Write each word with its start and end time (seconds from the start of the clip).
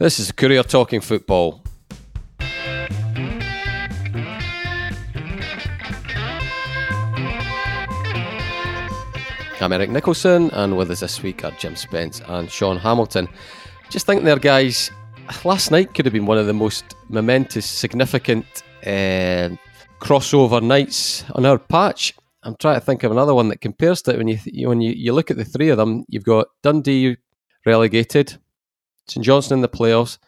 This 0.00 0.20
is 0.20 0.30
Courier 0.30 0.62
Talking 0.62 1.00
Football. 1.00 1.60
I'm 9.60 9.72
Eric 9.72 9.90
Nicholson, 9.90 10.50
and 10.52 10.76
with 10.76 10.92
us 10.92 11.00
this 11.00 11.20
week 11.20 11.44
are 11.44 11.50
Jim 11.58 11.74
Spence 11.74 12.22
and 12.28 12.48
Sean 12.48 12.76
Hamilton. 12.76 13.28
Just 13.90 14.06
think 14.06 14.22
there, 14.22 14.38
guys, 14.38 14.92
last 15.44 15.72
night 15.72 15.92
could 15.94 16.04
have 16.04 16.12
been 16.12 16.26
one 16.26 16.38
of 16.38 16.46
the 16.46 16.52
most 16.52 16.84
momentous, 17.08 17.66
significant 17.66 18.46
uh, 18.86 19.50
crossover 19.98 20.62
nights 20.62 21.24
on 21.32 21.44
our 21.44 21.58
patch. 21.58 22.14
I'm 22.44 22.54
trying 22.54 22.78
to 22.78 22.86
think 22.86 23.02
of 23.02 23.10
another 23.10 23.34
one 23.34 23.48
that 23.48 23.60
compares 23.60 24.00
to 24.02 24.12
it. 24.12 24.18
When 24.18 24.28
you 24.28 24.68
when 24.68 24.80
you, 24.80 24.92
you 24.92 25.12
look 25.12 25.32
at 25.32 25.36
the 25.36 25.44
three 25.44 25.70
of 25.70 25.76
them, 25.76 26.04
you've 26.08 26.22
got 26.22 26.46
Dundee 26.62 27.16
relegated, 27.66 28.38
St 29.08 29.24
Johnstone 29.24 29.58
in 29.58 29.62
the 29.62 29.68
playoffs, 29.68 30.18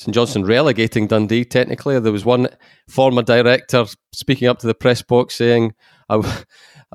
St 0.00 0.14
Johnstone 0.14 0.44
relegating 0.44 1.06
Dundee. 1.06 1.44
Technically, 1.44 2.00
there 2.00 2.10
was 2.10 2.24
one 2.24 2.48
former 2.88 3.20
director 3.20 3.84
speaking 4.12 4.48
up 4.48 4.58
to 4.60 4.66
the 4.66 4.74
press 4.74 5.02
box 5.02 5.34
saying, 5.34 5.74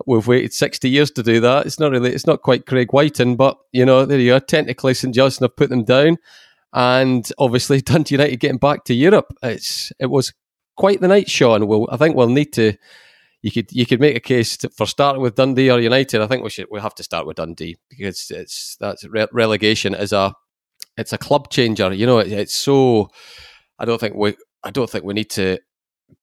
"We've 0.07 0.27
waited 0.27 0.53
sixty 0.53 0.89
years 0.89 1.11
to 1.11 1.21
do 1.21 1.39
that." 1.41 1.67
It's 1.67 1.79
not 1.79 1.91
really, 1.91 2.11
it's 2.11 2.25
not 2.25 2.41
quite 2.41 2.65
Craig 2.65 2.93
Wighton, 2.93 3.35
but 3.35 3.59
you 3.71 3.85
know, 3.85 4.05
there 4.05 4.19
you 4.19 4.33
are. 4.33 4.39
Technically, 4.39 4.95
St 4.95 5.13
Johnstone 5.13 5.49
have 5.49 5.55
put 5.55 5.69
them 5.69 5.83
down, 5.83 6.17
and 6.73 7.29
obviously 7.37 7.79
Dundee 7.81 8.15
United 8.15 8.39
getting 8.39 8.57
back 8.57 8.85
to 8.85 8.95
Europe. 8.95 9.31
It's 9.43 9.91
it 9.99 10.07
was 10.07 10.33
quite 10.75 10.99
the 10.99 11.07
night, 11.07 11.29
Sean. 11.29 11.67
Well, 11.67 11.87
I 11.91 11.97
think 11.97 12.15
we'll 12.15 12.29
need 12.29 12.53
to. 12.53 12.73
You 13.43 13.51
could 13.51 13.71
you 13.71 13.85
could 13.85 13.99
make 13.99 14.15
a 14.15 14.19
case 14.19 14.57
to, 14.57 14.69
for 14.69 14.87
starting 14.87 15.21
with 15.21 15.35
Dundee 15.35 15.69
or 15.69 15.79
United. 15.79 16.21
I 16.21 16.27
think 16.27 16.43
we 16.43 16.49
should 16.49 16.65
we 16.71 16.81
have 16.81 16.95
to 16.95 17.03
start 17.03 17.27
with 17.27 17.37
Dundee 17.37 17.77
because 17.87 18.31
it's 18.31 18.77
that's 18.79 19.05
re- 19.07 19.27
relegation 19.31 19.93
is 19.93 20.11
a 20.11 20.33
it's 20.97 21.13
a 21.13 21.17
club 21.17 21.49
changer. 21.49 21.93
You 21.93 22.05
know, 22.05 22.19
it, 22.19 22.31
it's 22.31 22.55
so. 22.55 23.09
I 23.79 23.85
don't 23.85 23.99
think 23.99 24.15
we. 24.15 24.35
I 24.63 24.71
don't 24.71 24.89
think 24.89 25.05
we 25.05 25.13
need 25.13 25.29
to 25.31 25.59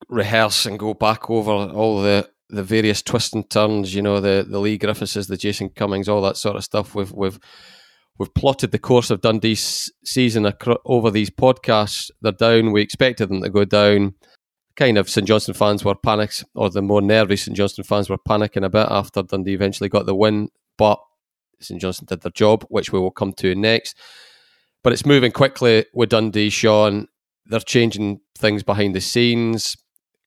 rehearse 0.08 0.66
and 0.66 0.78
go 0.78 0.94
back 0.94 1.30
over 1.30 1.50
all 1.50 2.02
the 2.02 2.28
the 2.48 2.62
various 2.62 3.02
twists 3.02 3.32
and 3.32 3.48
turns. 3.48 3.94
You 3.94 4.02
know, 4.02 4.20
the 4.20 4.46
the 4.48 4.58
Leigh 4.58 4.78
Griffiths, 4.78 5.14
the 5.26 5.36
Jason 5.36 5.70
Cummings, 5.70 6.08
all 6.08 6.22
that 6.22 6.36
sort 6.36 6.56
of 6.56 6.64
stuff. 6.64 6.94
We've 6.94 7.12
we've 7.12 7.38
we've 8.18 8.34
plotted 8.34 8.72
the 8.72 8.78
course 8.78 9.10
of 9.10 9.20
Dundee's 9.20 9.90
season 10.04 10.46
acro- 10.46 10.80
over 10.84 11.10
these 11.10 11.30
podcasts. 11.30 12.10
They're 12.20 12.32
down. 12.32 12.72
We 12.72 12.82
expected 12.82 13.28
them 13.28 13.42
to 13.42 13.50
go 13.50 13.64
down. 13.64 14.14
Kind 14.76 14.96
of 14.96 15.08
St 15.08 15.26
Johnstone 15.26 15.54
fans 15.54 15.84
were 15.84 15.94
panicked, 15.94 16.44
or 16.54 16.70
the 16.70 16.80
more 16.80 17.02
nervy 17.02 17.36
St 17.36 17.56
Johnstone 17.56 17.84
fans 17.84 18.08
were 18.08 18.18
panicking 18.18 18.64
a 18.64 18.70
bit 18.70 18.86
after 18.90 19.22
Dundee 19.22 19.52
eventually 19.52 19.90
got 19.90 20.06
the 20.06 20.14
win. 20.14 20.48
But 20.78 20.98
St 21.60 21.80
Johnstone 21.80 22.06
did 22.06 22.22
their 22.22 22.32
job, 22.32 22.64
which 22.68 22.90
we 22.90 22.98
will 22.98 23.10
come 23.10 23.34
to 23.34 23.54
next. 23.54 23.96
But 24.82 24.92
it's 24.92 25.06
moving 25.06 25.32
quickly 25.32 25.86
with 25.94 26.10
Dundee, 26.10 26.50
Sean. 26.50 27.06
They're 27.46 27.60
changing 27.60 28.20
things 28.36 28.62
behind 28.62 28.94
the 28.94 29.00
scenes. 29.00 29.76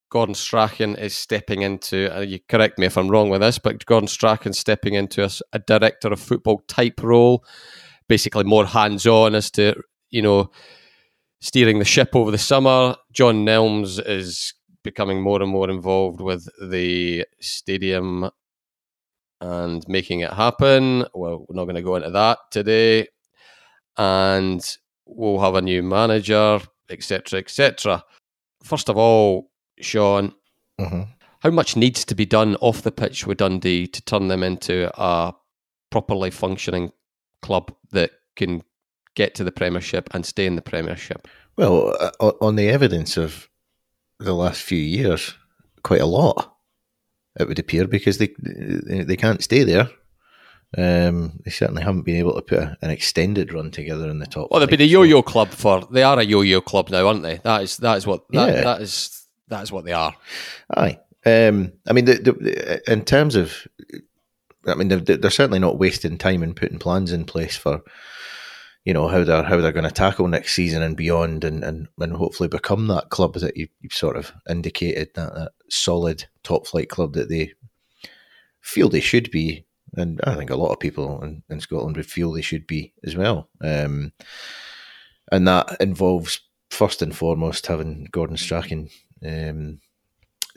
Gordon 0.10 0.36
Strachan 0.36 0.96
is 0.96 1.16
stepping 1.16 1.62
into, 1.62 2.16
uh, 2.16 2.22
you 2.22 2.40
correct 2.48 2.80
me 2.80 2.86
if 2.86 2.98
I'm 2.98 3.10
wrong 3.10 3.30
with 3.30 3.42
this, 3.42 3.60
but 3.60 3.86
Gordon 3.86 4.08
Strachan 4.08 4.54
stepping 4.54 4.94
into 4.94 5.26
a, 5.26 5.30
a 5.52 5.60
director 5.60 6.08
of 6.08 6.20
football 6.20 6.62
type 6.68 7.02
role, 7.04 7.44
basically 8.08 8.46
more 8.46 8.66
hands 8.66 9.06
on 9.06 9.36
as 9.36 9.52
to, 9.52 9.76
you 10.12 10.22
know, 10.22 10.52
steering 11.42 11.80
the 11.80 11.86
ship 11.86 12.16
over 12.16 12.32
the 12.32 12.38
summer. 12.38 12.96
John 13.12 13.46
Nelms 13.46 14.02
is 14.08 14.54
becoming 14.84 15.22
more 15.22 15.42
and 15.42 15.52
more 15.52 15.70
involved 15.70 16.22
with 16.22 16.48
the 16.62 17.26
stadium 17.42 18.30
and 19.42 19.84
making 19.90 20.22
it 20.22 20.32
happen. 20.32 21.06
Well, 21.14 21.46
we're 21.50 21.56
not 21.56 21.66
going 21.66 21.76
to 21.76 21.82
go 21.82 21.96
into 21.96 22.12
that 22.12 22.38
today 22.52 23.08
and 23.98 24.78
we'll 25.06 25.40
have 25.40 25.56
a 25.56 25.62
new 25.62 25.84
manager, 25.84 26.60
etc., 26.90 27.40
etc. 27.40 28.04
First 28.64 28.90
of 28.90 28.98
all, 28.98 29.52
Sean, 29.80 30.34
mm-hmm. 30.80 31.04
how 31.40 31.50
much 31.52 31.76
needs 31.76 32.06
to 32.06 32.16
be 32.16 32.26
done 32.26 32.56
off 32.58 32.82
the 32.82 32.92
pitch 32.92 33.28
with 33.28 33.38
Dundee 33.38 33.88
to 33.88 34.02
turn 34.02 34.28
them 34.28 34.44
into 34.44 34.92
a 35.00 35.34
properly 35.90 36.32
functioning 36.32 36.92
club 37.42 37.74
that 37.92 38.12
can 38.36 38.64
get 39.16 39.36
to 39.36 39.44
the 39.44 39.52
Premiership 39.52 40.10
and 40.14 40.26
stay 40.26 40.46
in 40.46 40.56
the 40.56 40.62
Premiership? 40.62 41.28
Well, 41.58 41.96
uh, 42.00 42.32
on 42.42 42.56
the 42.56 42.70
evidence 42.70 43.18
of 43.18 43.50
the 44.20 44.34
last 44.34 44.62
few 44.62 44.80
years, 44.80 45.36
quite 45.84 46.02
a 46.02 46.06
lot. 46.06 46.54
It 47.40 47.48
would 47.48 47.60
appear 47.60 47.86
because 47.86 48.18
they 48.18 48.34
they 48.40 49.18
can't 49.18 49.44
stay 49.44 49.64
there 49.64 49.90
um, 50.78 51.40
they 51.46 51.52
certainly 51.52 51.84
haven't 51.84 52.04
been 52.04 52.18
able 52.18 52.36
to 52.36 52.42
put 52.42 52.60
a, 52.60 52.78
an 52.82 52.90
extended 52.90 53.54
run 53.54 53.72
together 53.72 54.10
in 54.10 54.20
the 54.20 54.26
top. 54.26 54.50
Well, 54.52 54.60
they've 54.60 54.70
been 54.70 54.82
a 54.82 54.86
yo-yo 54.86 55.22
club 55.22 55.50
for. 55.50 55.88
They 55.90 56.04
are 56.04 56.20
a 56.20 56.24
yo-yo 56.24 56.62
club 56.62 56.90
now, 56.90 57.08
aren't 57.08 57.24
they? 57.24 57.38
That 57.44 57.64
is 57.64 57.78
that 57.78 57.98
is 57.98 58.06
what 58.06 58.28
that, 58.32 58.54
yeah. 58.54 58.62
that 58.62 58.82
is 58.82 59.26
that 59.48 59.64
is 59.64 59.72
what 59.72 59.86
they 59.86 59.94
are. 59.94 60.16
Aye. 60.76 61.00
Um, 61.26 61.74
I 61.88 61.94
mean, 61.94 62.06
the, 62.06 62.16
the, 62.16 62.92
in 62.92 63.04
terms 63.04 63.36
of, 63.36 63.68
I 64.68 64.76
mean, 64.76 64.90
they're, 64.90 65.00
they're, 65.00 65.32
certainly 65.32 65.58
not 65.58 65.80
wasting 65.80 66.20
time 66.20 66.44
in 66.44 66.54
putting 66.54 66.78
plans 66.78 67.12
in 67.12 67.26
place 67.26 67.58
for, 67.58 67.82
you 68.84 68.94
know, 68.94 69.08
how 69.08 69.24
they're 69.24 69.44
how 69.44 69.60
they're 69.60 69.72
going 69.72 69.86
to 69.86 69.92
tackle 69.92 70.28
next 70.28 70.54
season 70.54 70.84
and 70.84 70.96
beyond, 70.96 71.44
and 71.44 71.64
and, 71.64 71.88
and 71.98 72.14
hopefully 72.14 72.50
become 72.50 72.88
that 72.88 73.10
club 73.10 73.34
that 73.36 73.58
you, 73.58 73.68
have 73.82 73.94
sort 73.94 74.18
of 74.18 74.34
indicated 74.48 75.10
that, 75.16 75.34
that 75.34 75.52
solid 75.70 76.26
top 76.44 76.68
flight 76.68 76.90
club 76.90 77.14
that 77.14 77.30
they 77.30 77.54
feel 78.62 78.90
they 78.90 79.00
should 79.00 79.32
be 79.32 79.65
and 79.96 80.20
I 80.24 80.36
think 80.36 80.50
a 80.50 80.56
lot 80.56 80.72
of 80.72 80.80
people 80.80 81.22
in, 81.24 81.44
in 81.50 81.60
Scotland 81.60 81.98
would 81.98 82.06
feel 82.06 82.32
they 82.32 82.42
should 82.42 82.68
be 82.68 82.94
as 83.06 83.16
well. 83.16 83.50
Um, 83.62 84.12
and 85.32 85.48
that 85.48 85.78
involves 85.80 86.42
first 86.70 87.02
and 87.02 87.16
foremost 87.16 87.68
having 87.68 88.08
Gordon 88.12 88.38
Strachan 88.38 88.90
um, 89.26 89.80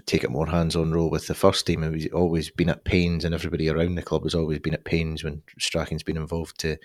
take 0.07 0.25
a 0.25 0.29
more 0.29 0.47
hands-on 0.47 0.93
role 0.93 1.11
with 1.11 1.27
the 1.27 1.35
first 1.35 1.67
team. 1.67 1.93
He's 1.93 2.13
always 2.13 2.51
been 2.51 2.69
at 2.69 2.85
pains, 2.85 3.25
and 3.25 3.35
everybody 3.35 3.69
around 3.69 3.95
the 3.95 4.03
club 4.03 4.25
has 4.25 4.35
always 4.35 4.59
been 4.59 4.75
at 4.75 4.85
pains 4.85 5.25
when 5.25 5.43
Strachan's 5.59 6.03
been 6.03 6.17
involved 6.17 6.59
to 6.61 6.77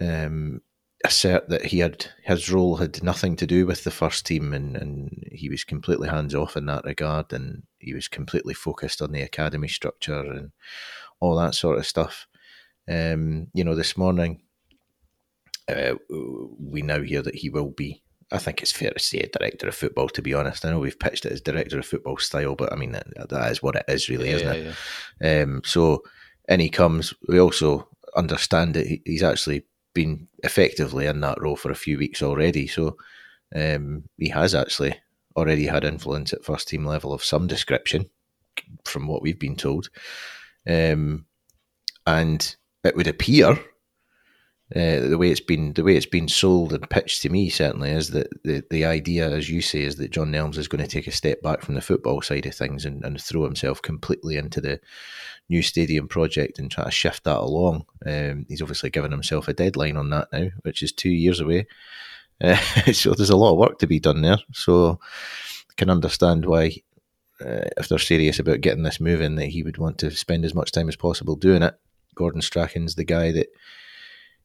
um, 0.00 0.60
assert 1.04 1.48
that 1.48 1.64
he 1.64 1.78
had 1.78 2.06
his 2.24 2.50
role 2.50 2.76
had 2.76 3.02
nothing 3.02 3.36
to 3.36 3.46
do 3.46 3.66
with 3.66 3.84
the 3.84 3.90
first 3.90 4.26
team, 4.26 4.52
and, 4.52 4.76
and 4.76 5.24
he 5.32 5.48
was 5.48 5.64
completely 5.64 6.08
hands 6.08 6.34
off 6.34 6.56
in 6.56 6.66
that 6.66 6.84
regard, 6.84 7.32
and 7.32 7.62
he 7.78 7.94
was 7.94 8.08
completely 8.08 8.54
focused 8.54 9.00
on 9.00 9.12
the 9.12 9.22
academy 9.22 9.68
structure 9.68 10.20
and 10.20 10.50
all 11.20 11.36
that 11.36 11.54
sort 11.54 11.78
of 11.78 11.86
stuff. 11.86 12.26
Um, 12.88 13.48
you 13.52 13.64
know, 13.64 13.74
this 13.74 13.96
morning 13.96 14.42
uh, 15.68 15.94
we 16.08 16.82
now 16.82 17.00
hear 17.02 17.22
that 17.22 17.34
he 17.34 17.50
will 17.50 17.70
be. 17.70 18.02
I 18.32 18.38
think 18.38 18.60
it's 18.60 18.72
fair 18.72 18.90
to 18.90 18.98
say 18.98 19.18
a 19.18 19.28
director 19.28 19.68
of 19.68 19.74
football. 19.74 20.08
To 20.08 20.22
be 20.22 20.34
honest, 20.34 20.64
I 20.64 20.70
know 20.70 20.80
we've 20.80 20.98
pitched 20.98 21.26
it 21.26 21.32
as 21.32 21.40
director 21.40 21.78
of 21.78 21.86
football 21.86 22.18
style, 22.18 22.56
but 22.56 22.72
I 22.72 22.76
mean 22.76 22.92
that, 22.92 23.06
that 23.28 23.52
is 23.52 23.62
what 23.62 23.76
it 23.76 23.84
is, 23.88 24.08
really, 24.08 24.30
yeah, 24.30 24.36
isn't 24.36 24.48
it? 24.48 24.74
Yeah. 25.20 25.42
Um, 25.42 25.62
so, 25.64 26.02
and 26.48 26.60
he 26.60 26.68
comes. 26.68 27.14
We 27.28 27.38
also 27.38 27.88
understand 28.16 28.74
that 28.74 28.86
he's 29.04 29.22
actually 29.22 29.64
been 29.94 30.28
effectively 30.42 31.06
in 31.06 31.20
that 31.20 31.40
role 31.40 31.56
for 31.56 31.70
a 31.70 31.76
few 31.76 31.98
weeks 31.98 32.22
already. 32.22 32.66
So, 32.66 32.96
um, 33.54 34.04
he 34.18 34.28
has 34.30 34.54
actually 34.54 34.98
already 35.36 35.66
had 35.66 35.84
influence 35.84 36.32
at 36.32 36.44
first 36.44 36.66
team 36.68 36.84
level 36.84 37.12
of 37.12 37.22
some 37.22 37.46
description, 37.46 38.10
from 38.84 39.06
what 39.06 39.22
we've 39.22 39.38
been 39.38 39.56
told. 39.56 39.88
Um, 40.66 41.26
and 42.06 42.56
it 42.84 42.96
would 42.96 43.08
appear 43.08 43.58
uh, 44.74 44.98
the 45.06 45.16
way 45.16 45.30
it's 45.30 45.38
been 45.38 45.72
the 45.74 45.84
way 45.84 45.96
it's 45.96 46.06
been 46.06 46.26
sold 46.26 46.72
and 46.72 46.90
pitched 46.90 47.22
to 47.22 47.28
me 47.28 47.48
certainly 47.48 47.90
is 47.90 48.10
that 48.10 48.28
the, 48.42 48.64
the 48.68 48.84
idea, 48.84 49.30
as 49.30 49.48
you 49.48 49.60
say, 49.60 49.82
is 49.82 49.94
that 49.96 50.10
John 50.10 50.32
Nelms 50.32 50.58
is 50.58 50.66
going 50.66 50.82
to 50.82 50.90
take 50.90 51.06
a 51.06 51.12
step 51.12 51.40
back 51.40 51.62
from 51.62 51.76
the 51.76 51.80
football 51.80 52.20
side 52.20 52.46
of 52.46 52.54
things 52.54 52.84
and, 52.84 53.04
and 53.04 53.20
throw 53.20 53.44
himself 53.44 53.80
completely 53.80 54.36
into 54.36 54.60
the 54.60 54.80
new 55.48 55.62
stadium 55.62 56.08
project 56.08 56.58
and 56.58 56.68
try 56.68 56.82
to 56.82 56.90
shift 56.90 57.22
that 57.24 57.38
along. 57.38 57.86
Um, 58.04 58.44
he's 58.48 58.60
obviously 58.60 58.90
given 58.90 59.12
himself 59.12 59.46
a 59.46 59.52
deadline 59.52 59.96
on 59.96 60.10
that 60.10 60.28
now, 60.32 60.48
which 60.62 60.82
is 60.82 60.90
two 60.90 61.10
years 61.10 61.38
away. 61.38 61.68
Uh, 62.40 62.56
so 62.92 63.14
there's 63.14 63.30
a 63.30 63.36
lot 63.36 63.52
of 63.52 63.58
work 63.58 63.78
to 63.78 63.86
be 63.86 64.00
done 64.00 64.22
there. 64.22 64.38
So 64.52 64.98
I 65.70 65.74
can 65.76 65.90
understand 65.90 66.44
why 66.44 66.72
uh, 67.40 67.68
if 67.76 67.88
they're 67.88 67.98
serious 67.98 68.38
about 68.38 68.60
getting 68.60 68.82
this 68.82 69.00
moving, 69.00 69.36
that 69.36 69.46
he 69.46 69.62
would 69.62 69.78
want 69.78 69.98
to 69.98 70.10
spend 70.10 70.44
as 70.44 70.54
much 70.54 70.72
time 70.72 70.88
as 70.88 70.96
possible 70.96 71.36
doing 71.36 71.62
it. 71.62 71.74
Gordon 72.14 72.40
Strachan's 72.40 72.94
the 72.94 73.04
guy 73.04 73.30
that 73.32 73.48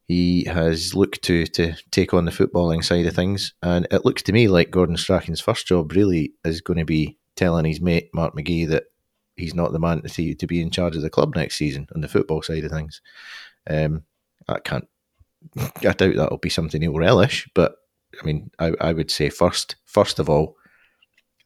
he 0.08 0.44
has 0.44 0.94
looked 0.94 1.22
to 1.22 1.46
to 1.46 1.74
take 1.90 2.12
on 2.12 2.26
the 2.26 2.30
footballing 2.30 2.84
side 2.84 3.06
of 3.06 3.14
things, 3.14 3.54
and 3.62 3.86
it 3.90 4.04
looks 4.04 4.22
to 4.24 4.32
me 4.32 4.48
like 4.48 4.70
Gordon 4.70 4.96
Strachan's 4.96 5.40
first 5.40 5.66
job 5.66 5.92
really 5.92 6.34
is 6.44 6.60
going 6.60 6.78
to 6.78 6.84
be 6.84 7.18
telling 7.34 7.64
his 7.64 7.80
mate 7.80 8.10
Mark 8.12 8.34
McGhee 8.34 8.68
that 8.68 8.84
he's 9.36 9.54
not 9.54 9.72
the 9.72 9.78
man 9.78 10.02
to 10.02 10.34
to 10.34 10.46
be 10.46 10.60
in 10.60 10.70
charge 10.70 10.96
of 10.96 11.02
the 11.02 11.10
club 11.10 11.34
next 11.34 11.56
season 11.56 11.86
on 11.94 12.02
the 12.02 12.08
football 12.08 12.42
side 12.42 12.64
of 12.64 12.70
things. 12.70 13.00
Um, 13.68 14.04
I 14.48 14.58
can't. 14.58 14.86
I 15.56 15.92
doubt 15.92 16.16
that'll 16.16 16.38
be 16.38 16.50
something 16.50 16.82
he'll 16.82 16.94
relish, 16.94 17.48
but 17.54 17.76
I 18.20 18.26
mean, 18.26 18.50
I, 18.58 18.72
I 18.80 18.92
would 18.92 19.10
say 19.10 19.30
first, 19.30 19.76
first 19.86 20.18
of 20.18 20.28
all, 20.28 20.56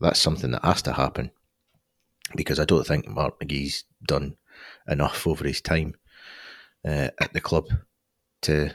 that's 0.01 0.21
something 0.21 0.51
that 0.51 0.65
has 0.65 0.83
to 0.83 0.93
happen 0.93 1.31
because 2.35 2.59
I 2.59 2.65
don't 2.65 2.87
think 2.87 3.07
Mark 3.07 3.41
McGhee's 3.41 3.85
done 4.07 4.37
enough 4.89 5.27
over 5.27 5.47
his 5.47 5.61
time 5.61 5.95
uh, 6.85 7.09
at 7.21 7.33
the 7.33 7.41
club 7.41 7.69
to 8.43 8.75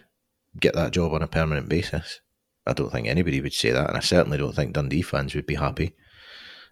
get 0.59 0.75
that 0.75 0.91
job 0.91 1.13
on 1.13 1.21
a 1.21 1.27
permanent 1.27 1.69
basis. 1.69 2.21
I 2.65 2.73
don't 2.73 2.91
think 2.91 3.07
anybody 3.07 3.41
would 3.41 3.53
say 3.53 3.71
that, 3.71 3.87
and 3.87 3.97
I 3.97 4.01
certainly 4.01 4.37
don't 4.37 4.55
think 4.55 4.73
Dundee 4.73 5.01
fans 5.01 5.33
would 5.33 5.47
be 5.47 5.55
happy 5.55 5.95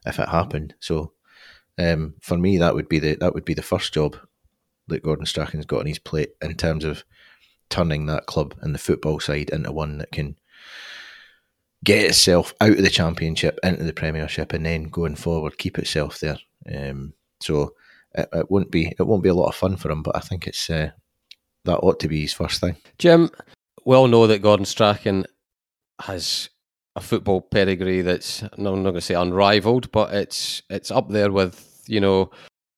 if 0.05 0.19
it 0.19 0.29
happened. 0.29 0.75
So, 0.79 1.13
um, 1.77 2.15
for 2.21 2.37
me, 2.37 2.57
that 2.57 2.75
would 2.75 2.87
be 2.87 2.99
the 2.99 3.15
that 3.15 3.33
would 3.33 3.45
be 3.45 3.53
the 3.55 3.61
first 3.61 3.93
job 3.93 4.17
that 4.87 5.03
Gordon 5.03 5.25
Strachan's 5.25 5.65
got 5.65 5.81
on 5.81 5.85
his 5.87 5.99
plate 5.99 6.31
in 6.41 6.55
terms 6.55 6.83
of 6.83 7.03
turning 7.69 8.05
that 8.07 8.25
club 8.25 8.55
and 8.61 8.73
the 8.73 8.79
football 8.79 9.19
side 9.19 9.49
into 9.49 9.71
one 9.71 9.99
that 9.99 10.11
can 10.11 10.35
get 11.83 12.03
itself 12.03 12.53
out 12.59 12.71
of 12.71 12.81
the 12.83 12.89
championship 12.89 13.59
into 13.63 13.83
the 13.83 13.93
Premiership 13.93 14.51
and 14.51 14.65
then 14.65 14.83
going 14.83 15.15
forward 15.15 15.57
keep 15.57 15.79
itself 15.79 16.19
there. 16.19 16.37
Um, 16.73 17.13
so 17.41 17.73
it, 18.13 18.29
it, 18.33 18.51
won't 18.51 18.71
be 18.71 18.93
it 18.97 19.03
won't 19.03 19.23
be 19.23 19.29
a 19.29 19.33
lot 19.33 19.49
of 19.49 19.55
fun 19.55 19.77
for 19.77 19.91
him, 19.91 20.03
but 20.03 20.15
I 20.15 20.19
think 20.19 20.47
it's 20.47 20.69
uh, 20.69 20.91
that 21.65 21.79
ought 21.79 21.99
to 21.99 22.07
be 22.07 22.21
his 22.21 22.33
first 22.33 22.61
thing. 22.61 22.77
Jim, 22.97 23.29
we 23.85 23.95
all 23.95 24.07
know 24.07 24.27
that 24.27 24.41
Gordon 24.41 24.65
Strachan 24.65 25.25
has 26.01 26.49
a 26.95 27.01
football 27.01 27.41
pedigree 27.41 28.01
that's 28.01 28.43
no, 28.57 28.73
I'm 28.73 28.83
not 28.83 28.91
going 28.91 28.95
to 28.95 29.01
say 29.01 29.15
unrivaled, 29.15 29.91
but 29.91 30.13
it's 30.13 30.61
it's 30.69 30.91
up 30.91 31.09
there 31.09 31.31
with 31.31 31.83
you 31.87 31.99
know 31.99 32.31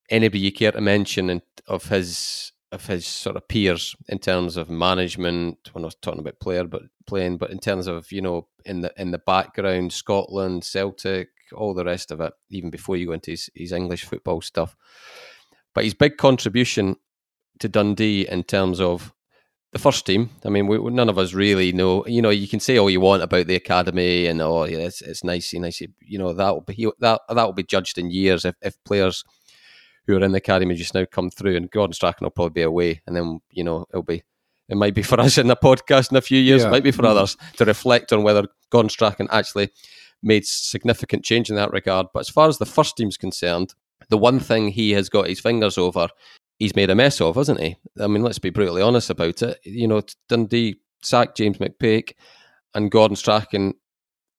anybody 0.09 0.39
you 0.39 0.51
care 0.51 0.71
to 0.71 0.81
mention 0.81 1.29
and 1.29 1.41
of 1.67 1.87
his 1.89 2.51
of 2.71 2.88
his 2.88 3.06
sort 3.06 3.35
of 3.35 3.47
peers 3.47 3.95
in 4.07 4.19
terms 4.19 4.57
of 4.57 4.69
management. 4.69 5.69
I 5.75 5.79
was 5.79 5.95
talking 5.95 6.19
about 6.19 6.39
player, 6.39 6.63
but 6.63 6.83
playing, 7.06 7.38
but 7.38 7.51
in 7.51 7.59
terms 7.59 7.88
of 7.88 8.12
you 8.12 8.21
know 8.21 8.47
in 8.65 8.81
the 8.81 8.94
in 8.97 9.12
the 9.12 9.19
background, 9.19 9.94
Scotland, 9.94 10.63
Celtic, 10.63 11.29
all 11.53 11.73
the 11.73 11.85
rest 11.85 12.12
of 12.12 12.21
it, 12.21 12.33
even 12.50 12.69
before 12.69 12.97
you 12.97 13.07
go 13.07 13.13
into 13.13 13.31
his, 13.31 13.50
his 13.53 13.71
English 13.71 14.06
football 14.06 14.41
stuff. 14.41 14.75
But 15.73 15.83
his 15.83 15.94
big 15.94 16.18
contribution 16.18 16.97
to 17.59 17.69
Dundee 17.69 18.27
in 18.27 18.44
terms 18.44 18.79
of 18.81 19.13
the 19.71 19.79
first 19.79 20.06
team. 20.06 20.29
I 20.45 20.50
mean, 20.50 20.68
we, 20.68 20.77
none 20.91 21.07
of 21.07 21.18
us 21.18 21.33
really 21.33 21.71
know. 21.71 22.06
You 22.06 22.21
know, 22.21 22.29
you 22.29 22.47
can 22.47 22.59
say 22.59 22.77
all 22.77 22.89
you 22.89 23.00
want 23.00 23.23
about 23.23 23.47
the 23.47 23.56
academy 23.56 24.27
and 24.27 24.41
oh, 24.41 24.65
yeah, 24.65 24.79
it's 24.79 25.01
it's 25.01 25.23
nice, 25.23 25.53
nice. 25.53 25.81
You 25.81 26.19
know, 26.19 26.33
that 26.33 26.53
will 26.53 26.62
be 26.62 26.91
that 27.00 27.21
that 27.29 27.44
will 27.44 27.53
be 27.53 27.63
judged 27.63 27.97
in 27.97 28.12
years 28.12 28.44
if, 28.44 28.56
if 28.62 28.75
players 28.83 29.23
who 30.07 30.18
are 30.18 30.24
in 30.24 30.31
the 30.31 30.38
academy 30.38 30.75
just 30.75 30.94
now 30.94 31.06
come 31.06 31.30
through, 31.30 31.56
and 31.56 31.71
Gordon 31.71 31.94
Strachan 31.94 32.25
will 32.25 32.31
probably 32.31 32.53
be 32.53 32.62
away, 32.63 33.01
and 33.06 33.15
then 33.15 33.42
you 33.51 33.63
know 33.63 33.86
it'll 33.89 34.03
be 34.03 34.24
it 34.71 34.77
might 34.77 34.95
be 34.95 35.03
for 35.03 35.19
us 35.19 35.38
in 35.38 35.48
the 35.48 35.56
podcast 35.56 36.12
in 36.12 36.18
a 36.18 36.21
few 36.21 36.39
years, 36.39 36.62
yeah. 36.62 36.69
it 36.69 36.71
might 36.71 36.83
be 36.83 36.92
for 36.92 37.01
mm-hmm. 37.01 37.18
others 37.18 37.36
to 37.57 37.65
reflect 37.65 38.13
on 38.13 38.24
whether 38.24 38.48
Gordon 38.69 38.89
Strachan 38.89 39.27
actually 39.30 39.69
made 40.24 40.45
significant 40.45 41.25
change 41.25 41.50
in 41.50 41.57
that 41.57 41.74
regard. 41.74 42.07
But 42.13 42.21
as 42.21 42.30
far 42.30 42.48
as 42.48 42.57
the 42.57 42.65
first 42.65 42.95
team's 42.95 43.18
concerned, 43.18 43.74
the 44.09 44.18
one 44.18 44.39
thing 44.39 44.69
he 44.69 44.92
has 44.92 45.09
got 45.09 45.27
his 45.27 45.42
fingers 45.42 45.77
over, 45.77 46.07
he's 46.57 46.75
made 46.75 46.89
a 46.89 46.95
mess 46.95 47.19
of, 47.19 47.36
hasn't 47.36 47.59
he? 47.59 47.75
I 48.00 48.07
mean, 48.07 48.24
let's 48.24 48.39
be 48.39 48.50
brutally 48.50 48.81
honest 48.81 49.09
about 49.09 49.42
it. 49.42 49.59
You 49.63 49.89
know, 49.89 50.04
Dundee 50.30 50.77
sacked 51.01 51.38
James 51.38 51.57
McPake, 51.57 52.13
and 52.74 52.92
Gordon 52.92 53.18
Strachan 53.18 53.74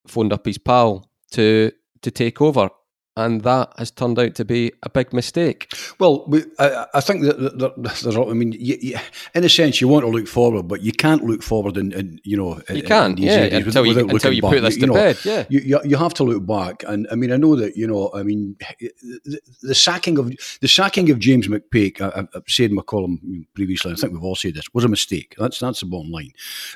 phoned 0.06 0.32
up 0.32 0.46
his 0.46 0.58
pal 0.58 1.10
to 1.32 1.72
to 2.00 2.10
take 2.10 2.40
over 2.40 2.70
and 3.16 3.42
that 3.42 3.72
has 3.76 3.90
turned 3.90 4.18
out 4.18 4.34
to 4.34 4.44
be 4.44 4.72
a 4.82 4.88
big 4.88 5.12
mistake. 5.12 5.72
Well, 5.98 6.24
we, 6.26 6.44
I, 6.58 6.86
I, 6.94 7.00
think 7.00 7.22
that, 7.24 7.58
that, 7.58 7.76
that 7.76 8.26
I 8.28 8.32
mean, 8.32 8.52
you, 8.52 8.78
you, 8.80 8.98
in 9.34 9.44
a 9.44 9.48
sense, 9.48 9.80
you 9.80 9.88
want 9.88 10.04
to 10.04 10.10
look 10.10 10.26
forward, 10.26 10.68
but 10.68 10.82
you 10.82 10.92
can't 10.92 11.24
look 11.24 11.42
forward 11.42 11.76
in, 11.76 11.92
in 11.92 12.20
you 12.24 12.36
know, 12.36 12.60
you 12.70 12.82
can't, 12.82 13.18
yeah, 13.18 13.44
until 13.44 13.84
you, 13.84 14.08
until 14.08 14.32
you 14.32 14.40
back. 14.40 14.52
put 14.52 14.60
this 14.62 14.78
to 14.78 14.86
know, 14.86 14.94
bed, 14.94 15.18
yeah. 15.24 15.44
You, 15.50 15.80
you 15.84 15.96
have 15.96 16.14
to 16.14 16.24
look 16.24 16.46
back, 16.46 16.84
and 16.86 17.06
I 17.10 17.14
mean, 17.14 17.32
I 17.32 17.36
know 17.36 17.54
that 17.56 17.76
you 17.76 17.86
know, 17.86 18.10
I 18.14 18.22
mean, 18.22 18.56
the, 18.80 19.40
the 19.62 19.74
sacking 19.74 20.18
of 20.18 20.32
the 20.60 20.68
sacking 20.68 21.10
of 21.10 21.18
James 21.18 21.48
McPake, 21.48 22.00
I, 22.00 22.26
have 22.32 22.44
said 22.48 22.70
in 22.70 22.76
my 22.76 22.82
column 22.82 23.46
previously, 23.54 23.92
I 23.92 23.96
think 23.96 24.14
we've 24.14 24.24
all 24.24 24.36
said 24.36 24.54
this, 24.54 24.64
was 24.72 24.84
a 24.84 24.88
mistake. 24.88 25.34
That's 25.38 25.58
that's 25.58 25.80
the 25.80 25.86
bottom 25.86 26.10
line. 26.10 26.32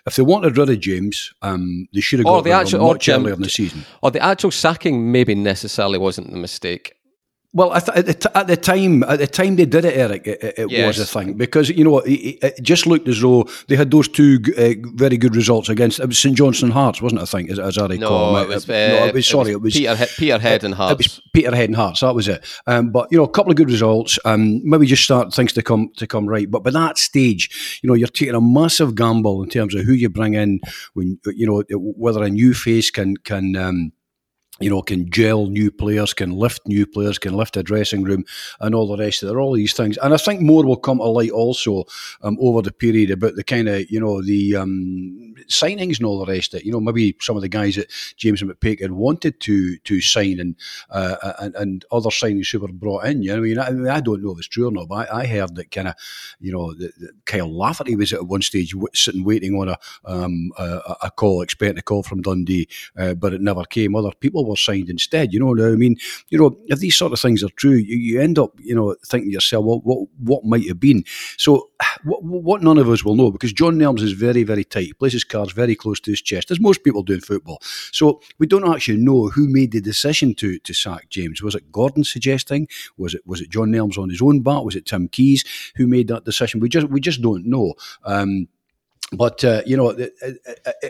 If 0.06 0.16
they 0.16 0.22
wanted 0.22 0.58
rid 0.58 0.68
of 0.68 0.80
James, 0.80 1.32
um, 1.40 1.88
they 1.94 2.00
should 2.00 2.18
have 2.18 2.26
got 2.26 2.44
the 2.44 2.52
actual, 2.52 2.86
much 2.86 3.08
earlier 3.08 3.34
in 3.34 3.40
the 3.40 3.48
season. 3.48 3.86
Or 4.02 4.10
the 4.10 4.22
actual 4.22 4.50
sacking 4.50 5.10
maybe 5.10 5.34
necessarily 5.34 5.98
wasn't 5.98 6.25
the 6.30 6.38
mistake. 6.38 6.96
Well, 7.56 7.70
th- 7.70 7.96
at, 7.96 8.04
the 8.04 8.12
t- 8.12 8.28
at, 8.34 8.46
the 8.48 8.56
time, 8.58 9.02
at 9.04 9.18
the 9.18 9.26
time 9.26 9.56
they 9.56 9.64
did 9.64 9.86
it, 9.86 9.96
Eric, 9.96 10.26
it, 10.26 10.54
it 10.58 10.70
yes. 10.70 10.86
was 10.86 10.98
a 10.98 11.06
thing 11.06 11.32
because 11.38 11.70
you 11.70 11.84
know 11.84 12.00
it, 12.00 12.38
it, 12.42 12.62
just 12.62 12.86
looked 12.86 13.08
as 13.08 13.22
though 13.22 13.48
they 13.68 13.76
had 13.76 13.90
those 13.90 14.08
two 14.08 14.40
uh, 14.58 14.74
very 14.94 15.16
good 15.16 15.34
results 15.34 15.70
against 15.70 15.98
it 15.98 16.06
was 16.06 16.18
St 16.18 16.36
Johnstone 16.36 16.70
Hearts, 16.70 17.00
wasn't 17.00 17.20
it? 17.20 17.22
I 17.22 17.24
think, 17.24 17.50
as, 17.50 17.58
as 17.58 17.78
I 17.78 17.86
recall. 17.86 18.34
No, 18.34 18.42
it 18.42 18.48
was, 18.48 18.68
uh, 18.68 18.72
no, 18.72 19.06
it 19.06 19.14
was 19.14 19.26
sorry, 19.26 19.52
it 19.52 19.62
was, 19.62 19.72
Peter, 19.72 19.96
Peterhead 20.18 20.64
and 20.64 20.74
Hearts. 20.74 20.92
It 20.92 20.98
was 20.98 21.22
Peterhead 21.32 21.70
and 21.70 21.76
Hearts. 21.76 22.00
That 22.00 22.14
was 22.14 22.28
it. 22.28 22.44
Um, 22.66 22.90
but 22.90 23.08
you 23.10 23.16
know, 23.16 23.24
a 23.24 23.30
couple 23.30 23.52
of 23.52 23.56
good 23.56 23.70
results. 23.70 24.18
Um, 24.26 24.60
maybe 24.62 24.84
just 24.84 25.04
start 25.04 25.32
things 25.32 25.54
to 25.54 25.62
come 25.62 25.90
to 25.96 26.06
come 26.06 26.26
right. 26.26 26.50
But 26.50 26.62
by 26.62 26.72
that 26.72 26.98
stage, 26.98 27.80
you 27.82 27.88
know, 27.88 27.94
you're 27.94 28.08
taking 28.08 28.34
a 28.34 28.40
massive 28.42 28.94
gamble 28.94 29.42
in 29.42 29.48
terms 29.48 29.74
of 29.74 29.86
who 29.86 29.94
you 29.94 30.10
bring 30.10 30.34
in 30.34 30.60
when 30.92 31.18
you 31.24 31.46
know 31.46 31.62
whether 31.70 32.22
a 32.22 32.28
new 32.28 32.52
face 32.52 32.90
can 32.90 33.16
can. 33.16 33.56
Um, 33.56 33.92
you 34.60 34.70
know, 34.70 34.80
can 34.80 35.10
gel 35.10 35.46
new 35.46 35.70
players, 35.70 36.14
can 36.14 36.30
lift 36.30 36.66
new 36.66 36.86
players, 36.86 37.18
can 37.18 37.34
lift 37.34 37.56
a 37.56 37.62
dressing 37.62 38.04
room, 38.04 38.24
and 38.60 38.74
all 38.74 38.88
the 38.88 39.02
rest 39.02 39.22
of 39.22 39.28
it. 39.28 39.36
All 39.36 39.52
these 39.52 39.74
things, 39.74 39.98
and 39.98 40.14
I 40.14 40.16
think 40.16 40.40
more 40.40 40.64
will 40.64 40.76
come 40.76 40.98
to 40.98 41.04
light 41.04 41.30
also 41.30 41.84
um, 42.22 42.38
over 42.40 42.62
the 42.62 42.72
period 42.72 43.10
about 43.10 43.34
the 43.34 43.44
kind 43.44 43.68
of 43.68 43.90
you 43.90 44.00
know 44.00 44.22
the 44.22 44.56
um, 44.56 45.34
signings 45.48 45.98
and 45.98 46.06
all 46.06 46.24
the 46.24 46.32
rest 46.32 46.54
of 46.54 46.60
it. 46.60 46.66
You 46.66 46.72
know, 46.72 46.80
maybe 46.80 47.16
some 47.20 47.36
of 47.36 47.42
the 47.42 47.48
guys 47.48 47.76
that 47.76 47.92
James 48.16 48.42
McPake 48.42 48.80
had 48.80 48.92
wanted 48.92 49.40
to 49.40 49.76
to 49.78 50.00
sign, 50.00 50.40
and 50.40 50.56
uh, 50.88 51.32
and, 51.38 51.54
and 51.56 51.84
other 51.90 52.10
signings 52.10 52.50
who 52.50 52.60
were 52.60 52.68
brought 52.68 53.04
in. 53.04 53.22
You 53.22 53.32
know, 53.32 53.36
I 53.36 53.40
mean, 53.40 53.58
I, 53.58 53.96
I, 53.96 54.00
don't 54.00 54.22
know 54.22 54.32
if 54.32 54.38
it's 54.38 54.48
true 54.48 54.68
or 54.68 54.72
not, 54.72 54.88
but 54.88 55.12
I, 55.12 55.20
I 55.20 55.26
heard 55.26 55.54
that 55.56 55.70
kind 55.70 55.88
of 55.88 55.94
you 56.40 56.52
know 56.52 56.72
that, 56.74 56.92
Kyle 57.26 57.54
Lafferty 57.54 57.94
was 57.94 58.12
at 58.12 58.26
one 58.26 58.42
stage 58.42 58.74
sitting 58.94 59.24
waiting 59.24 59.54
on 59.54 59.68
a, 59.68 59.78
um, 60.04 60.50
a, 60.56 60.96
a 61.04 61.10
call, 61.10 61.42
expecting 61.42 61.78
a 61.78 61.82
call 61.82 62.02
from 62.02 62.22
Dundee, 62.22 62.68
uh, 62.96 63.14
but 63.14 63.34
it 63.34 63.40
never 63.40 63.64
came. 63.64 63.94
Other 63.94 64.12
people 64.18 64.45
signed 64.54 64.90
instead. 64.90 65.32
You 65.32 65.40
know, 65.40 65.66
I 65.66 65.76
mean, 65.76 65.96
you 66.28 66.38
know, 66.38 66.56
if 66.66 66.78
these 66.78 66.96
sort 66.96 67.12
of 67.12 67.20
things 67.20 67.42
are 67.42 67.50
true, 67.56 67.74
you, 67.74 67.96
you 67.96 68.20
end 68.20 68.38
up, 68.38 68.52
you 68.58 68.74
know, 68.74 68.94
thinking 69.06 69.30
to 69.30 69.34
yourself, 69.34 69.64
well, 69.64 69.80
what 69.80 70.08
what 70.18 70.44
might 70.44 70.68
have 70.68 70.78
been? 70.78 71.04
So, 71.38 71.70
what, 72.04 72.22
what 72.22 72.62
none 72.62 72.78
of 72.78 72.88
us 72.88 73.04
will 73.04 73.16
know 73.16 73.30
because 73.30 73.52
John 73.52 73.76
Nelms 73.76 74.02
is 74.02 74.12
very, 74.12 74.42
very 74.42 74.64
tight. 74.64 74.86
He 74.86 74.92
plays 74.92 75.12
his 75.12 75.24
cards 75.24 75.52
very 75.52 75.74
close 75.74 76.00
to 76.00 76.10
his 76.10 76.22
chest, 76.22 76.50
as 76.50 76.60
most 76.60 76.84
people 76.84 77.02
do 77.02 77.14
in 77.14 77.20
football. 77.20 77.58
So 77.92 78.20
we 78.38 78.46
don't 78.46 78.72
actually 78.72 78.98
know 78.98 79.28
who 79.28 79.48
made 79.48 79.72
the 79.72 79.80
decision 79.80 80.34
to 80.36 80.58
to 80.58 80.74
sack 80.74 81.08
James. 81.08 81.42
Was 81.42 81.54
it 81.54 81.72
Gordon 81.72 82.04
suggesting? 82.04 82.68
Was 82.96 83.14
it 83.14 83.22
was 83.26 83.40
it 83.40 83.50
John 83.50 83.70
Nelms 83.70 83.98
on 83.98 84.10
his 84.10 84.22
own 84.22 84.40
bat? 84.40 84.64
Was 84.64 84.76
it 84.76 84.86
Tim 84.86 85.08
Keyes 85.08 85.44
who 85.76 85.86
made 85.86 86.08
that 86.08 86.24
decision? 86.24 86.60
We 86.60 86.68
just 86.68 86.88
we 86.88 87.00
just 87.00 87.22
don't 87.22 87.46
know. 87.46 87.74
Um, 88.04 88.48
but 89.12 89.44
uh, 89.44 89.62
you 89.64 89.76
know, 89.76 89.94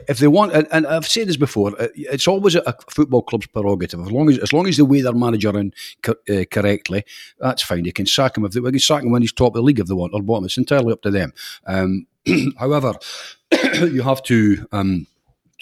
if 0.09 0.19
they 0.19 0.29
want, 0.29 0.53
and 0.53 0.87
I've 0.87 1.07
said 1.07 1.29
this 1.29 1.37
before, 1.37 1.79
uh, 1.81 1.89
it's 1.95 2.27
always 2.27 2.55
a 2.55 2.75
football 2.89 3.23
club's 3.23 3.47
prerogative. 3.47 4.01
As 4.01 4.11
long 4.11 4.31
as 4.31 4.39
as 4.39 4.53
long 4.53 4.67
as 4.67 4.79
they 4.79 4.83
weigh 4.83 5.03
their 5.03 5.13
manager 5.13 5.59
in 5.59 5.73
uh, 6.09 6.45
correctly, 6.51 7.05
that's 7.39 7.63
fine. 7.63 7.85
You 7.85 7.93
can 7.93 8.07
sack 8.07 8.39
him 8.39 8.47
if 8.47 8.53
they, 8.53 8.61
they 8.61 8.71
can 8.71 8.79
sack 8.79 9.03
him 9.03 9.11
when 9.11 9.23
he's 9.23 9.33
top 9.33 9.49
of 9.49 9.55
the 9.55 9.63
league 9.63 9.81
if 9.81 9.87
they 9.87 9.95
want 9.95 10.15
or 10.15 10.23
bottom. 10.23 10.47
It's 10.47 10.57
entirely 10.57 10.93
up 10.93 11.03
to 11.03 11.11
them. 11.11 11.35
Um, 11.67 12.07
however, 12.59 12.95
you 13.75 14.03
have 14.03 14.23
to. 14.25 14.67
Um, 14.73 15.07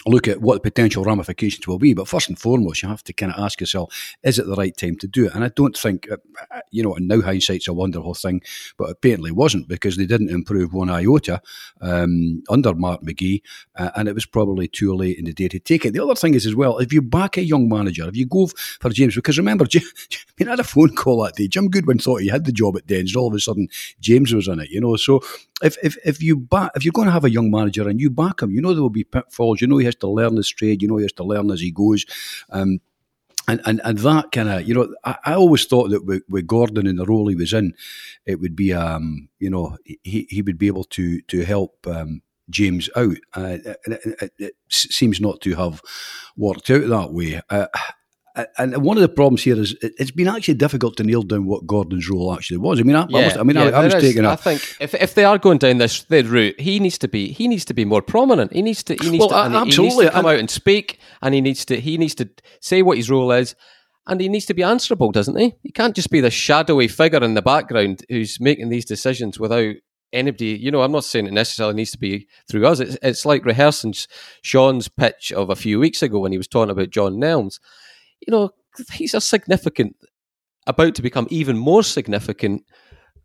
look 0.05 0.27
at 0.27 0.41
what 0.41 0.55
the 0.55 0.59
potential 0.59 1.03
ramifications 1.03 1.67
will 1.67 1.79
be. 1.79 1.93
But 1.93 2.07
first 2.07 2.29
and 2.29 2.37
foremost, 2.37 2.83
you 2.83 2.89
have 2.89 3.03
to 3.05 3.13
kind 3.13 3.31
of 3.31 3.39
ask 3.39 3.59
yourself, 3.59 3.93
is 4.23 4.37
it 4.37 4.45
the 4.45 4.55
right 4.55 4.75
time 4.75 4.97
to 4.97 5.07
do 5.07 5.25
it? 5.25 5.33
And 5.33 5.43
I 5.43 5.49
don't 5.49 5.75
think, 5.75 6.09
uh, 6.11 6.17
you 6.71 6.83
know, 6.83 6.95
and 6.95 7.07
now 7.07 7.21
hindsight's 7.21 7.67
a 7.67 7.73
wonderful 7.73 8.13
thing, 8.13 8.41
but 8.77 8.89
apparently 8.89 9.31
wasn't 9.31 9.67
because 9.67 9.97
they 9.97 10.05
didn't 10.05 10.29
improve 10.29 10.73
one 10.73 10.89
iota 10.89 11.41
um, 11.81 12.43
under 12.49 12.73
Mark 12.73 13.01
McGhee, 13.01 13.41
uh, 13.75 13.91
and 13.95 14.07
it 14.07 14.13
was 14.13 14.25
probably 14.25 14.67
too 14.67 14.93
late 14.93 15.17
in 15.17 15.25
the 15.25 15.33
day 15.33 15.47
to 15.47 15.59
take 15.59 15.85
it. 15.85 15.93
The 15.93 16.03
other 16.03 16.15
thing 16.15 16.35
is 16.35 16.45
as 16.45 16.55
well, 16.55 16.77
if 16.77 16.93
you 16.93 17.01
back 17.01 17.37
a 17.37 17.43
young 17.43 17.67
manager, 17.67 18.07
if 18.07 18.15
you 18.15 18.25
go 18.25 18.47
for 18.79 18.89
James, 18.89 19.15
because 19.15 19.37
remember, 19.37 19.65
I 19.73 19.81
mean, 20.39 20.47
I 20.47 20.51
had 20.51 20.59
a 20.59 20.63
phone 20.63 20.95
call 20.95 21.23
that 21.23 21.35
day. 21.35 21.47
Jim 21.47 21.69
Goodwin 21.69 21.99
thought 21.99 22.21
he 22.21 22.27
had 22.27 22.45
the 22.45 22.51
job 22.51 22.77
at 22.77 22.87
Dens, 22.87 23.15
all 23.15 23.27
of 23.27 23.33
a 23.33 23.39
sudden 23.39 23.67
James 23.99 24.33
was 24.33 24.47
in 24.47 24.59
it, 24.59 24.69
you 24.69 24.81
know. 24.81 24.95
So 24.95 25.21
if 25.63 25.77
if 25.83 25.97
if 26.05 26.21
you 26.21 26.37
back, 26.37 26.71
if 26.75 26.83
you're 26.83 26.91
going 26.91 27.07
to 27.07 27.11
have 27.11 27.25
a 27.25 27.29
young 27.29 27.49
manager 27.49 27.87
and 27.87 27.99
you 27.99 28.09
back 28.09 28.41
him, 28.41 28.51
you 28.51 28.61
know 28.61 28.73
there 28.73 28.81
will 28.81 28.89
be 28.89 29.03
pitfalls. 29.03 29.61
You 29.61 29.67
know 29.67 29.77
he 29.77 29.85
has 29.85 29.94
to 29.99 30.07
learn 30.07 30.35
his 30.35 30.49
trade. 30.49 30.81
You 30.81 30.87
know 30.87 30.97
he 30.97 31.03
has 31.03 31.13
to 31.13 31.23
learn 31.23 31.51
as 31.51 31.61
he 31.61 31.71
goes. 31.71 32.05
Um, 32.49 32.79
and, 33.47 33.61
and, 33.65 33.79
and 33.83 33.99
that 33.99 34.31
kind 34.31 34.49
of, 34.49 34.67
you 34.67 34.73
know, 34.73 34.93
I, 35.03 35.17
I, 35.25 35.33
always 35.35 35.65
thought 35.65 35.89
that 35.91 36.03
with, 36.03 36.23
with, 36.27 36.47
Gordon 36.47 36.87
in 36.87 36.95
the 36.95 37.05
role 37.05 37.27
he 37.27 37.35
was 37.35 37.53
in, 37.53 37.75
it 38.25 38.39
would 38.39 38.55
be, 38.55 38.73
um, 38.73 39.29
you 39.37 39.51
know, 39.51 39.77
he, 39.85 40.25
he 40.29 40.41
would 40.41 40.57
be 40.57 40.65
able 40.65 40.85
to 40.85 41.21
to 41.21 41.45
help 41.45 41.85
um, 41.85 42.23
James 42.49 42.89
out. 42.95 43.17
Uh, 43.35 43.57
it, 43.63 43.77
it, 43.85 44.33
it, 44.39 44.53
seems 44.69 45.21
not 45.21 45.41
to 45.41 45.53
have 45.55 45.81
worked 46.35 46.69
out 46.69 46.87
that 46.87 47.13
way. 47.13 47.41
Uh, 47.49 47.67
and 48.57 48.83
one 48.83 48.97
of 48.97 49.01
the 49.01 49.09
problems 49.09 49.43
here 49.43 49.59
is 49.59 49.75
it's 49.81 50.11
been 50.11 50.27
actually 50.27 50.55
difficult 50.55 50.97
to 50.97 51.03
nail 51.03 51.23
down 51.23 51.45
what 51.45 51.65
Gordon's 51.65 52.09
role 52.09 52.33
actually 52.33 52.57
was. 52.57 52.79
I 52.79 52.83
mean, 52.83 52.95
I, 52.95 53.05
yeah, 53.09 53.17
I, 53.17 53.25
was, 53.25 53.37
I 53.37 53.43
mean, 53.43 53.55
yeah, 53.55 53.63
I, 53.63 53.81
I 53.81 53.85
was 53.85 53.93
taking. 53.93 54.25
A, 54.25 54.31
I 54.31 54.35
think 54.35 54.61
if, 54.79 54.93
if 54.93 55.15
they 55.15 55.23
are 55.23 55.37
going 55.37 55.57
down 55.57 55.77
this 55.77 56.05
route, 56.09 56.59
he 56.59 56.79
needs 56.79 56.97
to 56.99 57.07
be 57.07 57.31
he 57.31 57.47
needs 57.47 57.65
to 57.65 57.73
be 57.73 57.85
more 57.85 58.01
prominent. 58.01 58.53
He 58.53 58.61
needs 58.61 58.83
to 58.83 58.95
he 58.95 59.09
needs, 59.09 59.21
well, 59.21 59.29
to, 59.29 59.35
absolutely. 59.35 59.73
He 59.75 59.81
needs 59.81 59.95
to 59.97 60.11
come 60.11 60.25
out 60.25 60.39
and 60.39 60.49
speak, 60.49 60.99
and 61.21 61.33
he 61.33 61.41
needs 61.41 61.65
to 61.65 61.79
he 61.79 61.97
needs 61.97 62.15
to 62.15 62.29
say 62.59 62.81
what 62.81 62.97
his 62.97 63.09
role 63.09 63.31
is, 63.31 63.55
and 64.07 64.19
he 64.19 64.27
needs 64.27 64.45
to 64.47 64.53
be 64.53 64.63
answerable, 64.63 65.11
doesn't 65.11 65.37
he? 65.37 65.55
He 65.63 65.71
can't 65.71 65.95
just 65.95 66.11
be 66.11 66.21
the 66.21 66.31
shadowy 66.31 66.87
figure 66.87 67.23
in 67.23 67.35
the 67.35 67.41
background 67.41 68.03
who's 68.09 68.39
making 68.39 68.69
these 68.69 68.85
decisions 68.85 69.39
without 69.39 69.75
anybody, 70.13 70.57
you 70.57 70.71
know, 70.71 70.81
I'm 70.81 70.91
not 70.91 71.03
saying 71.03 71.27
it 71.27 71.33
necessarily 71.33 71.75
needs 71.75 71.91
to 71.91 71.97
be 71.97 72.27
through 72.49 72.65
us. 72.65 72.79
It's, 72.79 72.97
it's 73.01 73.25
like 73.25 73.45
rehearsing 73.45 73.93
Sean's 74.41 74.87
pitch 74.87 75.31
of 75.31 75.49
a 75.49 75.55
few 75.55 75.79
weeks 75.79 76.01
ago 76.01 76.19
when 76.19 76.31
he 76.31 76.37
was 76.37 76.47
talking 76.47 76.71
about 76.71 76.89
John 76.89 77.15
Nelms. 77.15 77.59
You 78.21 78.31
know, 78.31 78.49
these 78.97 79.15
are 79.15 79.21
significant, 79.21 79.95
about 80.67 80.95
to 80.95 81.01
become 81.01 81.27
even 81.29 81.57
more 81.57 81.83
significant 81.83 82.63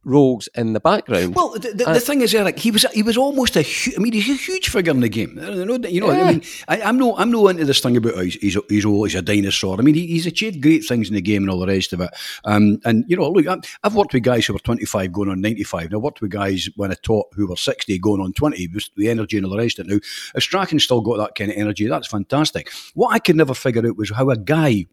roles 0.04 0.48
in 0.54 0.72
the 0.72 0.80
background. 0.80 1.34
Well, 1.34 1.52
the, 1.52 1.72
the, 1.72 1.84
the, 1.84 2.00
thing 2.00 2.22
is, 2.22 2.34
Eric, 2.34 2.58
he 2.58 2.70
was 2.70 2.84
he 2.92 3.02
was 3.02 3.16
almost 3.16 3.56
a. 3.56 3.62
Hu- 3.62 3.92
I 3.96 3.98
mean, 3.98 4.12
he's 4.12 4.28
a 4.28 4.34
huge 4.34 4.68
figure 4.68 4.90
in 4.90 5.00
the 5.00 5.08
game. 5.08 5.38
You 5.38 5.64
know, 5.64 6.10
yeah. 6.10 6.24
I 6.24 6.32
mean, 6.32 6.42
I, 6.68 6.78
am 6.78 6.98
no 6.98 7.16
I'm 7.16 7.30
no 7.30 7.48
into 7.48 7.64
this 7.64 7.80
thing 7.80 7.96
about 7.96 8.14
oh, 8.14 8.20
he's 8.20 8.34
he's, 8.34 8.56
he's 8.68 8.84
he's 8.84 9.14
a 9.14 9.22
dinosaur. 9.22 9.78
I 9.78 9.82
mean, 9.82 9.94
he, 9.94 10.06
he's 10.06 10.26
achieved 10.26 10.62
great 10.62 10.84
things 10.84 11.08
in 11.08 11.14
the 11.14 11.20
game 11.20 11.42
and 11.42 11.50
all 11.50 11.60
the 11.60 11.66
rest 11.66 11.92
of 11.92 12.00
it. 12.00 12.10
Um, 12.44 12.80
and 12.84 13.04
you 13.08 13.16
know, 13.16 13.30
look, 13.30 13.46
i 13.46 13.56
have 13.84 13.94
worked 13.94 14.14
with 14.14 14.22
guys 14.22 14.46
who 14.46 14.52
were 14.52 14.58
25 14.60 15.12
going 15.12 15.28
on 15.28 15.40
95. 15.40 15.86
And 15.86 15.94
I 15.94 15.98
worked 15.98 16.20
with 16.20 16.30
guys 16.30 16.68
when 16.76 16.90
I 16.90 16.96
taught 17.02 17.26
who 17.34 17.46
were 17.46 17.56
60 17.56 17.98
going 17.98 18.20
on 18.20 18.32
20. 18.32 18.68
With 18.68 18.88
the 18.96 19.08
energy 19.08 19.36
and 19.36 19.46
all 19.46 19.52
the 19.52 19.58
rest 19.58 19.78
of 19.78 19.86
it. 19.86 19.90
Now, 19.90 20.00
if 20.34 20.42
Strachan 20.42 20.80
still 20.80 21.00
got 21.00 21.18
that 21.18 21.34
kind 21.34 21.50
of 21.50 21.56
energy, 21.56 21.86
that's 21.86 22.08
fantastic. 22.08 22.70
What 22.94 23.12
I 23.12 23.18
could 23.18 23.36
never 23.36 23.54
figure 23.54 23.86
out 23.86 23.96
was 23.96 24.10
how 24.10 24.30
a 24.30 24.36
guy 24.36 24.86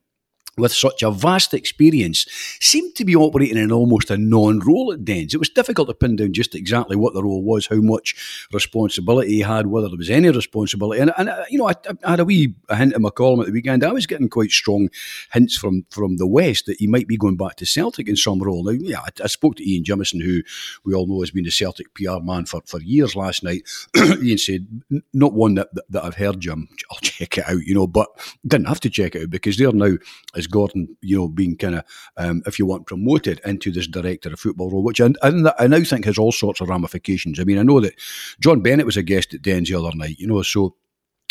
with 0.58 0.74
such 0.74 1.04
a 1.04 1.12
vast 1.12 1.54
experience, 1.54 2.26
seemed 2.60 2.96
to 2.96 3.06
be 3.06 3.16
operating 3.16 3.58
in 3.58 3.72
almost 3.72 4.10
a 4.10 4.18
non 4.18 4.60
role 4.60 4.92
at 4.92 5.06
Dens. 5.06 5.34
It 5.34 5.40
was 5.40 5.50
difficult 5.50 5.88
to 5.88 5.94
pin 5.94 6.16
down 6.16 6.34
just 6.34 6.56
exactly 6.56 6.96
what 6.96 7.14
the 7.14 7.24
role 7.24 7.44
was, 7.44 7.68
how 7.68 7.78
much 7.78 8.48
responsibility 8.52 9.36
he 9.36 9.40
had, 9.42 9.68
whether 9.68 9.88
there 9.88 9.98
was 9.98 10.10
any 10.10 10.30
responsibility. 10.30 11.02
And, 11.02 11.14
and 11.18 11.30
uh, 11.30 11.44
you 11.50 11.60
know, 11.60 11.70
I, 11.70 11.74
I, 12.04 12.12
had 12.12 12.20
a 12.20 12.26
wee 12.26 12.56
a 12.70 12.76
hint 12.76 12.96
in 12.96 13.02
my 13.02 13.10
column 13.10 13.42
at 13.42 13.46
the 13.46 13.52
weekend. 13.52 13.84
I 13.84 13.92
was 13.92 14.08
getting 14.08 14.30
quite 14.30 14.52
strong 14.52 14.90
hints 15.32 15.56
from, 15.58 15.86
from 15.92 16.18
the 16.18 16.28
West 16.28 16.66
that 16.66 16.78
he 16.80 16.88
might 16.88 17.08
be 17.08 17.18
going 17.18 17.38
back 17.38 17.56
to 17.58 17.66
Celtic 17.66 18.08
in 18.08 18.16
some 18.16 18.40
role. 18.40 18.64
Now, 18.64 18.72
yeah, 18.72 19.00
I, 19.00 19.10
I 19.24 19.28
spoke 19.28 19.58
to 19.58 19.70
Ian 19.70 19.84
Jimison, 19.84 20.24
who 20.24 20.42
we 20.84 20.94
all 20.94 21.08
know 21.08 21.22
has 21.22 21.32
been 21.32 21.44
the 21.44 21.52
Celtic 21.52 21.94
PR 21.94 22.20
man 22.22 22.46
for, 22.46 22.62
for 22.66 22.82
years 22.82 23.16
last 23.16 23.44
night. 23.44 23.62
Ian 23.96 24.38
said, 24.38 24.68
not 25.14 25.34
one 25.34 25.56
that, 25.56 25.74
that, 25.76 25.86
that 25.92 26.04
I've 26.04 26.16
heard, 26.16 26.40
Jim. 26.40 26.68
I'll 26.92 27.00
check 27.00 27.38
it 27.38 27.48
out, 27.48 27.62
you 27.64 27.76
know, 27.76 27.88
but 27.88 28.08
didn't 28.46 28.68
have 28.68 28.80
to 28.82 28.90
check 28.90 29.16
it 29.16 29.24
out 29.24 29.30
because 29.30 29.58
they're 29.58 29.72
now 29.72 29.96
as 30.36 30.47
Gordon, 30.48 30.96
you 31.01 31.18
know, 31.18 31.27
being 31.27 31.58
kind 31.58 31.75
of, 31.75 31.84
um, 32.18 32.42
if 32.46 32.60
you 32.60 32.66
want, 32.66 32.88
promoted 32.88 33.39
into 33.46 33.72
this 33.72 33.88
director 33.88 34.32
of 34.32 34.39
football 34.39 34.70
role, 34.70 34.84
which 34.84 35.01
I, 35.01 35.12
I, 35.22 35.68
now 35.68 35.84
think 35.84 36.06
has 36.06 36.18
all 36.18 36.32
sorts 36.32 36.62
of 36.62 36.70
ramifications. 36.70 37.39
I 37.39 37.44
mean, 37.44 37.58
I 37.58 37.63
know 37.63 37.80
that 37.82 37.96
John 38.39 38.62
Bennett 38.62 38.86
was 38.86 38.98
a 38.98 39.04
guest 39.04 39.34
at 39.34 39.42
Dens 39.42 39.70
the 39.70 39.80
other 39.80 39.96
night, 39.96 40.20
you 40.20 40.27
know, 40.27 40.42
so 40.42 40.75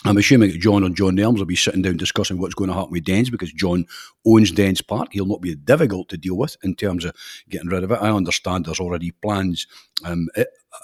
I'm 0.04 0.18
assuming 0.18 0.50
that 0.50 0.60
John 0.60 0.84
and 0.84 0.94
John 0.94 1.16
Nelms 1.16 1.38
will 1.38 1.46
be 1.46 1.56
sitting 1.56 1.82
down 1.82 1.96
discussing 1.96 2.38
what's 2.38 2.54
going 2.54 2.68
to 2.68 2.74
happen 2.74 2.92
with 2.92 3.04
Dens 3.04 3.30
because 3.30 3.52
John 3.52 3.86
owns 4.24 4.52
Dens 4.52 4.80
Park. 4.80 5.08
He'll 5.12 5.26
not 5.26 5.40
be 5.40 5.54
difficult 5.54 6.08
to 6.10 6.16
deal 6.16 6.36
with 6.36 6.56
in 6.62 6.76
terms 6.76 7.04
of 7.04 7.16
getting 7.48 7.68
rid 7.68 7.82
of 7.82 7.90
it. 7.90 7.98
I 8.00 8.10
understand 8.10 8.66
there's 8.66 8.78
already 8.78 9.10
plans 9.10 9.66
um, 10.04 10.28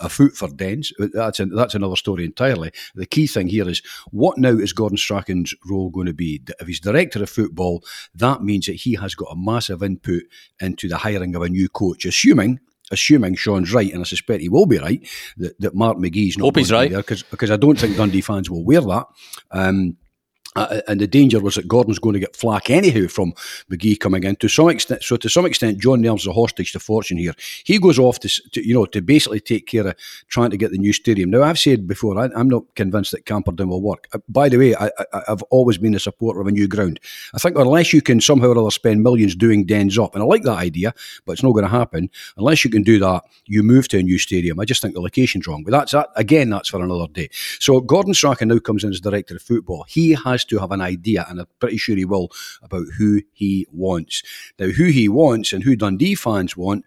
afoot 0.00 0.33
for 0.33 0.49
Dens. 0.49 0.92
That's 0.99 1.38
a, 1.40 1.47
that's 1.47 1.75
another 1.75 1.95
story 1.97 2.25
entirely. 2.25 2.73
The 2.95 3.07
key 3.07 3.26
thing 3.26 3.49
here 3.49 3.69
is 3.69 3.83
what 4.11 4.38
now 4.38 4.59
is 4.59 4.73
Gordon 4.73 4.99
Strachan's 4.99 5.54
role 5.71 5.90
going 5.90 6.07
to 6.07 6.14
be? 6.14 6.42
If 6.59 6.66
he's 6.66 6.81
director 6.81 7.23
of 7.23 7.31
football, 7.31 7.85
that 8.14 8.42
means 8.42 8.66
that 8.66 8.76
he 8.76 8.95
has 8.95 9.14
got 9.14 9.33
a 9.33 9.37
massive 9.37 9.83
input 9.83 10.23
into 10.61 10.88
the 10.88 10.97
hiring 10.97 11.37
of 11.37 11.42
a 11.42 11.49
new 11.49 11.69
coach, 11.69 12.07
assuming 12.07 12.61
assuming 12.91 13.35
Sean's 13.35 13.73
right, 13.73 13.93
and 13.93 14.01
I 14.01 14.05
suspect 14.05 14.43
he 14.43 14.49
will 14.49 14.67
be 14.67 14.79
right, 14.79 15.07
that, 15.39 15.59
that 15.61 15.75
Mark 15.75 15.97
McGhee's 15.97 16.37
not 16.37 16.45
Hope 16.45 16.57
he's 16.57 16.73
right. 16.73 16.91
there 16.91 17.03
because 17.03 17.51
I 17.51 17.57
don't 17.57 17.79
think 17.79 17.97
Dundee 17.97 18.21
fans 18.21 18.51
will 18.51 18.65
wear 18.65 18.81
that. 18.81 19.07
Um, 19.51 19.97
uh, 20.56 20.80
and 20.88 21.00
the 21.00 21.06
danger 21.06 21.40
was 21.40 21.54
that 21.54 21.68
Gordon's 21.68 21.99
going 21.99 22.14
to 22.14 22.21
get 22.21 22.37
flack 22.37 22.71
anyhow 22.71 23.06
from 23.09 23.32
McGhee 23.71 23.99
coming 23.99 24.25
in 24.25 24.37
to 24.37 24.49
some 24.49 24.68
extent. 24.68 25.02
So 25.02 25.16
to 25.16 25.28
some 25.28 25.47
extent, 25.47 25.78
John 25.78 26.02
Nelms 26.02 26.21
is 26.21 26.26
a 26.26 26.32
hostage 26.32 26.73
to 26.73 26.80
fortune 26.80 27.16
here. 27.16 27.35
He 27.64 27.78
goes 27.78 27.99
off 27.99 28.21
to, 28.21 28.28
to, 28.28 28.66
you 28.66 28.75
know 28.75 28.87
to 28.87 29.00
basically 29.00 29.40
take 29.40 29.66
care 29.66 29.87
of 29.87 29.97
trying 30.28 30.50
to 30.50 30.56
get 30.56 30.71
the 30.71 30.78
new 30.78 30.92
stadium. 30.92 31.30
Now 31.30 31.42
I've 31.42 31.59
said 31.59 31.87
before 31.87 32.18
I, 32.18 32.28
am 32.38 32.49
not 32.49 32.64
convinced 32.75 33.12
that 33.12 33.26
Camperdown 33.26 33.68
will 33.68 33.82
work. 33.82 34.09
Uh, 34.12 34.18
by 34.28 34.49
the 34.49 34.59
way, 34.59 34.75
I, 34.76 34.90
have 35.26 35.42
always 35.44 35.78
been 35.78 35.94
a 35.94 36.00
supporter 36.00 36.40
of 36.40 36.47
a 36.47 36.52
new 36.52 36.68
ground. 36.68 37.00
I 37.35 37.38
think 37.38 37.56
unless 37.56 37.92
you 37.92 38.02
can 38.02 38.21
somehow 38.21 38.49
or 38.49 38.59
other 38.59 38.71
spend 38.71 39.02
millions 39.02 39.35
doing 39.35 39.64
dens 39.64 39.99
up, 39.99 40.14
and 40.14 40.23
I 40.23 40.26
like 40.26 40.42
that 40.42 40.59
idea, 40.59 40.92
but 41.25 41.32
it's 41.32 41.42
not 41.42 41.52
going 41.52 41.64
to 41.64 41.71
happen 41.71 42.11
unless 42.37 42.64
you 42.64 42.71
can 42.71 42.82
do 42.82 42.99
that. 42.99 43.23
You 43.47 43.62
move 43.62 43.88
to 43.88 43.99
a 43.99 44.02
new 44.02 44.18
stadium. 44.18 44.61
I 44.61 44.64
just 44.64 44.82
think 44.82 44.94
the 44.94 45.00
location's 45.00 45.47
wrong. 45.47 45.64
But 45.64 45.71
that's 45.71 45.92
that 45.92 46.11
again. 46.16 46.50
That's 46.50 46.68
for 46.68 46.82
another 46.82 47.06
day. 47.12 47.28
So 47.59 47.80
Gordon 47.80 48.14
Strachan 48.14 48.49
now 48.49 48.59
comes 48.59 48.85
in 48.85 48.90
as 48.90 49.00
director 49.00 49.37
of 49.37 49.42
football. 49.42 49.85
He 49.88 50.12
has 50.12 50.42
has 50.43 50.49
to 50.49 50.59
have 50.59 50.73
an 50.73 50.81
idea, 50.81 51.25
and 51.29 51.41
I'm 51.41 51.47
pretty 51.59 51.77
sure 51.77 51.97
he 51.97 52.05
will, 52.05 52.31
about 52.63 52.87
who 52.99 53.23
he 53.33 53.67
wants. 53.73 54.23
Now, 54.59 54.69
who 54.69 54.87
he 54.87 55.09
wants 55.09 55.53
and 55.53 55.63
who 55.63 55.77
Dundee 55.77 56.15
fans 56.15 56.57
want 56.57 56.85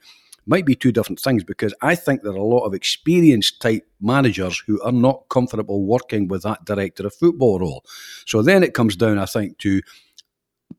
might 0.48 0.66
be 0.66 0.76
two 0.76 0.92
different 0.92 1.20
things 1.20 1.44
because 1.44 1.74
I 1.82 1.96
think 1.96 2.22
there 2.22 2.34
are 2.34 2.36
a 2.36 2.44
lot 2.44 2.66
of 2.66 2.76
experienced 2.76 3.62
type 3.62 3.88
managers 4.00 4.62
who 4.68 4.80
are 4.84 4.92
not 4.92 5.24
comfortable 5.30 5.86
working 5.86 6.28
with 6.28 6.44
that 6.44 6.66
director 6.66 7.08
of 7.08 7.16
football 7.16 7.60
role. 7.60 7.84
So 8.28 8.44
then 8.44 8.62
it 8.62 8.76
comes 8.76 8.96
down, 8.96 9.18
I 9.18 9.26
think, 9.26 9.58
to 9.60 9.82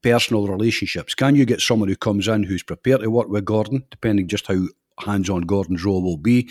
personal 0.02 0.46
relationships. 0.46 1.14
Can 1.14 1.34
you 1.34 1.44
get 1.44 1.60
someone 1.60 1.88
who 1.88 1.96
comes 1.96 2.28
in 2.28 2.44
who's 2.44 2.62
prepared 2.62 3.00
to 3.00 3.10
work 3.10 3.28
with 3.28 3.44
Gordon, 3.44 3.84
depending 3.90 4.28
just 4.28 4.46
how 4.46 4.66
hands 5.04 5.28
on 5.28 5.42
Gordon's 5.42 5.84
role 5.84 6.02
will 6.02 6.16
be? 6.18 6.48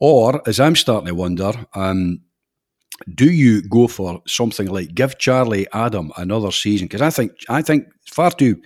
Or, 0.00 0.42
as 0.48 0.58
I'm 0.58 0.74
starting 0.74 1.06
to 1.08 1.14
wonder, 1.14 1.52
um, 1.74 2.22
do 3.14 3.30
you 3.30 3.62
go 3.62 3.88
for 3.88 4.22
something 4.26 4.68
like 4.68 4.94
give 4.94 5.18
Charlie 5.18 5.66
Adam 5.72 6.12
another 6.16 6.50
season? 6.50 6.86
Because 6.86 7.02
I 7.02 7.10
think 7.10 7.32
I 7.48 7.62
think 7.62 7.88
far 8.06 8.30
too. 8.30 8.60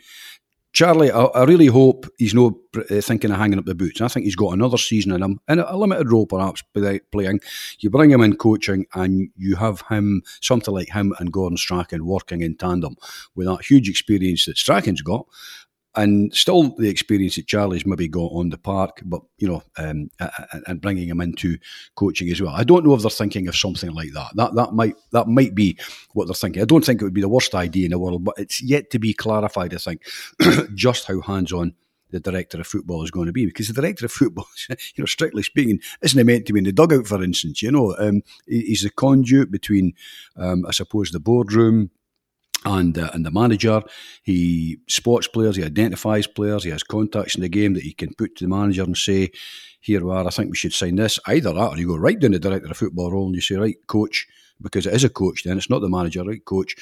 Charlie, 0.72 1.10
I, 1.10 1.24
I 1.24 1.44
really 1.44 1.66
hope 1.66 2.06
he's 2.16 2.32
not 2.32 2.54
uh, 2.74 3.02
thinking 3.02 3.30
of 3.30 3.36
hanging 3.36 3.58
up 3.58 3.66
the 3.66 3.74
boots. 3.74 4.00
I 4.00 4.08
think 4.08 4.24
he's 4.24 4.36
got 4.36 4.54
another 4.54 4.78
season 4.78 5.12
in 5.12 5.22
him, 5.22 5.38
in 5.46 5.58
a, 5.58 5.66
a 5.68 5.76
limited 5.76 6.10
role 6.10 6.24
perhaps 6.24 6.62
playing. 7.12 7.40
You 7.80 7.90
bring 7.90 8.10
him 8.10 8.22
in 8.22 8.36
coaching, 8.36 8.86
and 8.94 9.28
you 9.36 9.56
have 9.56 9.82
him 9.90 10.22
something 10.40 10.72
like 10.72 10.88
him 10.88 11.12
and 11.18 11.30
Gordon 11.30 11.58
Strachan 11.58 12.06
working 12.06 12.40
in 12.40 12.56
tandem 12.56 12.96
with 13.34 13.48
that 13.48 13.66
huge 13.66 13.88
experience 13.88 14.46
that 14.46 14.56
Strachan's 14.56 15.02
got, 15.02 15.26
and 15.94 16.34
still 16.34 16.74
the 16.76 16.88
experience 16.88 17.36
that 17.36 17.46
Charlie's 17.46 17.84
maybe 17.84 18.08
got 18.08 18.32
on 18.32 18.48
the 18.48 18.58
park, 18.58 19.02
but 19.04 19.20
you 19.38 19.48
know, 19.48 19.62
um, 19.76 20.10
and 20.66 20.80
bringing 20.80 21.08
him 21.08 21.20
into 21.20 21.58
coaching 21.96 22.30
as 22.30 22.40
well. 22.40 22.54
I 22.54 22.64
don't 22.64 22.84
know 22.86 22.94
if 22.94 23.02
they're 23.02 23.10
thinking 23.10 23.48
of 23.48 23.56
something 23.56 23.92
like 23.92 24.12
that. 24.12 24.30
That 24.34 24.54
that 24.54 24.72
might 24.72 24.96
that 25.10 25.28
might 25.28 25.54
be 25.54 25.78
what 26.12 26.26
they're 26.26 26.34
thinking. 26.34 26.62
I 26.62 26.66
don't 26.66 26.84
think 26.84 27.00
it 27.00 27.04
would 27.04 27.14
be 27.14 27.20
the 27.20 27.28
worst 27.28 27.54
idea 27.54 27.86
in 27.86 27.90
the 27.90 27.98
world, 27.98 28.24
but 28.24 28.34
it's 28.38 28.62
yet 28.62 28.90
to 28.90 28.98
be 28.98 29.12
clarified. 29.12 29.74
I 29.74 29.78
think 29.78 30.02
just 30.74 31.06
how 31.06 31.20
hands 31.20 31.52
on 31.52 31.74
the 32.10 32.20
director 32.20 32.60
of 32.60 32.66
football 32.66 33.02
is 33.02 33.10
going 33.10 33.26
to 33.26 33.32
be 33.32 33.46
because 33.46 33.68
the 33.68 33.80
director 33.80 34.06
of 34.06 34.12
football, 34.12 34.46
you 34.68 34.76
know, 34.98 35.06
strictly 35.06 35.42
speaking, 35.42 35.80
isn't 36.02 36.26
meant 36.26 36.46
to 36.46 36.52
be 36.52 36.58
in 36.58 36.64
the 36.64 36.72
dugout, 36.72 37.06
for 37.06 37.22
instance. 37.22 37.62
You 37.62 37.72
know, 37.72 37.96
um, 37.98 38.22
he's 38.46 38.82
the 38.82 38.90
conduit 38.90 39.50
between, 39.50 39.94
um, 40.36 40.64
I 40.66 40.70
suppose, 40.70 41.10
the 41.10 41.20
boardroom 41.20 41.90
and 42.64 42.96
uh, 42.98 43.10
and 43.14 43.24
the 43.24 43.30
manager. 43.30 43.82
He 44.22 44.78
spots 44.88 45.28
players, 45.28 45.56
he 45.56 45.64
identifies 45.64 46.26
players, 46.26 46.64
he 46.64 46.70
has 46.70 46.82
contacts 46.82 47.34
in 47.34 47.42
the 47.42 47.48
game 47.48 47.74
that 47.74 47.82
he 47.82 47.92
can 47.92 48.14
put 48.14 48.36
to 48.36 48.44
the 48.44 48.48
manager 48.48 48.82
and 48.82 48.96
say, 48.96 49.30
"Here 49.80 50.04
we 50.04 50.12
are. 50.12 50.26
I 50.26 50.30
think 50.30 50.50
we 50.50 50.56
should 50.56 50.72
sign 50.72 50.96
this." 50.96 51.18
Either 51.26 51.52
that, 51.52 51.70
or 51.70 51.78
you 51.78 51.88
go 51.88 51.96
right 51.96 52.18
down 52.18 52.32
the 52.32 52.38
director 52.38 52.70
of 52.70 52.76
football 52.76 53.10
role 53.10 53.26
and 53.26 53.34
you 53.34 53.40
say, 53.40 53.56
"Right, 53.56 53.76
coach." 53.86 54.26
Because 54.60 54.86
it 54.86 54.94
is 54.94 55.02
a 55.02 55.08
coach, 55.08 55.42
then 55.42 55.58
it's 55.58 55.70
not 55.70 55.80
the 55.80 55.88
manager, 55.88 56.22
right? 56.22 56.44
Coach, 56.44 56.76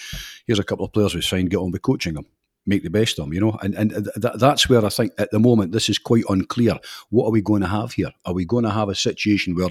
here's 0.46 0.58
a 0.58 0.64
couple 0.64 0.84
of 0.84 0.92
players 0.92 1.14
we've 1.14 1.24
signed. 1.24 1.48
Get 1.48 1.56
on 1.56 1.70
with 1.70 1.80
coaching 1.80 2.12
them 2.12 2.26
make 2.66 2.82
the 2.82 2.90
best 2.90 3.18
of 3.18 3.24
them, 3.24 3.34
you 3.34 3.40
know. 3.40 3.58
And 3.62 3.74
and 3.74 3.90
th- 3.90 4.34
that's 4.38 4.68
where 4.68 4.84
I 4.84 4.88
think 4.88 5.12
at 5.18 5.30
the 5.30 5.38
moment 5.38 5.72
this 5.72 5.88
is 5.88 5.98
quite 5.98 6.24
unclear. 6.28 6.78
What 7.10 7.26
are 7.26 7.30
we 7.30 7.40
going 7.40 7.62
to 7.62 7.68
have 7.68 7.92
here? 7.92 8.12
Are 8.24 8.34
we 8.34 8.44
going 8.44 8.64
to 8.64 8.70
have 8.70 8.88
a 8.88 8.94
situation 8.94 9.54
where 9.54 9.70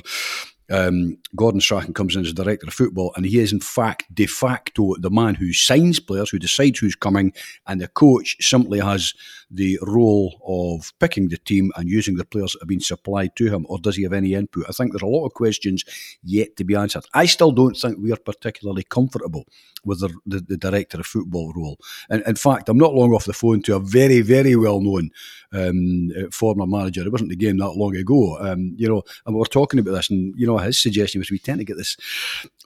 um, 0.69 1.17
Gordon 1.35 1.61
Strachan 1.61 1.93
comes 1.93 2.15
in 2.15 2.25
as 2.25 2.33
director 2.33 2.67
of 2.67 2.73
football, 2.73 3.13
and 3.15 3.25
he 3.25 3.39
is 3.39 3.51
in 3.51 3.59
fact 3.59 4.03
de 4.13 4.25
facto 4.25 4.95
the 4.99 5.09
man 5.09 5.35
who 5.35 5.53
signs 5.53 5.99
players, 5.99 6.29
who 6.29 6.39
decides 6.39 6.79
who's 6.79 6.95
coming, 6.95 7.33
and 7.67 7.81
the 7.81 7.87
coach 7.87 8.37
simply 8.39 8.79
has 8.79 9.13
the 9.51 9.79
role 9.81 10.39
of 10.45 10.93
picking 10.99 11.29
the 11.29 11.37
team 11.37 11.71
and 11.75 11.89
using 11.89 12.15
the 12.15 12.25
players 12.25 12.53
that 12.53 12.61
have 12.61 12.67
been 12.67 12.79
supplied 12.79 13.35
to 13.35 13.49
him, 13.49 13.65
or 13.69 13.79
does 13.79 13.95
he 13.95 14.03
have 14.03 14.13
any 14.13 14.33
input? 14.33 14.65
I 14.69 14.71
think 14.71 14.91
there 14.91 15.05
are 15.05 15.11
a 15.11 15.15
lot 15.15 15.25
of 15.25 15.33
questions 15.33 15.83
yet 16.23 16.55
to 16.57 16.63
be 16.63 16.75
answered. 16.75 17.05
I 17.13 17.25
still 17.25 17.51
don't 17.51 17.75
think 17.75 17.97
we 17.99 18.11
are 18.11 18.17
particularly 18.17 18.83
comfortable 18.83 19.45
with 19.83 20.01
the, 20.01 20.13
the, 20.25 20.39
the 20.41 20.57
director 20.57 20.99
of 20.99 21.05
football 21.05 21.53
role. 21.55 21.79
And 22.09 22.21
in 22.27 22.35
fact, 22.35 22.69
I'm 22.69 22.77
not 22.77 22.93
long 22.93 23.13
off 23.13 23.25
the 23.25 23.33
phone 23.33 23.61
to 23.63 23.75
a 23.75 23.79
very, 23.79 24.21
very 24.21 24.55
well 24.55 24.81
known 24.81 25.09
um, 25.51 26.11
former 26.31 26.67
manager. 26.67 27.01
It 27.01 27.11
wasn't 27.11 27.31
the 27.31 27.35
game 27.35 27.57
that 27.57 27.71
long 27.71 27.95
ago, 27.95 28.37
um, 28.39 28.75
you 28.77 28.87
know, 28.87 29.03
and 29.25 29.35
we 29.35 29.41
are 29.41 29.45
talking 29.45 29.79
about 29.79 29.93
this, 29.93 30.09
and 30.09 30.33
you 30.37 30.45
know, 30.45 30.57
his 30.57 30.79
suggestion 30.79 31.19
was 31.19 31.31
we 31.31 31.39
tend 31.39 31.59
to 31.59 31.65
get 31.65 31.77
this 31.77 31.97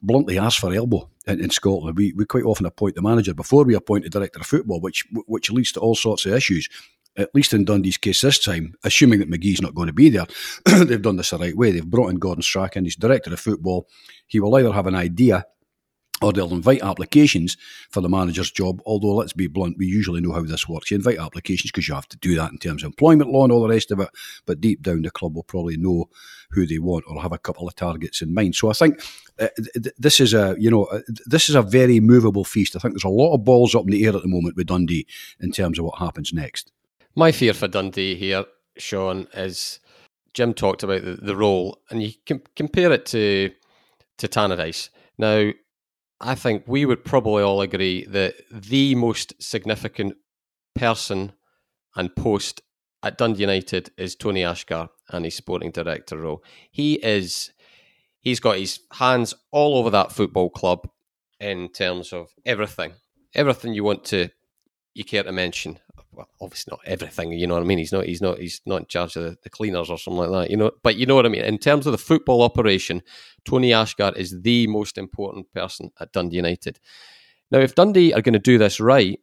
bluntly 0.02 0.38
ask 0.38 0.60
for 0.60 0.74
elbow 0.74 1.10
in, 1.27 1.39
in, 1.39 1.50
Scotland. 1.50 1.98
We, 1.98 2.13
we 2.13 2.25
quite 2.25 2.44
often 2.44 2.65
appoint 2.65 2.96
the 2.96 3.01
manager 3.01 3.34
before 3.34 3.63
we 3.63 3.75
appoint 3.75 4.03
the 4.03 4.10
director 4.10 4.39
of 4.39 4.46
football, 4.46 4.80
which 4.80 5.06
which 5.27 5.51
leads 5.51 5.72
to 5.74 5.80
all 5.80 5.96
sorts 5.96 6.25
of 6.25 6.34
issues. 6.34 6.68
At 7.15 7.36
least 7.36 7.53
in 7.53 7.63
Dundee's 7.63 7.98
case 7.98 8.22
this 8.22 8.39
time, 8.39 8.74
assuming 8.84 9.20
that 9.20 9.30
McGhee's 9.30 9.62
not 9.62 9.75
going 9.75 9.86
to 9.86 9.94
be 9.94 10.10
there, 10.10 10.25
they've 10.65 11.00
done 11.00 11.18
this 11.18 11.30
the 11.30 11.38
right 11.38 11.56
way. 11.56 11.70
They've 11.70 11.86
brought 11.86 12.10
in 12.10 12.18
Gordon 12.18 12.42
Strachan, 12.42 12.86
he's 12.86 12.96
director 12.96 13.32
of 13.32 13.39
football. 13.39 13.88
He 14.25 14.39
will 14.39 14.56
either 14.56 14.74
have 14.74 14.88
an 14.88 14.96
idea 14.96 15.46
or 16.24 16.32
they'll 16.32 16.53
invite 16.53 16.82
applications 16.82 17.58
for 17.89 18.01
the 18.01 18.10
manager's 18.10 18.51
job. 18.51 18.82
Although, 18.86 19.15
let's 19.15 19.34
be 19.34 19.48
blunt, 19.48 19.77
we 19.77 19.86
usually 19.86 20.22
know 20.22 20.32
how 20.32 20.42
this 20.44 20.68
works. 20.68 20.89
You 20.89 20.98
invite 20.98 21.20
applications 21.20 21.72
because 21.72 21.88
you 21.88 21.94
have 21.94 22.08
to 22.10 22.18
do 22.18 22.36
that 22.36 22.51
in 22.51 22.58
terms 22.58 22.84
of 22.84 22.88
employment 22.88 23.32
law 23.32 23.44
and 23.44 23.51
all 23.51 23.62
the 23.62 23.70
rest 23.70 23.92
of 23.92 24.00
it. 24.00 24.10
But 24.46 24.62
deep 24.62 24.82
down, 24.82 25.01
the 25.01 25.12
club 25.12 25.36
will 25.36 25.44
probably 25.44 25.77
know 25.77 26.10
who 26.51 26.65
they 26.65 26.80
want 26.80 27.06
or 27.08 27.22
have 27.22 27.34
a 27.34 27.38
couple 27.38 27.68
of 27.68 27.75
targets 27.75 28.22
in 28.22 28.34
mind. 28.34 28.56
So 28.56 28.70
I 28.70 28.74
think 28.74 29.01
uh, 29.39 29.50
th- 29.74 29.96
this 29.98 30.20
is 30.20 30.34
a 30.34 30.56
you 30.58 30.70
know 30.70 30.86
uh, 30.86 31.01
this 31.25 31.50
is 31.50 31.56
a 31.56 31.62
very 31.62 32.00
movable 32.00 32.46
feast. 32.46 32.75
I 32.75 32.80
think 32.80 32.94
there's 32.94 33.03
a 33.03 33.10
lot 33.10 33.34
of 33.34 33.44
balls 33.44 33.75
up 33.75 33.84
in 33.84 33.92
the 33.92 34.06
air 34.06 34.15
at 34.15 34.22
the 34.22 34.27
moment 34.27 34.56
with 34.56 34.68
Dundee 34.68 35.08
in 35.39 35.51
terms 35.51 35.80
of 35.80 35.86
what 35.86 36.00
happens 36.00 36.32
next. 36.34 36.72
My 37.15 37.32
fear 37.32 37.53
for 37.53 37.68
Dundee 37.68 38.15
here, 38.15 38.46
Sean, 38.77 39.27
is 39.34 39.80
Jim 40.34 40.53
talked 40.53 40.84
about 40.84 41.03
the, 41.03 41.15
the 41.15 41.36
role, 41.36 41.80
and 41.89 42.01
you 42.01 42.13
can 42.25 42.42
compare 42.56 42.92
it 42.92 43.06
to 43.08 43.51
to 44.18 44.27
Tannadice. 44.27 44.89
Now, 45.18 45.51
I 46.24 46.36
think 46.36 46.63
we 46.65 46.86
would 46.86 47.03
probably 47.03 47.44
all 47.44 47.60
agree 47.60 48.06
that 48.06 48.36
the 48.50 48.96
most 48.96 49.34
significant 49.42 50.15
person 50.74 51.34
and 51.98 52.15
post 52.15 52.62
at 53.03 53.18
Dundee 53.18 53.42
United 53.42 53.92
is 53.98 54.15
Tony 54.15 54.42
Asghar 54.42 54.88
and 55.10 55.25
his 55.25 55.36
sporting 55.36 55.72
director 55.72 56.18
role. 56.18 56.42
He 56.72 56.94
is 57.06 57.51
he's 58.22 58.39
got 58.39 58.58
his 58.58 58.80
hands 58.94 59.36
all 59.51 59.77
over 59.77 59.89
that 59.89 60.13
football 60.13 60.50
club 60.50 60.88
in 61.42 61.68
terms 61.68 62.13
of 62.13 62.30
everything. 62.46 62.94
Everything 63.36 63.74
you 63.74 63.84
want 63.84 64.06
to 64.06 64.30
you 64.94 65.03
care 65.03 65.24
to 65.24 65.32
mention. 65.34 65.80
Well, 66.15 66.29
obviously 66.39 66.72
not 66.72 66.82
everything, 66.86 67.32
you 67.32 67.48
know 67.48 67.55
what 67.55 67.63
I 67.63 67.65
mean? 67.65 67.79
He's 67.79 67.91
not 67.91 68.05
he's 68.05 68.22
not 68.22 68.38
he's 68.38 68.62
not 68.65 68.82
in 68.82 68.86
charge 68.86 69.15
of 69.15 69.24
the, 69.24 69.38
the 69.41 69.50
cleaners 69.50 69.89
or 69.89 69.98
something 69.98 70.20
like 70.20 70.32
that, 70.32 70.51
you 70.51 70.58
know. 70.58 70.72
But 70.84 70.96
you 70.96 71.08
know 71.08 71.15
what 71.15 71.25
I 71.25 71.29
mean? 71.29 71.43
In 71.43 71.58
terms 71.58 71.88
of 71.88 71.91
the 71.91 71.98
football 71.98 72.43
operation, 72.43 73.01
Tony 73.46 73.72
Asghar 73.72 74.15
is 74.15 74.41
the 74.41 74.67
most 74.67 74.98
important 74.98 75.51
person 75.53 75.91
at 76.00 76.12
Dundee 76.12 76.36
United. 76.36 76.79
Now, 77.50 77.60
if 77.60 77.74
Dundee 77.74 78.13
are 78.13 78.22
going 78.22 78.34
to 78.34 78.39
do 78.39 78.58
this 78.58 78.79
right, 78.79 79.20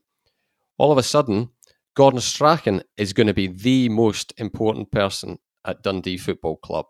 all 0.79 0.91
of 0.91 0.99
a 0.99 1.03
sudden, 1.03 1.51
Gordon 1.95 2.21
Strachan 2.21 2.83
is 2.97 3.13
going 3.13 3.27
to 3.27 3.35
be 3.35 3.47
the 3.47 3.89
most 3.89 4.33
important 4.37 4.91
person 4.91 5.39
at 5.65 5.83
Dundee 5.83 6.17
Football 6.17 6.57
Club. 6.57 6.87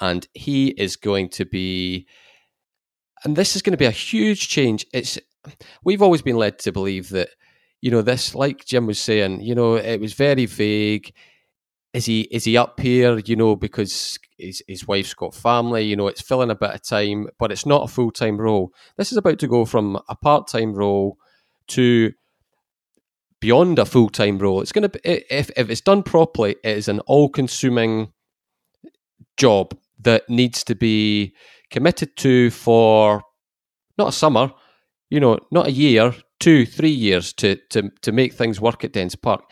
And 0.00 0.26
he 0.34 0.68
is 0.68 0.96
going 0.96 1.28
to 1.30 1.44
be, 1.44 2.06
and 3.24 3.34
this 3.34 3.56
is 3.56 3.62
going 3.62 3.72
to 3.72 3.76
be 3.76 3.84
a 3.84 3.90
huge 3.90 4.48
change. 4.48 4.86
It's, 4.92 5.18
we've 5.84 6.02
always 6.02 6.22
been 6.22 6.36
led 6.36 6.58
to 6.60 6.72
believe 6.72 7.08
that, 7.10 7.30
you 7.80 7.90
know, 7.90 8.02
this, 8.02 8.34
like 8.34 8.64
Jim 8.64 8.86
was 8.86 9.00
saying, 9.00 9.40
you 9.40 9.54
know, 9.54 9.74
it 9.76 10.00
was 10.00 10.14
very 10.14 10.46
vague 10.46 11.12
is 11.94 12.06
he 12.06 12.22
is 12.30 12.44
he 12.44 12.56
up 12.56 12.78
here? 12.80 13.18
You 13.18 13.36
know, 13.36 13.56
because 13.56 14.18
his 14.36 14.62
his 14.66 14.86
wife's 14.86 15.14
got 15.14 15.34
family. 15.34 15.82
You 15.82 15.96
know, 15.96 16.06
it's 16.06 16.20
filling 16.20 16.50
a 16.50 16.54
bit 16.54 16.70
of 16.70 16.82
time, 16.82 17.28
but 17.38 17.50
it's 17.50 17.66
not 17.66 17.84
a 17.84 17.92
full 17.92 18.10
time 18.10 18.38
role. 18.38 18.72
This 18.96 19.10
is 19.10 19.18
about 19.18 19.38
to 19.40 19.48
go 19.48 19.64
from 19.64 19.98
a 20.08 20.14
part 20.14 20.48
time 20.48 20.74
role 20.74 21.16
to 21.68 22.12
beyond 23.40 23.78
a 23.78 23.86
full 23.86 24.10
time 24.10 24.38
role. 24.38 24.60
It's 24.60 24.72
going 24.72 24.88
to 24.88 24.90
be 24.90 25.00
if 25.04 25.50
if 25.56 25.70
it's 25.70 25.80
done 25.80 26.02
properly, 26.02 26.56
it 26.62 26.76
is 26.76 26.88
an 26.88 27.00
all 27.00 27.28
consuming 27.28 28.12
job 29.36 29.76
that 30.00 30.28
needs 30.28 30.64
to 30.64 30.74
be 30.74 31.34
committed 31.70 32.16
to 32.18 32.50
for 32.50 33.22
not 33.96 34.08
a 34.08 34.12
summer, 34.12 34.52
you 35.10 35.20
know, 35.20 35.38
not 35.50 35.66
a 35.66 35.72
year, 35.72 36.14
two, 36.40 36.66
three 36.66 36.90
years 36.90 37.32
to 37.34 37.56
to 37.70 37.90
to 38.02 38.12
make 38.12 38.32
things 38.32 38.60
work 38.60 38.84
at 38.84 38.92
Dens 38.92 39.16
Park 39.16 39.42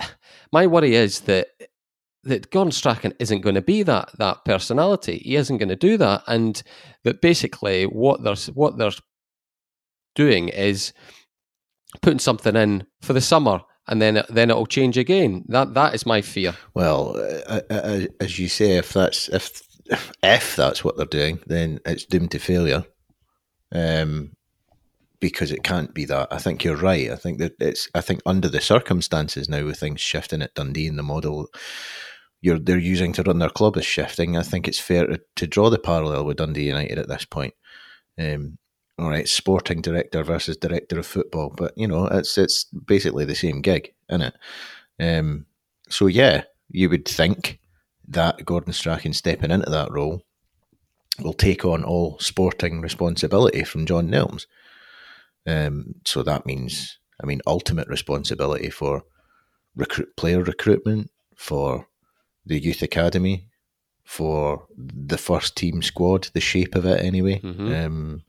my 0.52 0.66
worry 0.66 0.94
is 0.94 1.20
that 1.20 1.48
that 2.24 2.50
Gordon 2.50 2.72
Strachan 2.72 3.14
isn't 3.18 3.40
going 3.40 3.56
to 3.56 3.62
be 3.62 3.82
that 3.82 4.10
that 4.18 4.44
personality. 4.44 5.18
He 5.24 5.36
isn't 5.36 5.58
going 5.58 5.68
to 5.68 5.76
do 5.76 5.96
that, 5.96 6.22
and 6.26 6.62
that 7.04 7.20
basically 7.20 7.84
what 7.84 8.22
they're 8.22 8.36
what 8.54 8.78
they're 8.78 8.90
doing 10.14 10.48
is 10.48 10.92
putting 12.00 12.18
something 12.18 12.54
in 12.56 12.86
for 13.00 13.12
the 13.12 13.20
summer, 13.20 13.60
and 13.88 14.00
then 14.00 14.22
then 14.28 14.50
it'll 14.50 14.66
change 14.66 14.96
again. 14.96 15.44
That 15.48 15.74
that 15.74 15.94
is 15.94 16.06
my 16.06 16.22
fear. 16.22 16.54
Well, 16.74 17.16
uh, 17.16 17.60
uh, 17.70 17.74
uh 17.74 18.00
as 18.20 18.38
you 18.38 18.48
say, 18.48 18.76
if 18.76 18.92
that's 18.92 19.28
if 19.28 19.62
if 20.22 20.56
that's 20.56 20.84
what 20.84 20.96
they're 20.96 21.06
doing, 21.06 21.40
then 21.46 21.80
it's 21.84 22.04
doomed 22.04 22.30
to 22.32 22.38
failure. 22.38 22.84
Um, 23.74 24.32
because 25.22 25.50
it 25.50 25.64
can't 25.64 25.94
be 25.94 26.04
that. 26.04 26.28
I 26.30 26.36
think 26.36 26.62
you're 26.62 26.76
right. 26.76 27.10
I 27.10 27.16
think 27.16 27.38
that 27.38 27.54
it's. 27.58 27.88
I 27.94 28.02
think 28.02 28.20
under 28.26 28.50
the 28.50 28.60
circumstances 28.60 29.48
now, 29.48 29.64
with 29.64 29.78
things 29.78 30.02
shifting 30.02 30.42
at 30.42 30.54
Dundee 30.54 30.88
and 30.88 30.98
the 30.98 31.02
model 31.02 31.48
you're 32.42 32.58
they're 32.58 32.76
using 32.76 33.12
to 33.14 33.22
run 33.22 33.38
their 33.38 33.48
club 33.48 33.76
is 33.76 33.86
shifting. 33.86 34.36
I 34.36 34.42
think 34.42 34.68
it's 34.68 34.80
fair 34.80 35.06
to, 35.06 35.20
to 35.36 35.46
draw 35.46 35.70
the 35.70 35.78
parallel 35.78 36.24
with 36.24 36.36
Dundee 36.36 36.66
United 36.66 36.98
at 36.98 37.08
this 37.08 37.24
point. 37.24 37.54
Um, 38.18 38.58
all 38.98 39.08
right, 39.08 39.28
sporting 39.28 39.80
director 39.80 40.22
versus 40.22 40.56
director 40.56 40.98
of 40.98 41.06
football, 41.06 41.54
but 41.56 41.72
you 41.76 41.86
know 41.86 42.06
it's 42.06 42.36
it's 42.36 42.64
basically 42.64 43.24
the 43.24 43.34
same 43.34 43.62
gig, 43.62 43.94
isn't 44.10 44.22
it? 44.22 44.34
Um, 45.00 45.46
so 45.88 46.08
yeah, 46.08 46.42
you 46.68 46.90
would 46.90 47.06
think 47.06 47.60
that 48.08 48.44
Gordon 48.44 48.72
Strachan 48.72 49.12
stepping 49.12 49.52
into 49.52 49.70
that 49.70 49.92
role 49.92 50.22
will 51.20 51.32
take 51.32 51.64
on 51.64 51.84
all 51.84 52.18
sporting 52.18 52.80
responsibility 52.80 53.62
from 53.62 53.86
John 53.86 54.08
Nelms. 54.08 54.46
Um, 55.46 55.96
so 56.04 56.22
that 56.22 56.46
means, 56.46 56.98
I 57.22 57.26
mean, 57.26 57.40
ultimate 57.46 57.88
responsibility 57.88 58.70
for 58.70 59.02
recruit 59.74 60.16
player 60.16 60.42
recruitment, 60.42 61.10
for 61.34 61.88
the 62.44 62.58
youth 62.58 62.82
academy, 62.82 63.48
for 64.04 64.66
the 64.76 65.18
first 65.18 65.56
team 65.56 65.82
squad, 65.82 66.28
the 66.34 66.40
shape 66.40 66.74
of 66.74 66.84
it 66.86 67.04
anyway, 67.04 67.40
mm-hmm. 67.40 67.72
um, 67.72 68.22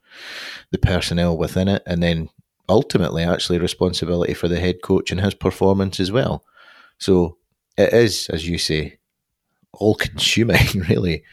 the 0.71 0.77
personnel 0.77 1.37
within 1.37 1.67
it, 1.67 1.83
and 1.85 2.01
then 2.01 2.29
ultimately 2.69 3.23
actually 3.23 3.59
responsibility 3.59 4.33
for 4.33 4.47
the 4.47 4.59
head 4.59 4.81
coach 4.81 5.11
and 5.11 5.21
his 5.21 5.33
performance 5.33 5.99
as 5.99 6.11
well. 6.11 6.43
So 6.97 7.37
it 7.77 7.93
is, 7.93 8.29
as 8.29 8.47
you 8.47 8.57
say, 8.57 8.97
all 9.73 9.95
consuming 9.95 10.67
really, 10.89 11.23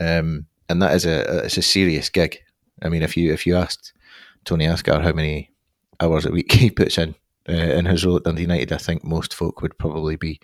um, 0.00 0.46
and 0.68 0.80
that 0.80 0.94
is 0.94 1.04
a 1.04 1.44
it's 1.44 1.58
a 1.58 1.62
serious 1.62 2.08
gig. 2.08 2.38
I 2.82 2.88
mean, 2.88 3.02
if 3.02 3.16
you 3.16 3.32
if 3.32 3.46
you 3.46 3.56
asked 3.56 3.92
Tony 4.44 4.66
Asghar 4.66 5.02
how 5.02 5.12
many 5.12 5.50
hours 6.00 6.26
a 6.26 6.30
week 6.30 6.52
he 6.52 6.70
puts 6.70 6.98
in 6.98 7.14
uh, 7.48 7.52
in 7.52 7.86
his 7.86 8.04
role 8.04 8.16
at 8.16 8.24
Dundee 8.24 8.42
United, 8.42 8.72
I 8.72 8.76
think 8.76 9.04
most 9.04 9.34
folk 9.34 9.62
would 9.62 9.78
probably 9.78 10.16
be 10.16 10.40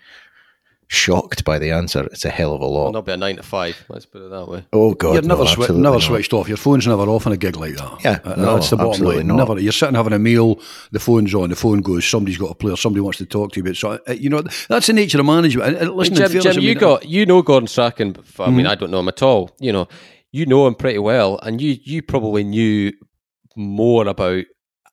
shocked 0.89 1.45
by 1.45 1.59
the 1.59 1.73
answer. 1.73 2.05
It's 2.05 2.25
a 2.25 2.31
hell 2.31 2.55
of 2.55 2.61
a 2.61 2.67
lot. 2.67 2.83
It'll 2.83 2.93
not 2.93 3.07
be 3.07 3.13
a 3.13 3.17
nine 3.17 3.37
to 3.37 3.43
five. 3.43 3.85
Let's 3.89 4.07
put 4.07 4.23
it 4.23 4.31
that 4.31 4.49
way. 4.49 4.65
Oh 4.73 4.95
God, 4.95 5.15
you're 5.15 5.23
never 5.23 5.45
no, 5.45 5.51
swi- 5.51 5.77
never 5.77 5.97
not. 5.97 6.03
switched 6.03 6.33
off. 6.33 6.49
Your 6.49 6.57
phone's 6.57 6.87
never 6.87 7.03
off 7.03 7.27
on 7.27 7.33
a 7.33 7.37
gig 7.37 7.57
like 7.57 7.77
that. 7.77 8.05
Yeah, 8.05 8.19
uh, 8.25 8.37
no, 8.37 8.55
that's 8.55 8.71
the 8.71 8.77
bottom 8.77 9.05
line. 9.05 9.27
Not. 9.27 9.37
Never. 9.37 9.61
You're 9.61 9.73
sitting 9.73 9.95
having 9.95 10.13
a 10.13 10.19
meal. 10.19 10.61
The 10.93 11.01
phone's 11.01 11.35
on. 11.35 11.51
The 11.51 11.57
phone 11.57 11.81
goes. 11.81 12.07
Somebody's 12.07 12.39
got 12.39 12.51
a 12.51 12.55
player. 12.55 12.77
Somebody 12.77 13.01
wants 13.01 13.19
to 13.19 13.27
talk 13.27 13.53
to 13.53 13.61
you. 13.61 13.65
But 13.65 13.77
so 13.77 14.01
uh, 14.09 14.13
you 14.13 14.31
know 14.31 14.43
that's 14.69 14.87
the 14.87 14.93
nature 14.93 15.21
of 15.21 15.27
management. 15.27 15.77
And, 15.77 15.93
listen, 15.93 16.15
Jim, 16.15 16.41
Jim, 16.41 16.61
you 16.61 16.75
got 16.75 17.07
you 17.07 17.27
know 17.27 17.43
Gordon 17.43 17.67
Strachan. 17.67 18.17
I 18.17 18.21
mm-hmm. 18.21 18.57
mean, 18.57 18.67
I 18.67 18.75
don't 18.75 18.91
know 18.91 19.01
him 19.01 19.09
at 19.09 19.23
all. 19.23 19.51
You 19.61 19.73
know, 19.73 19.89
you 20.33 20.47
know 20.47 20.67
him 20.67 20.75
pretty 20.75 20.99
well, 20.99 21.39
and 21.43 21.61
you 21.61 21.77
you 21.83 22.03
probably 22.03 22.45
knew 22.45 22.93
more 23.57 24.07
about 24.07 24.45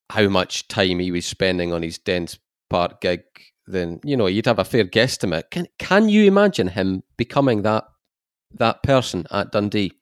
how 0.09 0.27
much 0.29 0.67
time 0.67 0.99
he 0.99 1.11
was 1.11 1.25
spending 1.25 1.73
on 1.73 1.83
his 1.83 1.97
Dens 1.97 2.39
Park 2.69 3.01
gig, 3.01 3.21
than 3.67 3.99
you 4.03 4.17
know 4.17 4.27
you'd 4.27 4.45
have 4.45 4.59
a 4.59 4.65
fair 4.65 4.85
guesstimate. 4.85 5.49
Can 5.51 5.67
can 5.79 6.09
you 6.09 6.25
imagine 6.25 6.67
him 6.69 7.03
becoming 7.17 7.61
that 7.63 7.85
that 8.55 8.83
person 8.83 9.25
at 9.31 9.51
Dundee? 9.51 9.93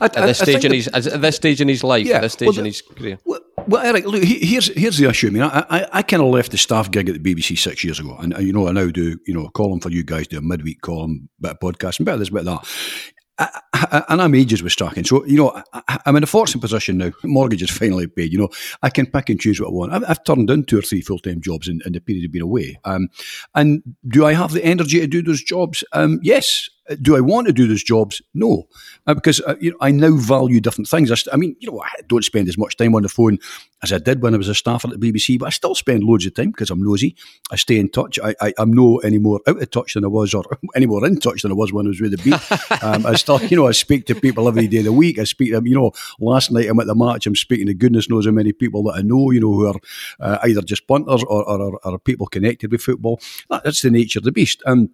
I, 0.00 0.06
at 0.06 0.14
this 0.14 0.40
I, 0.40 0.44
stage 0.44 0.64
in 0.64 0.72
his 0.72 0.88
at 0.88 1.20
this 1.20 1.36
stage 1.36 1.60
in 1.60 1.68
his 1.68 1.84
life, 1.84 2.06
yeah, 2.06 2.16
at 2.16 2.22
this 2.22 2.32
stage 2.32 2.48
well, 2.48 2.58
in 2.58 2.64
his 2.64 2.82
career. 2.82 3.18
Well, 3.24 3.40
well, 3.66 3.84
Eric, 3.84 4.06
look, 4.06 4.22
here's 4.24 4.68
here's 4.74 4.98
the 4.98 5.08
issue. 5.08 5.28
I 5.28 5.30
mean, 5.30 5.42
I 5.42 5.64
I, 5.70 5.88
I 5.92 6.02
kind 6.02 6.22
of 6.22 6.28
left 6.28 6.50
the 6.50 6.58
staff 6.58 6.90
gig 6.90 7.08
at 7.08 7.22
the 7.22 7.34
BBC 7.34 7.58
six 7.58 7.84
years 7.84 8.00
ago, 8.00 8.16
and 8.18 8.36
you 8.38 8.52
know 8.52 8.66
I 8.66 8.72
now 8.72 8.88
do 8.88 9.18
you 9.26 9.34
know 9.34 9.44
a 9.44 9.50
column 9.52 9.80
for 9.80 9.90
you 9.90 10.02
guys, 10.02 10.26
do 10.26 10.38
a 10.38 10.42
midweek 10.42 10.80
column, 10.80 11.28
bit 11.40 11.52
of 11.52 11.58
podcast, 11.60 11.98
and 11.98 12.06
bit 12.06 12.14
of 12.14 12.20
this, 12.20 12.30
bit 12.30 12.40
of 12.40 12.46
that. 12.46 13.12
I, 13.38 14.04
and 14.08 14.20
I'm 14.20 14.34
ages 14.34 14.62
with 14.62 14.72
Strachan. 14.72 15.04
So, 15.04 15.24
you 15.24 15.36
know, 15.36 15.62
I, 15.72 15.98
am 16.06 16.16
in 16.16 16.22
a 16.22 16.26
fortunate 16.26 16.60
position 16.60 16.98
now. 16.98 17.12
Mortgage 17.22 17.62
is 17.62 17.70
finally 17.70 18.06
paid. 18.06 18.32
You 18.32 18.38
know, 18.38 18.48
I 18.82 18.90
can 18.90 19.06
pick 19.06 19.28
and 19.30 19.40
choose 19.40 19.60
what 19.60 19.68
I 19.68 19.72
want. 19.72 19.92
I've, 19.92 20.04
I've 20.08 20.24
turned 20.24 20.48
down 20.48 20.64
two 20.64 20.78
or 20.78 20.82
three 20.82 21.00
full 21.00 21.18
time 21.18 21.40
jobs 21.40 21.68
in, 21.68 21.80
in, 21.86 21.92
the 21.92 22.00
period 22.00 22.24
of 22.24 22.32
being 22.32 22.42
away. 22.42 22.78
Um, 22.84 23.08
and 23.54 23.82
do 24.08 24.26
I 24.26 24.32
have 24.32 24.52
the 24.52 24.64
energy 24.64 25.00
to 25.00 25.06
do 25.06 25.22
those 25.22 25.42
jobs? 25.42 25.84
Um, 25.92 26.18
yes. 26.22 26.68
Do 27.02 27.16
I 27.16 27.20
want 27.20 27.46
to 27.46 27.52
do 27.52 27.66
those 27.66 27.82
jobs? 27.82 28.22
No, 28.34 28.66
uh, 29.06 29.14
because 29.14 29.40
uh, 29.40 29.56
you 29.60 29.72
know 29.72 29.76
I 29.80 29.90
now 29.90 30.16
value 30.16 30.60
different 30.60 30.88
things. 30.88 31.10
I, 31.10 31.16
st- 31.16 31.34
I, 31.34 31.36
mean, 31.36 31.56
you 31.60 31.70
know, 31.70 31.80
I 31.80 31.88
don't 32.06 32.24
spend 32.24 32.48
as 32.48 32.56
much 32.56 32.76
time 32.76 32.94
on 32.94 33.02
the 33.02 33.08
phone 33.08 33.38
as 33.82 33.92
I 33.92 33.98
did 33.98 34.22
when 34.22 34.34
I 34.34 34.38
was 34.38 34.48
a 34.48 34.54
staffer 34.54 34.88
at 34.88 34.98
the 34.98 35.12
BBC, 35.12 35.38
but 35.38 35.46
I 35.46 35.50
still 35.50 35.74
spend 35.74 36.02
loads 36.02 36.26
of 36.26 36.34
time 36.34 36.50
because 36.50 36.70
I'm 36.70 36.82
nosy. 36.82 37.14
I 37.50 37.56
stay 37.56 37.78
in 37.78 37.90
touch. 37.90 38.18
I, 38.22 38.34
I, 38.40 38.54
am 38.58 38.72
no 38.72 38.98
any 38.98 39.18
more 39.18 39.40
out 39.46 39.62
of 39.62 39.70
touch 39.70 39.94
than 39.94 40.04
I 40.04 40.08
was, 40.08 40.34
or 40.34 40.44
any 40.74 40.86
more 40.86 41.06
in 41.06 41.20
touch 41.20 41.42
than 41.42 41.52
I 41.52 41.54
was 41.54 41.72
when 41.72 41.86
I 41.86 41.88
was 41.88 42.00
with 42.00 42.16
the 42.16 42.22
beat. 42.22 42.82
um, 42.82 43.06
I 43.06 43.14
still, 43.14 43.40
you 43.42 43.56
know, 43.56 43.68
I 43.68 43.72
speak 43.72 44.06
to 44.06 44.14
people 44.14 44.48
every 44.48 44.66
day 44.66 44.78
of 44.78 44.84
the 44.84 44.92
week. 44.92 45.18
I 45.18 45.24
speak 45.24 45.50
to 45.50 45.56
them. 45.56 45.66
You 45.66 45.76
know, 45.76 45.92
last 46.20 46.50
night 46.50 46.68
I'm 46.68 46.80
at 46.80 46.86
the 46.86 46.94
match. 46.94 47.26
I'm 47.26 47.36
speaking 47.36 47.66
to 47.66 47.74
goodness 47.74 48.10
knows 48.10 48.26
how 48.26 48.32
many 48.32 48.52
people 48.52 48.82
that 48.84 48.96
I 48.96 49.02
know. 49.02 49.30
You 49.30 49.40
know, 49.40 49.52
who 49.52 49.66
are 49.66 49.80
uh, 50.20 50.38
either 50.44 50.62
just 50.62 50.86
punters 50.86 51.22
or, 51.24 51.48
or, 51.48 51.78
or, 51.84 51.98
people 51.98 52.26
connected 52.26 52.72
with 52.72 52.80
football. 52.80 53.20
That's 53.50 53.82
the 53.82 53.90
nature 53.90 54.18
of 54.18 54.24
the 54.24 54.32
beast. 54.32 54.62
Um, 54.66 54.90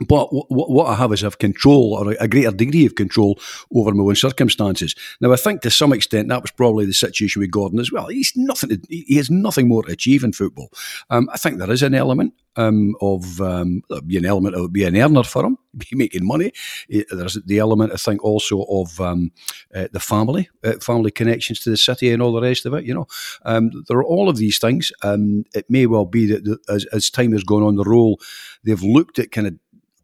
But 0.00 0.28
what 0.30 0.88
I 0.88 0.94
have 0.94 1.12
is 1.12 1.22
I 1.22 1.26
have 1.26 1.38
control 1.38 1.94
or 1.94 2.14
a 2.20 2.28
greater 2.28 2.50
degree 2.50 2.84
of 2.84 2.96
control 2.96 3.38
over 3.74 3.92
my 3.92 4.04
own 4.04 4.14
circumstances. 4.14 4.94
Now, 5.22 5.32
I 5.32 5.36
think 5.36 5.62
to 5.62 5.70
some 5.70 5.92
extent 5.92 6.28
that 6.28 6.42
was 6.42 6.50
probably 6.50 6.84
the 6.84 6.92
situation 6.92 7.40
with 7.40 7.50
Gordon 7.50 7.80
as 7.80 7.90
well. 7.90 8.08
He's 8.08 8.32
nothing. 8.36 8.70
To, 8.70 8.80
he 8.90 9.16
has 9.16 9.30
nothing 9.30 9.68
more 9.68 9.82
to 9.84 9.92
achieve 9.92 10.22
in 10.22 10.32
football. 10.32 10.70
Um, 11.08 11.30
I 11.32 11.38
think 11.38 11.58
there 11.58 11.70
is 11.70 11.82
an 11.82 11.94
element 11.94 12.34
um, 12.56 12.94
of 13.00 13.40
um, 13.40 13.82
be 14.06 14.18
an 14.18 14.26
element 14.26 14.54
of 14.54 14.72
be 14.72 14.84
an 14.84 14.96
earner 14.96 15.22
for 15.22 15.44
him, 15.46 15.56
be 15.76 15.86
making 15.92 16.26
money. 16.26 16.52
There's 16.88 17.38
the 17.46 17.58
element 17.58 17.92
I 17.92 17.96
think 17.96 18.22
also 18.22 18.64
of 18.68 19.00
um, 19.00 19.32
uh, 19.74 19.88
the 19.92 20.00
family, 20.00 20.50
uh, 20.62 20.74
family 20.80 21.10
connections 21.10 21.60
to 21.60 21.70
the 21.70 21.76
city, 21.76 22.12
and 22.12 22.22
all 22.22 22.32
the 22.32 22.42
rest 22.42 22.66
of 22.66 22.74
it. 22.74 22.84
You 22.84 22.94
know, 22.94 23.06
um, 23.46 23.70
there 23.88 23.98
are 23.98 24.04
all 24.04 24.28
of 24.28 24.36
these 24.36 24.58
things. 24.58 24.92
It 25.02 25.66
may 25.70 25.86
well 25.86 26.06
be 26.06 26.26
that 26.26 26.44
the, 26.44 26.58
as, 26.68 26.84
as 26.92 27.08
time 27.08 27.32
has 27.32 27.44
gone 27.44 27.62
on, 27.62 27.76
the 27.76 27.84
role 27.84 28.20
they've 28.64 28.82
looked 28.82 29.18
at 29.18 29.32
kind 29.32 29.46
of 29.46 29.54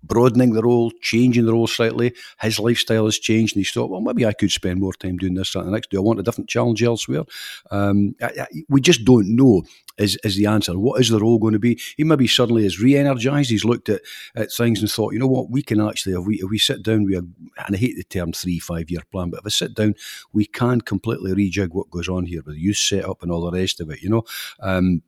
broadening 0.03 0.53
the 0.53 0.62
role, 0.62 0.91
changing 1.01 1.47
the 1.47 1.53
role 1.53 1.67
slightly. 1.67 2.15
His 2.41 2.59
lifestyle 2.59 3.05
has 3.05 3.19
changed, 3.19 3.55
and 3.55 3.61
he's 3.61 3.73
thought, 3.73 3.91
well, 3.91 4.01
maybe 4.01 4.27
I 4.27 4.33
could 4.33 4.51
spend 4.51 4.81
more 4.81 4.93
time 4.93 5.17
doing 5.17 5.35
this, 5.35 5.55
and 5.55 5.67
the 5.67 5.71
next. 5.71 5.91
Do 5.91 5.99
I 5.99 6.01
want 6.01 6.21
a 6.21 6.23
different 6.23 6.51
challenge 6.51 6.83
elsewhere? 6.83 7.25
Um, 7.71 8.15
I, 8.21 8.27
I, 8.41 8.47
we 8.69 8.81
just 8.81 9.05
don't 9.05 9.35
know. 9.35 9.62
Is, 9.99 10.19
is 10.25 10.37
the 10.37 10.47
answer? 10.47 10.79
What 10.79 11.01
is 11.01 11.11
the 11.11 11.21
role 11.21 11.38
going 11.38 11.53
to 11.53 11.59
be? 11.59 11.79
He 11.97 12.05
maybe 12.05 12.27
suddenly 12.27 12.65
is 12.65 12.81
re-energized. 12.81 13.51
He's 13.51 13.65
looked 13.65 13.91
at, 13.91 14.01
at 14.35 14.51
things 14.51 14.81
and 14.81 14.91
thought, 14.91 15.12
you 15.12 15.19
know 15.19 15.27
what, 15.27 15.51
we 15.51 15.62
can 15.62 15.81
actually, 15.81 16.15
if 16.15 16.27
we 16.27 16.37
if 16.37 16.49
we 16.49 16.59
sit 16.59 16.83
down, 16.83 17.05
we 17.05 17.15
are, 17.15 17.19
and 17.19 17.75
I 17.75 17.77
hate 17.77 17.97
the 17.97 18.05
term 18.05 18.33
three 18.33 18.59
five 18.59 18.91
year 18.91 19.03
plan, 19.12 19.31
but 19.31 19.41
if 19.41 19.47
I 19.47 19.51
sit 19.51 19.75
down, 19.75 19.95
we 20.33 20.47
can 20.47 20.81
completely 20.81 21.33
rejig 21.33 21.69
what 21.73 21.91
goes 21.91 22.09
on 22.09 22.25
here 22.25 22.43
with 22.45 22.55
the 22.55 22.61
youth 22.61 22.79
setup 22.79 23.23
and 23.23 23.31
all 23.31 23.51
the 23.51 23.59
rest 23.59 23.81
of 23.81 23.91
it. 23.91 24.03
You 24.03 24.11
know. 24.11 24.25
Um, 24.61 25.03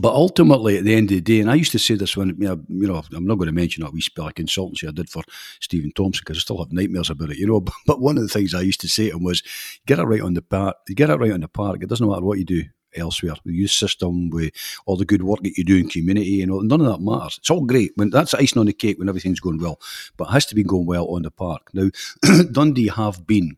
but 0.00 0.12
ultimately, 0.12 0.78
at 0.78 0.84
the 0.84 0.94
end 0.94 1.10
of 1.10 1.16
the 1.16 1.20
day, 1.20 1.40
and 1.40 1.50
I 1.50 1.54
used 1.54 1.72
to 1.72 1.78
say 1.78 1.94
this 1.94 2.16
when, 2.16 2.36
you 2.38 2.86
know, 2.86 3.02
I'm 3.14 3.26
not 3.26 3.36
going 3.36 3.46
to 3.46 3.52
mention 3.52 3.82
that 3.82 3.92
we 3.92 4.00
spell 4.00 4.30
consultancy 4.30 4.88
I 4.88 4.92
did 4.92 5.08
for 5.08 5.22
Stephen 5.60 5.92
Thompson 5.92 6.22
because 6.24 6.38
I 6.38 6.40
still 6.40 6.58
have 6.58 6.72
nightmares 6.72 7.10
about 7.10 7.30
it, 7.30 7.38
you 7.38 7.46
know. 7.46 7.64
But 7.86 8.00
one 8.00 8.16
of 8.16 8.22
the 8.22 8.28
things 8.28 8.54
I 8.54 8.60
used 8.60 8.80
to 8.82 8.88
say 8.88 9.10
to 9.10 9.16
him 9.16 9.24
was, 9.24 9.42
get 9.86 9.98
it 9.98 10.04
right 10.04 10.20
on 10.20 10.34
the 10.34 10.42
park, 10.42 10.76
get 10.94 11.10
it 11.10 11.16
right 11.16 11.32
on 11.32 11.40
the 11.40 11.48
park. 11.48 11.82
It 11.82 11.88
doesn't 11.88 12.06
matter 12.06 12.24
what 12.24 12.38
you 12.38 12.44
do 12.44 12.64
elsewhere. 12.96 13.34
The 13.44 13.66
system, 13.66 14.30
with 14.30 14.52
all 14.86 14.96
the 14.96 15.04
good 15.04 15.22
work 15.22 15.42
that 15.42 15.56
you 15.56 15.64
do 15.64 15.76
in 15.76 15.88
community, 15.88 16.26
you 16.26 16.46
know, 16.46 16.60
none 16.60 16.80
of 16.80 16.86
that 16.88 17.00
matters. 17.00 17.36
It's 17.38 17.50
all 17.50 17.64
great 17.64 17.92
when 17.96 18.10
that's 18.10 18.34
icing 18.34 18.60
on 18.60 18.66
the 18.66 18.72
cake 18.72 18.98
when 18.98 19.08
everything's 19.08 19.40
going 19.40 19.60
well, 19.60 19.80
but 20.16 20.28
it 20.28 20.32
has 20.32 20.46
to 20.46 20.54
be 20.54 20.64
going 20.64 20.86
well 20.86 21.06
on 21.06 21.22
the 21.22 21.30
park. 21.30 21.70
Now, 21.72 21.90
Dundee 22.52 22.88
have 22.88 23.26
been 23.26 23.56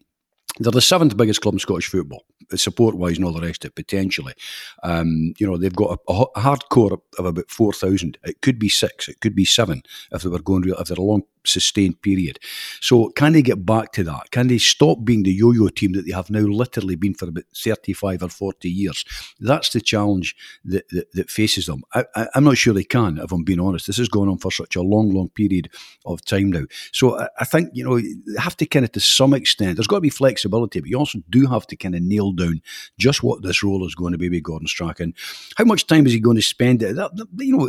they're 0.58 0.72
the 0.72 0.80
seventh 0.80 1.16
biggest 1.16 1.40
club 1.40 1.54
in 1.54 1.60
Scottish 1.60 1.88
football, 1.88 2.24
support 2.54 2.94
wise 2.94 3.16
and 3.16 3.24
all 3.24 3.32
the 3.32 3.40
rest 3.40 3.64
of 3.64 3.70
it, 3.70 3.74
potentially. 3.74 4.34
Um, 4.82 5.34
you 5.38 5.46
know, 5.46 5.56
they've 5.56 5.74
got 5.74 5.98
a, 6.08 6.12
a 6.12 6.40
hardcore 6.40 7.00
of 7.18 7.24
about 7.24 7.50
4,000. 7.50 8.18
It 8.24 8.40
could 8.40 8.58
be 8.58 8.68
six, 8.68 9.08
it 9.08 9.20
could 9.20 9.34
be 9.34 9.44
seven 9.44 9.82
if 10.12 10.22
they 10.22 10.28
were 10.28 10.40
going 10.40 10.62
real, 10.62 10.76
if 10.76 10.88
they're 10.88 10.96
a 10.98 11.02
long 11.02 11.22
sustained 11.48 12.00
period. 12.02 12.38
So, 12.80 13.08
can 13.10 13.32
they 13.32 13.42
get 13.42 13.64
back 13.64 13.92
to 13.92 14.04
that? 14.04 14.30
Can 14.30 14.48
they 14.48 14.58
stop 14.58 15.04
being 15.04 15.22
the 15.22 15.32
yo 15.32 15.52
yo 15.52 15.68
team 15.68 15.92
that 15.92 16.06
they 16.06 16.12
have 16.12 16.30
now 16.30 16.40
literally 16.40 16.96
been 16.96 17.14
for 17.14 17.28
about 17.28 17.44
35 17.54 18.22
or 18.22 18.28
40 18.28 18.70
years? 18.70 19.04
That's 19.40 19.70
the 19.70 19.80
challenge 19.80 20.36
that, 20.64 20.88
that, 20.90 21.12
that 21.12 21.30
faces 21.30 21.66
them. 21.66 21.82
I, 21.94 22.04
am 22.34 22.44
not 22.44 22.58
sure 22.58 22.74
they 22.74 22.84
can, 22.84 23.18
if 23.18 23.32
I'm 23.32 23.44
being 23.44 23.60
honest. 23.60 23.86
This 23.86 23.98
has 23.98 24.08
gone 24.08 24.28
on 24.28 24.38
for 24.38 24.52
such 24.52 24.76
a 24.76 24.82
long, 24.82 25.12
long 25.12 25.30
period 25.30 25.70
of 26.04 26.24
time 26.24 26.50
now. 26.50 26.64
So, 26.92 27.18
I, 27.18 27.28
I 27.40 27.44
think, 27.44 27.70
you 27.72 27.84
know, 27.84 27.98
they 27.98 28.40
have 28.40 28.56
to 28.58 28.66
kind 28.66 28.84
of, 28.84 28.92
to 28.92 29.00
some 29.00 29.34
extent, 29.34 29.76
there's 29.76 29.86
got 29.86 29.96
to 29.96 30.02
be 30.02 30.10
flexibility, 30.10 30.47
but 30.48 30.88
you 30.88 30.98
also 30.98 31.18
do 31.30 31.46
have 31.46 31.66
to 31.66 31.76
kind 31.76 31.94
of 31.94 32.02
nail 32.02 32.32
down 32.32 32.60
just 32.98 33.22
what 33.22 33.42
this 33.42 33.62
role 33.62 33.86
is 33.86 33.94
going 33.94 34.12
to 34.12 34.18
be 34.18 34.28
with 34.28 34.42
Gordon 34.42 34.68
Strachan. 34.68 35.14
How 35.56 35.64
much 35.64 35.86
time 35.86 36.06
is 36.06 36.12
he 36.12 36.20
going 36.20 36.36
to 36.36 36.42
spend? 36.42 36.80
That, 36.80 36.94
that 36.96 37.26
you 37.38 37.56
know, 37.56 37.68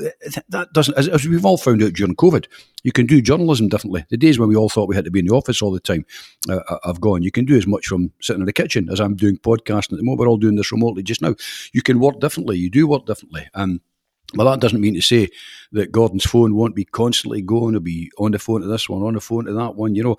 that 0.50 0.74
doesn't, 0.74 0.98
as, 0.98 1.08
as 1.08 1.28
we've 1.28 1.46
all 1.46 1.58
found 1.58 1.84
out 1.84 1.94
during 1.94 2.16
COVID, 2.16 2.46
you 2.84 2.92
can 2.92 3.06
do 3.06 3.22
journalism 3.22 3.68
differently. 3.68 4.06
The 4.10 4.18
days 4.18 4.40
when 4.40 4.50
we 4.50 4.56
all 4.56 4.70
thought 4.70 4.90
we 4.90 4.96
had 4.96 5.06
to 5.06 5.12
be 5.12 5.20
in 5.20 5.26
the 5.26 5.36
office 5.36 5.62
all 5.62 5.72
the 5.72 5.80
time 5.80 6.06
uh, 6.50 6.60
have 6.84 7.02
gone. 7.02 7.24
You 7.24 7.32
can 7.32 7.46
do 7.46 7.58
as 7.58 7.68
much 7.68 7.88
from 7.88 8.12
sitting 8.22 8.42
in 8.42 8.46
the 8.46 8.54
kitchen 8.54 8.90
as 8.90 9.00
I'm 9.00 9.16
doing 9.16 9.38
podcasting 9.38 9.94
at 9.94 9.98
the 9.98 10.04
moment. 10.04 10.20
We're 10.20 10.30
all 10.30 10.38
doing 10.38 10.56
this 10.56 10.72
remotely 10.72 11.04
just 11.04 11.22
now. 11.22 11.36
You 11.74 11.82
can 11.82 12.00
work 12.00 12.20
differently. 12.20 12.58
You 12.58 12.70
do 12.70 12.88
work 12.88 13.06
differently. 13.06 13.48
Um, 13.54 13.82
well, 14.36 14.50
that 14.50 14.60
doesn't 14.60 14.82
mean 14.82 14.94
to 14.94 15.02
say 15.02 15.30
that 15.72 15.92
Gordon's 15.92 16.26
phone 16.26 16.56
won't 16.56 16.76
be 16.76 16.86
constantly 16.86 17.42
going 17.42 17.74
to 17.74 17.80
be 17.80 18.12
on 18.20 18.32
the 18.32 18.40
phone 18.40 18.62
to 18.62 18.68
this 18.68 18.88
one, 18.88 19.02
on 19.02 19.16
the 19.16 19.22
phone 19.22 19.46
to 19.46 19.54
that 19.54 19.76
one, 19.76 19.96
you 19.96 20.04
know. 20.04 20.18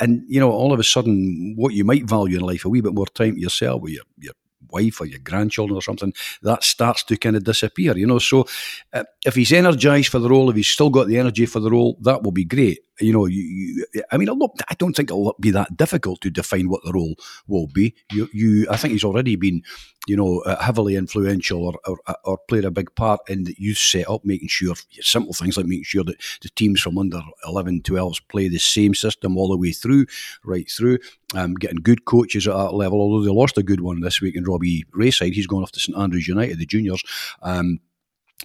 And, 0.00 0.22
you 0.28 0.40
know, 0.40 0.50
all 0.50 0.72
of 0.72 0.80
a 0.80 0.84
sudden, 0.84 1.54
what 1.56 1.74
you 1.74 1.84
might 1.84 2.04
value 2.04 2.38
in 2.38 2.44
life, 2.44 2.64
a 2.64 2.68
wee 2.68 2.80
bit 2.80 2.94
more 2.94 3.06
time 3.06 3.34
to 3.34 3.40
yourself 3.40 3.82
with 3.82 3.92
your, 3.92 4.04
your 4.18 4.34
wife 4.70 5.00
or 5.00 5.06
your 5.06 5.20
grandchildren 5.20 5.76
or 5.76 5.82
something, 5.82 6.12
that 6.42 6.64
starts 6.64 7.02
to 7.04 7.16
kind 7.16 7.36
of 7.36 7.44
disappear, 7.44 7.96
you 7.96 8.06
know. 8.06 8.18
So 8.18 8.46
uh, 8.92 9.04
if 9.24 9.34
he's 9.34 9.52
energised 9.52 10.08
for 10.08 10.18
the 10.18 10.28
role, 10.28 10.50
if 10.50 10.56
he's 10.56 10.68
still 10.68 10.90
got 10.90 11.08
the 11.08 11.18
energy 11.18 11.46
for 11.46 11.60
the 11.60 11.70
role, 11.70 11.96
that 12.02 12.22
will 12.22 12.32
be 12.32 12.44
great. 12.44 12.80
You 13.00 13.12
know, 13.12 13.26
you, 13.26 13.42
you, 13.42 14.02
I 14.10 14.16
mean, 14.16 14.28
I 14.28 14.74
don't 14.74 14.94
think 14.94 15.10
it'll 15.10 15.36
be 15.40 15.50
that 15.52 15.76
difficult 15.76 16.20
to 16.22 16.30
define 16.30 16.68
what 16.68 16.82
the 16.84 16.92
role 16.92 17.14
will 17.46 17.68
be. 17.68 17.94
You, 18.12 18.28
you 18.32 18.66
I 18.70 18.76
think 18.76 18.92
he's 18.92 19.04
already 19.04 19.36
been 19.36 19.62
you 20.08 20.16
know, 20.16 20.40
uh, 20.40 20.60
heavily 20.62 20.96
influential 20.96 21.66
or, 21.66 21.74
or, 21.86 22.16
or 22.24 22.38
played 22.48 22.64
a 22.64 22.70
big 22.70 22.94
part 22.94 23.20
in 23.28 23.44
the 23.44 23.54
youth 23.58 23.76
setup, 23.76 24.24
making 24.24 24.48
sure 24.48 24.74
simple 25.00 25.34
things 25.34 25.56
like 25.56 25.66
making 25.66 25.84
sure 25.84 26.02
that 26.02 26.16
the 26.40 26.48
teams 26.50 26.80
from 26.80 26.96
under 26.96 27.20
11, 27.46 27.82
12s 27.82 28.22
play 28.28 28.48
the 28.48 28.58
same 28.58 28.94
system 28.94 29.36
all 29.36 29.48
the 29.48 29.56
way 29.56 29.70
through, 29.70 30.06
right 30.44 30.68
through. 30.70 30.98
Um, 31.34 31.54
getting 31.54 31.82
good 31.82 32.06
coaches 32.06 32.48
at 32.48 32.54
that 32.54 32.72
level, 32.72 33.00
although 33.00 33.22
they 33.22 33.30
lost 33.30 33.58
a 33.58 33.62
good 33.62 33.82
one 33.82 34.00
this 34.00 34.22
week 34.22 34.34
in 34.34 34.44
Robbie 34.44 34.86
Rayside. 34.96 35.34
He's 35.34 35.46
gone 35.46 35.62
off 35.62 35.72
to 35.72 35.80
St 35.80 35.96
Andrews 35.96 36.26
United, 36.26 36.58
the 36.58 36.64
juniors. 36.64 37.02
Um, 37.42 37.80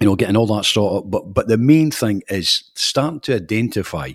you 0.01 0.07
know, 0.07 0.15
getting 0.15 0.35
all 0.35 0.47
that 0.47 0.65
sort 0.65 1.03
of, 1.03 1.11
but 1.11 1.33
but 1.33 1.47
the 1.47 1.57
main 1.57 1.91
thing 1.91 2.23
is 2.27 2.71
starting 2.73 3.19
to 3.21 3.35
identify 3.35 4.13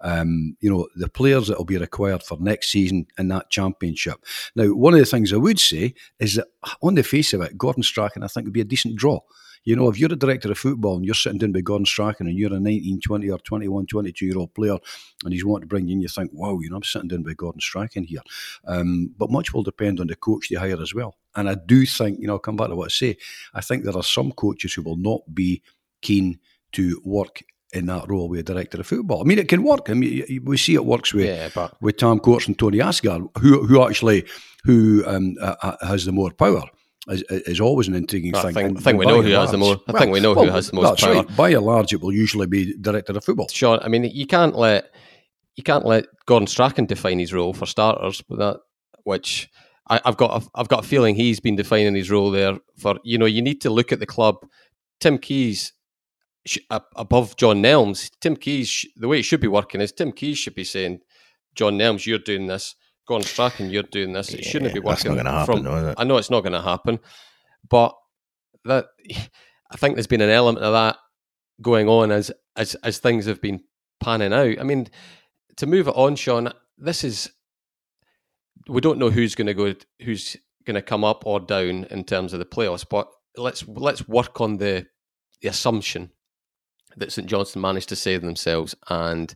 um, 0.00 0.56
you 0.60 0.70
know, 0.70 0.88
the 0.96 1.08
players 1.08 1.48
that 1.48 1.58
will 1.58 1.64
be 1.64 1.78
required 1.78 2.22
for 2.22 2.38
next 2.40 2.70
season 2.70 3.06
in 3.18 3.28
that 3.28 3.50
championship. 3.50 4.24
Now, 4.56 4.68
one 4.68 4.94
of 4.94 5.00
the 5.00 5.06
things 5.06 5.32
I 5.32 5.36
would 5.36 5.58
say 5.58 5.94
is 6.18 6.36
that 6.36 6.48
on 6.82 6.94
the 6.94 7.02
face 7.02 7.32
of 7.32 7.42
it, 7.42 7.58
Gordon 7.58 7.82
Strachan, 7.82 8.22
I 8.22 8.28
think, 8.28 8.46
would 8.46 8.52
be 8.52 8.62
a 8.62 8.64
decent 8.64 8.96
draw. 8.96 9.20
You 9.64 9.76
know, 9.76 9.88
if 9.88 9.98
you're 9.98 10.12
a 10.12 10.16
director 10.16 10.50
of 10.50 10.58
football 10.58 10.96
and 10.96 11.04
you're 11.04 11.14
sitting 11.14 11.38
down 11.38 11.52
by 11.52 11.60
Gordon 11.60 11.86
Strachan 11.86 12.26
and 12.26 12.36
you're 12.38 12.54
a 12.54 12.60
19, 12.60 13.00
20 13.00 13.30
or 13.30 13.38
21, 13.38 13.86
22 13.86 14.26
year 14.26 14.38
old 14.38 14.54
player 14.54 14.78
and 15.24 15.32
he's 15.32 15.44
wanting 15.44 15.62
to 15.62 15.66
bring 15.66 15.86
you 15.86 15.94
in, 15.94 16.00
you 16.00 16.08
think, 16.08 16.30
wow, 16.32 16.58
you 16.60 16.70
know, 16.70 16.76
I'm 16.76 16.82
sitting 16.82 17.08
down 17.08 17.22
by 17.22 17.34
Gordon 17.34 17.60
Strachan 17.60 18.04
here. 18.04 18.22
Um, 18.66 19.14
but 19.18 19.30
much 19.30 19.52
will 19.52 19.62
depend 19.62 20.00
on 20.00 20.06
the 20.06 20.16
coach 20.16 20.48
they 20.48 20.56
hire 20.56 20.80
as 20.80 20.94
well. 20.94 21.16
And 21.36 21.48
I 21.48 21.54
do 21.54 21.84
think, 21.84 22.20
you 22.20 22.26
know, 22.26 22.34
I'll 22.34 22.38
come 22.38 22.56
back 22.56 22.68
to 22.68 22.76
what 22.76 22.86
I 22.86 22.88
say, 22.88 23.16
I 23.54 23.60
think 23.60 23.84
there 23.84 23.96
are 23.96 24.02
some 24.02 24.32
coaches 24.32 24.74
who 24.74 24.82
will 24.82 24.96
not 24.96 25.20
be 25.34 25.62
keen 26.00 26.38
to 26.72 27.00
work 27.04 27.42
in 27.72 27.86
that 27.86 28.08
role 28.08 28.28
with 28.28 28.40
a 28.40 28.42
director 28.42 28.80
of 28.80 28.86
football. 28.86 29.20
I 29.20 29.24
mean, 29.24 29.38
it 29.38 29.48
can 29.48 29.62
work. 29.62 29.90
I 29.90 29.94
mean, 29.94 30.40
we 30.44 30.56
see 30.56 30.74
it 30.74 30.84
works 30.84 31.14
with 31.14 31.26
yeah, 31.26 31.50
but... 31.54 31.80
with 31.80 31.98
Tam 31.98 32.18
Courts 32.18 32.48
and 32.48 32.58
Tony 32.58 32.78
Asghar, 32.78 33.28
who 33.38 33.64
who 33.66 33.82
actually 33.82 34.26
who 34.64 35.04
um, 35.06 35.36
uh, 35.40 35.76
has 35.86 36.04
the 36.04 36.12
more 36.12 36.32
power. 36.32 36.64
Is, 37.10 37.22
is 37.28 37.60
always 37.60 37.88
an 37.88 37.94
intriguing 37.94 38.34
I 38.36 38.42
thing. 38.42 38.54
Think, 38.54 38.78
I 38.78 38.80
think 38.80 38.98
we 38.98 39.06
know 39.06 39.20
who 39.20 39.30
large, 39.30 39.42
has 39.42 39.50
the 39.50 39.58
more. 39.58 39.74
I 39.88 39.92
well, 39.92 40.00
think 40.00 40.12
we 40.12 40.20
know 40.20 40.32
well, 40.32 40.44
who 40.44 40.50
has 40.52 40.70
the 40.70 40.76
most 40.76 41.00
power. 41.00 41.14
Right. 41.14 41.36
By 41.36 41.50
and 41.50 41.64
large, 41.64 41.92
it 41.92 42.00
will 42.00 42.12
usually 42.12 42.46
be 42.46 42.74
director 42.76 43.12
of 43.12 43.24
football. 43.24 43.48
Sean, 43.48 43.80
I 43.82 43.88
mean, 43.88 44.04
you 44.04 44.26
can't 44.26 44.54
let 44.56 44.90
you 45.56 45.64
can't 45.64 45.84
let 45.84 46.06
Gordon 46.26 46.46
Strachan 46.46 46.86
define 46.86 47.18
his 47.18 47.32
role 47.32 47.52
for 47.52 47.66
starters. 47.66 48.22
But 48.22 48.38
that, 48.38 48.60
which 49.04 49.50
I, 49.88 50.00
have 50.04 50.16
got, 50.16 50.42
a, 50.42 50.48
I've 50.54 50.68
got 50.68 50.84
a 50.84 50.88
feeling 50.88 51.16
he's 51.16 51.40
been 51.40 51.56
defining 51.56 51.94
his 51.94 52.10
role 52.10 52.30
there 52.30 52.58
for. 52.78 52.98
You 53.02 53.18
know, 53.18 53.26
you 53.26 53.42
need 53.42 53.60
to 53.62 53.70
look 53.70 53.92
at 53.92 53.98
the 53.98 54.06
club. 54.06 54.36
Tim 55.00 55.18
Keyes 55.18 55.72
above 56.70 57.36
John 57.36 57.62
Nelms. 57.62 58.10
Tim 58.20 58.36
Keyes, 58.36 58.86
the 58.96 59.08
way 59.08 59.18
it 59.18 59.24
should 59.24 59.40
be 59.40 59.48
working 59.48 59.80
is 59.80 59.92
Tim 59.92 60.12
Keyes 60.12 60.38
should 60.38 60.54
be 60.54 60.64
saying, 60.64 61.00
John 61.54 61.78
Nelms, 61.78 62.06
you're 62.06 62.18
doing 62.18 62.46
this. 62.46 62.74
Gordon 63.06 63.26
Strachan, 63.26 63.70
you're 63.70 63.82
doing 63.82 64.12
this. 64.12 64.32
It 64.34 64.44
shouldn't 64.44 64.74
be 64.74 64.80
working. 64.80 65.14
That's 65.14 65.24
not 65.24 65.46
happen, 65.48 65.64
though, 65.64 65.94
I 65.96 66.04
know 66.04 66.16
it's 66.16 66.30
not 66.30 66.42
going 66.42 66.52
to 66.52 66.60
happen, 66.60 67.00
but 67.68 67.94
that 68.64 68.86
I 69.70 69.76
think 69.76 69.94
there's 69.96 70.06
been 70.06 70.20
an 70.20 70.30
element 70.30 70.64
of 70.64 70.72
that 70.72 70.96
going 71.60 71.88
on 71.88 72.12
as 72.12 72.30
as 72.56 72.74
as 72.76 72.98
things 72.98 73.26
have 73.26 73.40
been 73.40 73.62
panning 74.00 74.32
out. 74.32 74.58
I 74.60 74.62
mean, 74.62 74.88
to 75.56 75.66
move 75.66 75.88
it 75.88 75.96
on, 75.96 76.16
Sean, 76.16 76.52
this 76.78 77.04
is 77.04 77.30
we 78.68 78.80
don't 78.80 78.98
know 78.98 79.10
who's 79.10 79.34
going 79.34 79.46
to 79.46 79.54
go, 79.54 79.74
who's 80.02 80.36
going 80.64 80.74
to 80.74 80.82
come 80.82 81.04
up 81.04 81.26
or 81.26 81.40
down 81.40 81.84
in 81.90 82.04
terms 82.04 82.32
of 82.32 82.38
the 82.38 82.44
playoffs, 82.44 82.86
but 82.88 83.08
let's 83.36 83.66
let's 83.66 84.06
work 84.06 84.40
on 84.40 84.58
the 84.58 84.86
the 85.40 85.48
assumption 85.48 86.10
that 86.96 87.12
St 87.12 87.28
Johnstone 87.28 87.62
managed 87.62 87.88
to 87.90 87.96
save 87.96 88.22
themselves. 88.22 88.74
And 88.88 89.34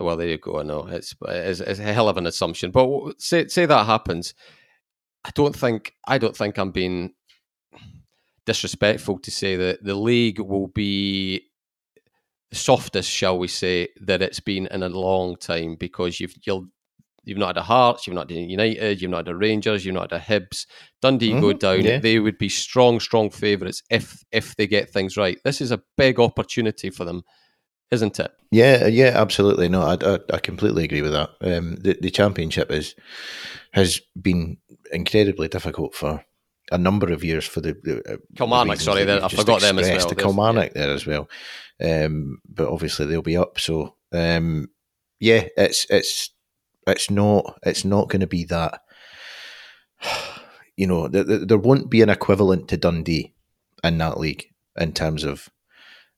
well, 0.00 0.16
there 0.16 0.28
you 0.28 0.38
go. 0.38 0.60
I 0.60 0.62
know 0.62 0.86
it's, 0.86 1.14
it's, 1.28 1.60
it's 1.60 1.80
a 1.80 1.82
hell 1.82 2.08
of 2.08 2.16
an 2.16 2.26
assumption, 2.26 2.70
but 2.70 3.20
say 3.20 3.46
say 3.48 3.66
that 3.66 3.86
happens. 3.86 4.34
I 5.24 5.30
don't 5.34 5.56
think 5.56 5.94
I 6.06 6.18
don't 6.18 6.36
think 6.36 6.58
I'm 6.58 6.70
being 6.70 7.14
disrespectful 8.46 9.18
to 9.20 9.30
say 9.30 9.56
that 9.56 9.82
the 9.82 9.94
league 9.94 10.40
will 10.40 10.68
be 10.68 11.42
softest, 12.52 13.10
shall 13.10 13.38
we 13.38 13.48
say, 13.48 13.88
that 14.00 14.22
it's 14.22 14.40
been 14.40 14.66
in 14.68 14.82
a 14.82 14.88
long 14.88 15.36
time 15.36 15.76
because 15.76 16.20
you've 16.20 16.34
you'll 16.44 16.66
You've 17.28 17.36
not 17.36 17.48
had 17.48 17.56
a 17.58 17.62
Hearts, 17.62 18.06
you've 18.06 18.14
not 18.14 18.30
had 18.30 18.38
a 18.38 18.40
United, 18.40 19.02
you've 19.02 19.10
not 19.10 19.26
had 19.26 19.28
a 19.28 19.36
Rangers, 19.36 19.84
you've 19.84 19.94
not 19.94 20.10
had 20.10 20.18
a 20.18 20.24
Hibs. 20.24 20.64
Dundee 21.02 21.32
mm-hmm. 21.32 21.40
go 21.42 21.52
down, 21.52 21.84
yeah. 21.84 21.98
they 21.98 22.18
would 22.18 22.38
be 22.38 22.48
strong, 22.48 23.00
strong 23.00 23.28
favourites 23.28 23.82
if 23.90 24.24
if 24.32 24.56
they 24.56 24.66
get 24.66 24.88
things 24.88 25.18
right. 25.18 25.36
This 25.44 25.60
is 25.60 25.70
a 25.70 25.82
big 25.98 26.18
opportunity 26.18 26.88
for 26.88 27.04
them 27.04 27.22
isn't 27.90 28.20
it? 28.20 28.30
Yeah, 28.50 28.86
yeah, 28.86 29.12
absolutely. 29.14 29.68
No, 29.68 29.82
I, 29.82 29.96
I, 30.00 30.18
I 30.34 30.38
completely 30.38 30.84
agree 30.84 31.02
with 31.02 31.12
that. 31.12 31.30
Um, 31.40 31.76
the 31.76 31.98
the 32.00 32.10
championship 32.10 32.70
is 32.70 32.94
has 33.72 34.00
been 34.20 34.58
incredibly 34.92 35.48
difficult 35.48 35.94
for 35.94 36.24
a 36.70 36.78
number 36.78 37.12
of 37.12 37.24
years 37.24 37.46
for 37.46 37.60
the, 37.60 37.76
the 37.82 38.14
uh, 38.14 38.16
Kilmarnock. 38.36 38.80
Sorry, 38.80 39.10
I 39.10 39.28
forgot 39.28 39.60
them 39.60 39.78
as 39.78 39.88
well. 39.88 40.08
The 40.08 40.14
Kilmarnock 40.14 40.72
yeah. 40.74 40.86
there 40.86 40.94
as 40.94 41.06
well, 41.06 41.28
um, 41.82 42.40
but 42.48 42.68
obviously 42.68 43.06
they'll 43.06 43.22
be 43.22 43.36
up. 43.36 43.58
So 43.58 43.96
um, 44.12 44.68
yeah, 45.20 45.44
it's 45.56 45.86
it's 45.90 46.30
it's 46.86 47.10
not 47.10 47.58
it's 47.62 47.84
not 47.84 48.08
going 48.08 48.20
to 48.20 48.26
be 48.26 48.44
that. 48.44 48.80
You 50.80 50.86
know, 50.86 51.08
there, 51.08 51.24
there 51.24 51.58
won't 51.58 51.90
be 51.90 52.02
an 52.02 52.08
equivalent 52.08 52.68
to 52.68 52.76
Dundee 52.76 53.34
in 53.82 53.98
that 53.98 54.20
league 54.20 54.46
in 54.78 54.92
terms 54.92 55.24
of 55.24 55.48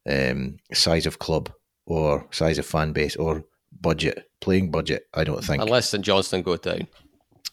um, 0.07 0.59
size 0.75 1.07
of 1.07 1.19
club 1.19 1.51
or 1.91 2.27
size 2.31 2.59
of 2.59 2.67
fan 2.67 2.93
base 2.93 3.17
or 3.17 3.45
budget, 3.81 4.31
playing 4.41 4.71
budget. 4.71 5.07
I 5.15 5.25
don't 5.25 5.45
think 5.45 5.63
unless 5.63 5.91
St 5.91 6.05
Johnstone 6.05 6.43
go 6.43 6.57
down. 6.57 6.87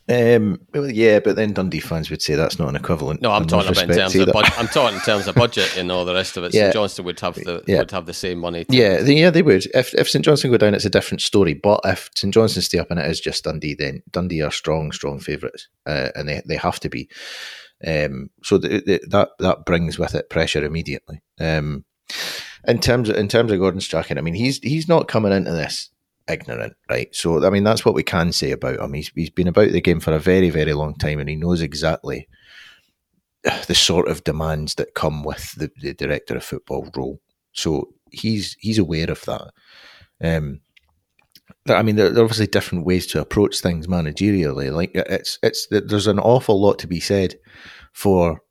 Um, 0.10 0.62
well, 0.74 0.90
yeah, 0.90 1.20
but 1.20 1.36
then 1.36 1.52
Dundee 1.52 1.82
fans 1.82 2.10
would 2.10 2.22
say 2.22 2.36
that's 2.36 2.58
not 2.58 2.70
an 2.70 2.78
equivalent. 2.78 3.22
No, 3.22 3.32
I'm 3.32 3.46
talking 3.46 3.72
about 3.72 3.90
in 3.90 3.96
terms 3.98 4.16
of 4.16 4.32
budget. 4.32 4.58
I'm 4.58 4.68
talking 4.68 4.96
in 4.96 5.02
terms 5.02 5.28
of 5.28 5.36
budget 5.36 5.76
and 5.76 5.92
all 5.92 6.06
the 6.06 6.14
rest 6.14 6.38
of 6.38 6.46
it. 6.46 6.54
yeah. 6.54 6.66
St 6.66 6.74
Johnstone 6.76 7.06
would 7.08 7.20
have 7.20 7.36
the 7.36 7.64
yeah. 7.68 7.80
would 7.80 7.92
have 7.92 8.06
the 8.06 8.14
same 8.14 8.40
money. 8.40 8.66
yeah, 8.70 9.02
they, 9.02 9.16
yeah, 9.16 9.30
they 9.30 9.42
would. 9.42 9.66
If 9.74 9.94
if 9.96 10.10
St 10.10 10.24
Johnstone 10.24 10.52
go 10.52 10.58
down, 10.58 10.76
it's 10.76 10.86
a 10.86 10.90
different 10.90 11.22
story. 11.22 11.56
But 11.56 11.82
if 11.84 12.10
St 12.16 12.34
Johnstone 12.34 12.64
stay 12.64 12.80
up 12.80 12.90
and 12.90 13.00
it 13.00 13.10
is 13.10 13.20
just 13.20 13.44
Dundee, 13.44 13.74
then 13.74 14.02
Dundee 14.12 14.44
are 14.44 14.52
strong, 14.52 14.94
strong 14.94 15.20
favourites, 15.20 15.68
uh, 15.86 16.10
and 16.16 16.30
they 16.30 16.42
they 16.46 16.56
have 16.56 16.80
to 16.82 16.90
be. 16.90 17.10
Um, 17.86 18.30
so 18.44 18.58
the, 18.58 18.82
the, 18.86 19.02
that 19.10 19.30
that 19.40 19.66
brings 19.66 20.00
with 20.00 20.16
it 20.16 20.30
pressure 20.30 20.64
immediately. 20.64 21.22
Um, 21.40 21.84
in 22.68 22.80
terms 22.80 23.10
of 23.10 23.16
in 23.16 23.28
terms 23.28 23.52
of 23.52 23.60
Gordon 23.60 23.82
Strachan, 23.82 24.18
I 24.18 24.22
mean, 24.22 24.34
he's 24.34 24.60
he's 24.60 24.88
not 24.88 25.08
coming 25.08 25.32
into 25.32 25.52
this 25.52 25.90
ignorant, 26.28 26.74
right? 26.90 27.14
So, 27.16 27.46
I 27.46 27.50
mean, 27.50 27.64
that's 27.64 27.86
what 27.86 27.96
we 27.96 28.04
can 28.04 28.32
say 28.32 28.52
about 28.52 28.80
him. 28.80 28.94
He's, 28.94 29.12
he's 29.16 29.30
been 29.30 29.48
about 29.48 29.72
the 29.72 29.82
game 29.82 30.00
for 30.00 30.14
a 30.14 30.20
very, 30.20 30.50
very 30.50 30.74
long 30.74 30.96
time 30.96 31.20
and 31.20 31.30
he 31.30 31.36
knows 31.36 31.62
exactly 31.62 32.28
the 33.68 33.76
sort 33.76 34.08
of 34.08 34.24
demands 34.24 34.76
that 34.76 34.94
come 34.94 35.24
with 35.24 35.54
the, 35.54 35.72
the 35.82 35.94
director 35.94 36.36
of 36.36 36.44
football 36.44 36.90
role. 36.96 37.22
So 37.54 37.90
he's 38.12 38.56
he's 38.60 38.78
aware 38.78 39.10
of 39.10 39.22
that. 39.22 39.52
Um, 40.24 40.62
I 41.70 41.82
mean, 41.82 41.96
there, 41.96 42.08
are 42.08 42.24
obviously 42.24 42.48
different 42.48 42.86
ways 42.86 43.08
to 43.08 43.22
approach 43.22 43.60
things 43.60 43.88
managerially. 43.88 44.72
Like 44.72 44.92
it's 44.94 45.40
it's 45.42 45.68
there's 45.72 46.08
an 46.08 46.20
awful 46.20 46.62
lot 46.62 46.80
to 46.80 46.88
be 46.88 47.00
said 47.00 47.36
for 47.94 48.42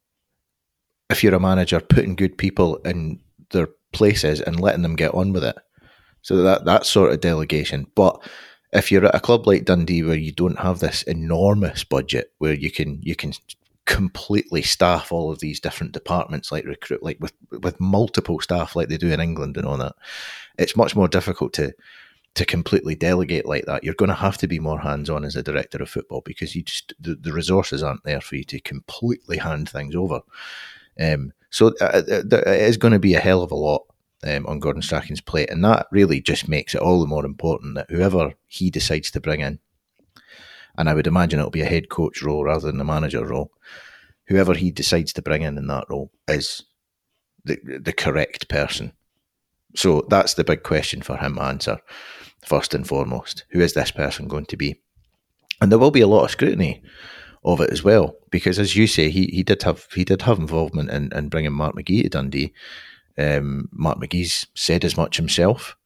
if 1.11 1.23
you're 1.23 1.35
a 1.35 1.41
manager 1.41 1.79
putting 1.79 2.17
good 2.17 2.37
people 2.37 2.77
in 2.79 3.21
their 3.51 3.69
places 3.97 4.41
and 4.41 4.61
letting 4.61 4.83
them 4.83 4.97
get 4.97 5.15
on 5.15 5.33
with 5.33 5.45
it. 5.45 5.57
So 6.23 6.37
that 6.43 6.65
that 6.67 6.87
sort 6.87 7.13
of 7.13 7.21
delegation. 7.21 7.87
But 7.95 8.21
if 8.73 8.93
you're 8.93 9.07
at 9.07 9.15
a 9.15 9.21
club 9.21 9.47
like 9.47 9.65
Dundee 9.65 10.03
where 10.03 10.17
you 10.17 10.33
don't 10.33 10.59
have 10.59 10.81
this 10.81 11.03
enormous 11.03 11.85
budget 11.85 12.33
where 12.39 12.55
you 12.55 12.71
can 12.71 13.01
you 13.03 13.17
can 13.17 13.33
completely 13.87 14.63
staff 14.63 15.13
all 15.13 15.31
of 15.31 15.39
these 15.39 15.61
different 15.61 15.93
departments 15.93 16.51
like 16.51 16.65
recruit 16.65 17.05
like 17.05 17.19
with 17.21 17.33
with 17.63 17.79
multiple 17.79 18.41
staff 18.41 18.75
like 18.75 18.89
they 18.89 18.97
do 18.97 19.13
in 19.13 19.21
England 19.21 19.57
and 19.57 19.67
all 19.67 19.77
that, 19.77 19.95
it's 20.59 20.77
much 20.77 20.97
more 20.97 21.09
difficult 21.09 21.53
to 21.55 21.73
to 22.35 22.45
completely 22.45 22.95
delegate 22.95 23.47
like 23.47 23.65
that. 23.65 23.83
You're 23.83 23.95
going 23.95 24.11
to 24.11 24.15
have 24.15 24.37
to 24.39 24.47
be 24.47 24.59
more 24.59 24.79
hands 24.79 25.09
on 25.09 25.25
as 25.25 25.37
a 25.37 25.43
director 25.43 25.83
of 25.83 25.89
football 25.89 26.21
because 26.21 26.55
you 26.55 26.63
just 26.63 26.93
the, 27.01 27.15
the 27.15 27.33
resources 27.33 27.83
aren't 27.83 28.05
there 28.05 28.21
for 28.21 28.37
you 28.37 28.45
to 28.45 28.61
completely 28.61 29.39
hand 29.39 29.71
things 29.71 29.97
over. 29.97 30.21
Um, 31.01 31.33
so 31.57 31.69
uh, 31.81 32.03
uh 32.07 32.23
it 32.29 32.47
is 32.47 32.77
going 32.77 32.93
to 32.93 32.99
be 32.99 33.15
a 33.15 33.21
hell 33.21 33.43
of 33.43 33.51
a 33.51 33.55
lot 33.55 33.87
um, 34.25 34.45
on 34.47 34.61
Gordon 34.61 34.83
Strachan's 34.83 35.23
plate. 35.23 35.49
And 35.49 35.65
that 35.65 35.87
really 35.91 36.21
just 36.21 36.49
makes 36.49 36.75
it 36.75 36.83
all 36.83 37.01
the 37.01 37.07
more 37.07 37.25
important 37.25 37.77
that 37.77 37.91
whoever 37.91 38.35
he 38.47 38.71
decides 38.71 39.11
to 39.13 39.21
bring 39.21 39.41
in, 39.41 39.59
and 40.77 40.91
I 40.91 40.93
would 40.93 41.07
imagine 41.07 41.39
it'll 41.39 41.51
be 41.51 41.63
a 41.63 41.65
head 41.65 41.89
coach 41.89 42.21
role 42.21 42.45
rather 42.45 42.71
than 42.71 42.79
a 42.79 42.85
manager 42.85 43.25
role, 43.25 43.53
whoever 44.27 44.53
he 44.53 44.71
decides 44.71 45.15
to 45.15 45.23
bring 45.23 45.41
in 45.41 45.57
in 45.57 45.67
that 45.69 45.87
role 45.89 46.11
is 46.29 46.63
the, 47.43 47.59
the 47.83 47.95
correct 47.95 48.51
person. 48.51 48.93
So 49.75 50.05
that's 50.11 50.35
the 50.35 50.45
big 50.45 50.63
question 50.63 51.01
for 51.01 51.17
him 51.17 51.37
to 51.37 51.43
answer, 51.43 51.79
first 52.45 52.75
and 52.75 52.87
foremost. 52.87 53.47
Who 53.53 53.61
is 53.61 53.73
this 53.73 53.91
person 53.91 54.29
going 54.29 54.47
to 54.47 54.59
be? 54.59 54.83
And 55.63 55.73
there 55.73 55.79
will 55.79 55.91
be 55.91 56.03
a 56.03 56.07
lot 56.07 56.25
of 56.25 56.31
scrutiny 56.31 56.83
of 57.47 57.61
it 57.61 57.71
as 57.71 57.83
well, 57.83 58.17
because 58.31 58.59
as 58.59 58.77
you 58.77 58.87
say, 58.87 59.09
he, 59.09 59.27
he 59.27 59.43
did 59.43 59.63
have 59.63 59.87
he 59.95 60.05
did 60.05 60.23
have 60.23 60.39
involvement 60.39 60.91
in, 60.91 61.13
in 61.13 61.29
bringing 61.29 61.53
Mark 61.53 61.75
McGhee 61.77 62.03
to 62.03 62.09
Dundee, 62.09 62.53
um, 63.17 63.69
Mark 63.73 63.99
McGhee's 63.99 64.47
said 64.55 64.85
as 64.85 64.97
much 64.97 65.17
himself, 65.17 65.77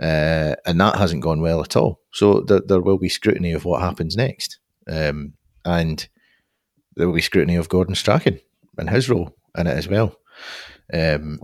uh, 0.00 0.54
and 0.64 0.80
that 0.80 0.96
hasn't 0.96 1.22
gone 1.22 1.40
well 1.40 1.60
at 1.60 1.76
all. 1.76 2.00
So 2.12 2.40
th- 2.42 2.62
there 2.66 2.80
will 2.80 2.98
be 2.98 3.08
scrutiny 3.08 3.52
of 3.52 3.64
what 3.64 3.82
happens 3.82 4.16
next, 4.16 4.58
um, 4.86 5.34
and 5.64 6.08
there 6.94 7.06
will 7.06 7.14
be 7.14 7.20
scrutiny 7.20 7.56
of 7.56 7.68
Gordon 7.68 7.94
Strachan 7.94 8.40
and 8.78 8.88
his 8.88 9.10
role 9.10 9.36
in 9.58 9.66
it 9.66 9.76
as 9.76 9.88
well. 9.88 10.16
Um, 10.94 11.40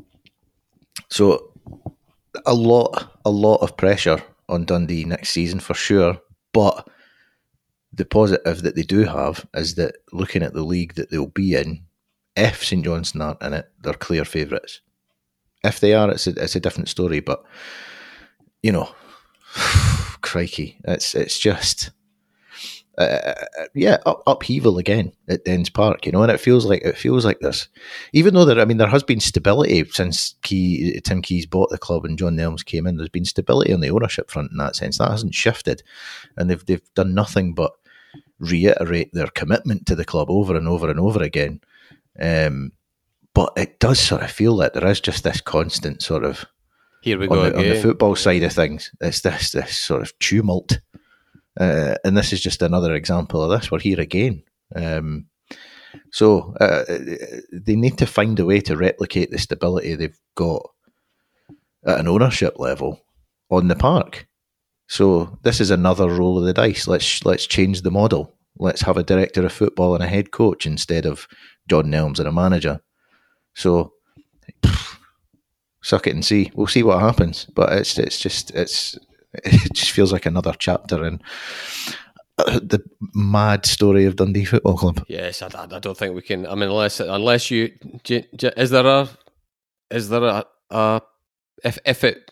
so 1.10 1.52
a 2.46 2.54
lot, 2.54 3.20
a 3.24 3.30
lot 3.30 3.56
of 3.56 3.76
pressure 3.76 4.22
on 4.48 4.64
Dundee 4.64 5.04
next 5.04 5.30
season 5.30 5.60
for 5.60 5.74
sure, 5.74 6.18
but 6.52 6.88
the 7.92 8.04
positive 8.04 8.62
that 8.62 8.74
they 8.74 8.82
do 8.82 9.04
have 9.04 9.46
is 9.54 9.74
that 9.74 9.96
looking 10.12 10.42
at 10.42 10.54
the 10.54 10.64
league 10.64 10.94
that 10.94 11.10
they'll 11.10 11.26
be 11.26 11.54
in, 11.54 11.84
if 12.36 12.64
St 12.64 12.84
Johnstone 12.84 13.22
aren't 13.22 13.42
in 13.42 13.52
it, 13.52 13.70
they're 13.82 13.92
clear 13.94 14.24
favourites. 14.24 14.80
If 15.62 15.80
they 15.80 15.94
are, 15.94 16.10
it's 16.10 16.26
a, 16.26 16.30
it's 16.30 16.56
a 16.56 16.60
different 16.60 16.88
story. 16.88 17.20
But 17.20 17.44
you 18.62 18.72
know, 18.72 18.88
crikey, 20.22 20.78
it's 20.84 21.14
it's 21.14 21.38
just. 21.38 21.90
Uh, 22.98 23.32
yeah, 23.74 23.96
up, 24.04 24.22
upheaval 24.26 24.76
again 24.76 25.12
at 25.26 25.46
Dens 25.46 25.70
Park, 25.70 26.04
you 26.04 26.12
know, 26.12 26.22
and 26.22 26.30
it 26.30 26.38
feels 26.38 26.66
like 26.66 26.82
it 26.82 26.98
feels 26.98 27.24
like 27.24 27.40
this. 27.40 27.68
Even 28.12 28.34
though 28.34 28.44
there, 28.44 28.60
I 28.60 28.66
mean, 28.66 28.76
there 28.76 28.86
has 28.86 29.02
been 29.02 29.18
stability 29.18 29.82
since 29.86 30.34
Key, 30.42 31.00
Tim 31.02 31.22
Keyes 31.22 31.46
bought 31.46 31.70
the 31.70 31.78
club 31.78 32.04
and 32.04 32.18
John 32.18 32.36
Nelms 32.36 32.62
came 32.62 32.86
in. 32.86 32.98
There's 32.98 33.08
been 33.08 33.24
stability 33.24 33.72
on 33.72 33.80
the 33.80 33.90
ownership 33.90 34.30
front 34.30 34.50
in 34.52 34.58
that 34.58 34.76
sense. 34.76 34.98
That 34.98 35.10
hasn't 35.10 35.34
shifted, 35.34 35.82
and 36.36 36.50
they've 36.50 36.64
they've 36.66 36.94
done 36.94 37.14
nothing 37.14 37.54
but 37.54 37.72
reiterate 38.42 39.10
their 39.12 39.28
commitment 39.28 39.86
to 39.86 39.94
the 39.94 40.04
club 40.04 40.30
over 40.30 40.56
and 40.56 40.68
over 40.68 40.90
and 40.90 41.00
over 41.00 41.22
again. 41.22 41.60
Um, 42.20 42.72
but 43.34 43.52
it 43.56 43.78
does 43.78 43.98
sort 43.98 44.22
of 44.22 44.30
feel 44.30 44.54
like 44.54 44.74
there 44.74 44.86
is 44.86 45.00
just 45.00 45.24
this 45.24 45.40
constant 45.40 46.02
sort 46.02 46.24
of 46.24 46.44
here 47.02 47.18
we 47.18 47.26
go 47.26 47.40
on 47.40 47.52
the, 47.52 47.58
on 47.58 47.68
the 47.68 47.80
football 47.80 48.14
side 48.14 48.42
of 48.42 48.52
things. 48.52 48.92
It's 49.00 49.22
this 49.22 49.52
this 49.52 49.78
sort 49.78 50.02
of 50.02 50.18
tumult, 50.18 50.80
uh, 51.58 51.94
and 52.04 52.16
this 52.16 52.32
is 52.32 52.40
just 52.40 52.62
another 52.62 52.94
example 52.94 53.42
of 53.42 53.50
this. 53.50 53.70
We're 53.70 53.80
here 53.80 54.00
again. 54.00 54.42
Um, 54.74 55.26
so 56.10 56.54
uh, 56.60 56.84
they 57.52 57.76
need 57.76 57.98
to 57.98 58.06
find 58.06 58.38
a 58.38 58.46
way 58.46 58.60
to 58.60 58.76
replicate 58.76 59.30
the 59.30 59.38
stability 59.38 59.94
they've 59.94 60.18
got 60.34 60.70
at 61.84 62.00
an 62.00 62.08
ownership 62.08 62.58
level 62.58 63.00
on 63.50 63.68
the 63.68 63.76
park. 63.76 64.26
So 64.88 65.38
this 65.42 65.60
is 65.60 65.70
another 65.70 66.08
roll 66.08 66.38
of 66.38 66.44
the 66.44 66.52
dice. 66.52 66.86
Let's 66.86 67.24
let's 67.24 67.46
change 67.46 67.82
the 67.82 67.90
model. 67.90 68.34
Let's 68.58 68.82
have 68.82 68.96
a 68.96 69.02
director 69.02 69.44
of 69.44 69.52
football 69.52 69.94
and 69.94 70.04
a 70.04 70.08
head 70.08 70.30
coach 70.30 70.66
instead 70.66 71.06
of 71.06 71.26
John 71.68 71.86
Nelms 71.86 72.18
and 72.18 72.28
a 72.28 72.32
manager. 72.32 72.80
So 73.54 73.94
suck 75.82 76.06
it 76.06 76.14
and 76.14 76.24
see. 76.24 76.50
We'll 76.54 76.66
see 76.66 76.82
what 76.82 77.00
happens. 77.00 77.46
But 77.54 77.72
it's 77.72 77.98
it's 77.98 78.18
just 78.18 78.50
it's 78.52 78.98
it 79.44 79.72
just 79.72 79.92
feels 79.92 80.12
like 80.12 80.26
another 80.26 80.54
chapter 80.58 81.04
in 81.04 81.22
the 82.38 82.82
mad 83.14 83.66
story 83.66 84.04
of 84.04 84.16
Dundee 84.16 84.44
Football 84.44 84.76
Club. 84.76 85.04
Yes, 85.08 85.42
I, 85.42 85.48
I 85.54 85.78
don't 85.78 85.96
think 85.96 86.14
we 86.14 86.22
can. 86.22 86.46
I 86.46 86.54
mean, 86.54 86.68
unless 86.68 87.00
unless 87.00 87.50
you 87.50 87.72
is 88.08 88.70
there 88.70 88.86
a 88.86 89.08
is 89.90 90.08
there 90.08 90.24
a, 90.24 90.44
a 90.70 91.02
if 91.64 91.78
if 91.84 92.04
it 92.04 92.31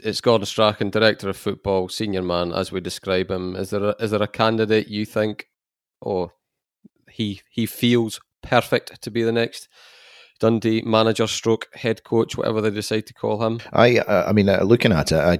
it's 0.00 0.20
Gordon 0.20 0.46
Strachan, 0.46 0.90
director 0.90 1.28
of 1.28 1.36
football, 1.36 1.88
senior 1.88 2.22
man, 2.22 2.52
as 2.52 2.72
we 2.72 2.80
describe 2.80 3.30
him. 3.30 3.56
Is 3.56 3.70
there 3.70 3.84
a, 3.84 3.94
is 4.00 4.10
there 4.10 4.22
a 4.22 4.28
candidate 4.28 4.88
you 4.88 5.04
think, 5.04 5.48
oh, 6.04 6.32
he 7.10 7.42
he 7.50 7.66
feels 7.66 8.20
perfect 8.42 9.02
to 9.02 9.10
be 9.10 9.22
the 9.22 9.32
next 9.32 9.68
Dundee 10.38 10.82
manager, 10.82 11.26
stroke 11.26 11.68
head 11.74 12.04
coach, 12.04 12.36
whatever 12.36 12.60
they 12.60 12.70
decide 12.70 13.06
to 13.06 13.14
call 13.14 13.44
him. 13.44 13.60
I, 13.72 13.98
uh, 13.98 14.26
I 14.28 14.32
mean, 14.32 14.48
uh, 14.48 14.62
looking 14.62 14.92
at 14.92 15.10
it, 15.10 15.16
I, 15.16 15.38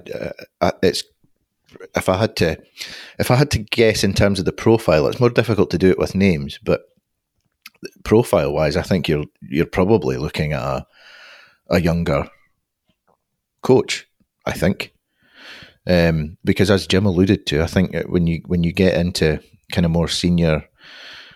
uh, 0.60 0.72
it's 0.82 1.04
if 1.94 2.08
I 2.08 2.16
had 2.16 2.34
to, 2.36 2.60
if 3.18 3.30
I 3.30 3.36
had 3.36 3.50
to 3.52 3.58
guess 3.58 4.02
in 4.02 4.14
terms 4.14 4.38
of 4.38 4.44
the 4.44 4.52
profile, 4.52 5.06
it's 5.06 5.20
more 5.20 5.30
difficult 5.30 5.70
to 5.70 5.78
do 5.78 5.90
it 5.90 5.98
with 5.98 6.14
names, 6.14 6.58
but 6.62 6.82
profile 8.04 8.52
wise, 8.52 8.76
I 8.76 8.82
think 8.82 9.06
you're 9.08 9.26
you're 9.40 9.66
probably 9.66 10.16
looking 10.16 10.52
at 10.52 10.62
a, 10.62 10.86
a 11.70 11.80
younger 11.80 12.28
coach. 13.62 14.07
I 14.48 14.52
think, 14.58 14.92
um, 15.86 16.38
because 16.44 16.70
as 16.72 16.88
Jim 16.88 17.06
alluded 17.06 17.46
to, 17.46 17.62
I 17.62 17.66
think 17.68 17.94
when 18.08 18.26
you 18.26 18.42
when 18.46 18.64
you 18.64 18.72
get 18.72 18.94
into 19.00 19.38
kind 19.72 19.84
of 19.84 19.92
more 19.92 20.08
senior 20.08 20.64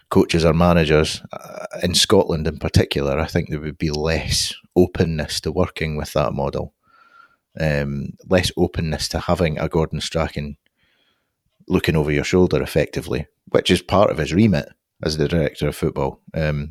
coaches 0.09 0.45
or 0.45 0.55
managers 0.55 1.23
uh, 1.33 1.67
in 1.83 1.95
Scotland 1.95 2.47
in 2.47 2.59
particular, 2.59 3.21
I 3.21 3.27
think 3.27 3.49
there 3.49 3.61
would 3.61 3.79
be 3.79 3.91
less 3.91 4.55
openness 4.75 5.41
to 5.43 5.53
working 5.53 5.99
with 5.99 6.13
that 6.15 6.33
model. 6.33 6.75
um, 7.61 8.13
less 8.29 8.51
openness 8.57 9.09
to 9.09 9.19
having 9.19 9.59
a 9.59 9.69
Gordon 9.69 10.01
Strachan 10.01 10.57
looking 11.69 11.97
over 11.97 12.11
your 12.11 12.25
shoulder 12.25 12.63
effectively, 12.63 13.27
which 13.51 13.71
is 13.71 13.83
part 13.83 14.11
of 14.11 14.19
his 14.19 14.33
remit 14.33 14.69
as 15.03 15.17
the 15.17 15.29
director 15.29 15.69
of 15.69 15.77
football. 15.77 16.21
Um, 16.35 16.71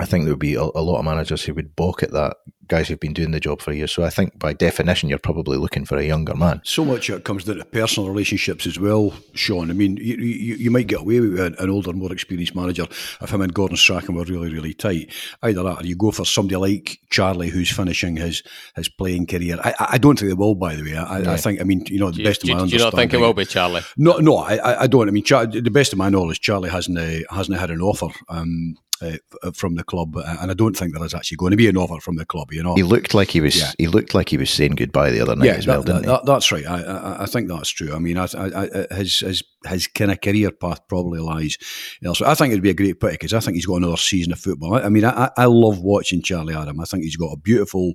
I 0.00 0.06
think 0.06 0.24
there 0.24 0.32
would 0.32 0.40
be 0.40 0.54
a, 0.54 0.62
a, 0.62 0.80
lot 0.80 0.98
of 0.98 1.04
managers 1.04 1.42
who 1.44 1.52
would 1.54 1.76
balk 1.76 2.02
at 2.02 2.10
that, 2.12 2.38
guys 2.68 2.88
who've 2.88 2.98
been 2.98 3.12
doing 3.12 3.32
the 3.32 3.40
job 3.40 3.60
for 3.60 3.72
years. 3.72 3.92
So 3.92 4.02
I 4.02 4.08
think 4.08 4.38
by 4.38 4.54
definition, 4.54 5.10
you're 5.10 5.18
probably 5.18 5.58
looking 5.58 5.84
for 5.84 5.98
a 5.98 6.04
younger 6.04 6.34
man. 6.34 6.62
So 6.64 6.86
much 6.86 7.10
it 7.10 7.24
comes 7.24 7.44
down 7.44 7.56
to 7.56 7.64
personal 7.66 8.08
relationships 8.08 8.66
as 8.66 8.78
well, 8.78 9.12
Sean. 9.34 9.70
I 9.70 9.74
mean, 9.74 9.98
you, 9.98 10.16
you, 10.16 10.54
you 10.54 10.70
might 10.70 10.86
get 10.86 11.00
away 11.00 11.20
with 11.20 11.38
an 11.38 11.68
older, 11.68 11.92
more 11.92 12.12
experienced 12.12 12.54
manager 12.54 12.86
if 13.20 13.30
him 13.30 13.42
and 13.42 13.52
Gordon 13.52 13.76
Strachan 13.76 14.14
were 14.14 14.24
really, 14.24 14.50
really 14.50 14.72
tight. 14.72 15.12
Either 15.42 15.62
that 15.64 15.82
or 15.82 15.86
you 15.86 15.96
go 15.96 16.10
for 16.10 16.24
somebody 16.24 16.56
like 16.56 17.00
Charlie 17.10 17.50
who's 17.50 17.70
finishing 17.70 18.16
his, 18.16 18.42
his 18.76 18.88
playing 18.88 19.26
career. 19.26 19.58
I, 19.62 19.74
I 19.90 19.98
don't 19.98 20.18
think 20.18 20.30
they 20.30 20.34
will, 20.34 20.54
by 20.54 20.76
the 20.76 20.82
way. 20.82 20.96
I, 20.96 21.18
yeah. 21.20 21.32
I 21.32 21.36
think, 21.36 21.60
I 21.60 21.64
mean, 21.64 21.84
you 21.88 21.98
know, 21.98 22.10
the 22.10 22.18
do 22.18 22.24
best 22.24 22.42
you, 22.44 22.54
of 22.54 22.60
my 22.60 22.66
Do 22.66 22.72
you 22.72 22.78
not 22.78 22.94
think 22.94 23.12
it 23.12 23.20
will 23.20 23.34
be 23.34 23.44
Charlie? 23.44 23.82
No, 23.98 24.16
no, 24.16 24.38
I, 24.38 24.84
I 24.84 24.86
don't. 24.86 25.08
I 25.08 25.10
mean, 25.10 25.24
Char- 25.24 25.46
the 25.46 25.70
best 25.70 25.92
of 25.92 25.98
my 25.98 26.08
knowledge, 26.08 26.40
Charlie 26.40 26.70
hasn't, 26.70 26.96
uh, 26.96 27.34
hasn't 27.34 27.58
had 27.58 27.70
an 27.70 27.82
offer. 27.82 28.08
Um, 28.30 28.76
uh, 29.02 29.50
from 29.52 29.74
the 29.74 29.84
club, 29.84 30.16
uh, 30.16 30.36
and 30.40 30.50
I 30.50 30.54
don't 30.54 30.76
think 30.76 30.94
there 30.94 31.04
is 31.04 31.14
actually 31.14 31.36
going 31.36 31.50
to 31.50 31.56
be 31.56 31.68
an 31.68 31.76
offer 31.76 32.00
from 32.00 32.16
the 32.16 32.26
club. 32.26 32.52
You 32.52 32.62
know, 32.62 32.74
he 32.74 32.82
looked 32.82 33.14
like 33.14 33.30
he 33.30 33.40
was. 33.40 33.58
Yeah. 33.58 33.72
He 33.78 33.86
looked 33.86 34.14
like 34.14 34.28
he 34.28 34.36
was 34.36 34.50
saying 34.50 34.72
goodbye 34.72 35.10
the 35.10 35.20
other 35.20 35.36
night 35.36 35.46
yeah, 35.46 35.52
as 35.54 35.66
well, 35.66 35.82
that, 35.82 35.92
didn't 35.92 36.06
that, 36.06 36.26
that's 36.26 36.52
right. 36.52 36.66
I, 36.66 36.82
I, 36.82 37.22
I, 37.22 37.26
think 37.26 37.48
that's 37.48 37.70
true. 37.70 37.94
I 37.94 37.98
mean, 37.98 38.16
I, 38.18 38.26
I, 38.34 38.94
his 38.94 39.20
his 39.20 39.42
his 39.66 39.86
kind 39.86 40.10
of 40.10 40.20
career 40.20 40.50
path 40.50 40.86
probably 40.88 41.20
lies 41.20 41.58
elsewhere. 42.04 42.30
I 42.30 42.34
think 42.34 42.52
it'd 42.52 42.62
be 42.62 42.70
a 42.70 42.74
great 42.74 42.98
pity 42.98 43.12
because 43.12 43.34
I 43.34 43.40
think 43.40 43.56
he's 43.56 43.66
got 43.66 43.76
another 43.76 43.96
season 43.96 44.32
of 44.32 44.40
football. 44.40 44.74
I, 44.74 44.88
mean, 44.88 45.04
I, 45.04 45.30
I 45.36 45.44
love 45.46 45.80
watching 45.80 46.22
Charlie 46.22 46.54
Adam. 46.54 46.80
I 46.80 46.84
think 46.84 47.04
he's 47.04 47.16
got 47.16 47.32
a 47.32 47.36
beautiful 47.36 47.92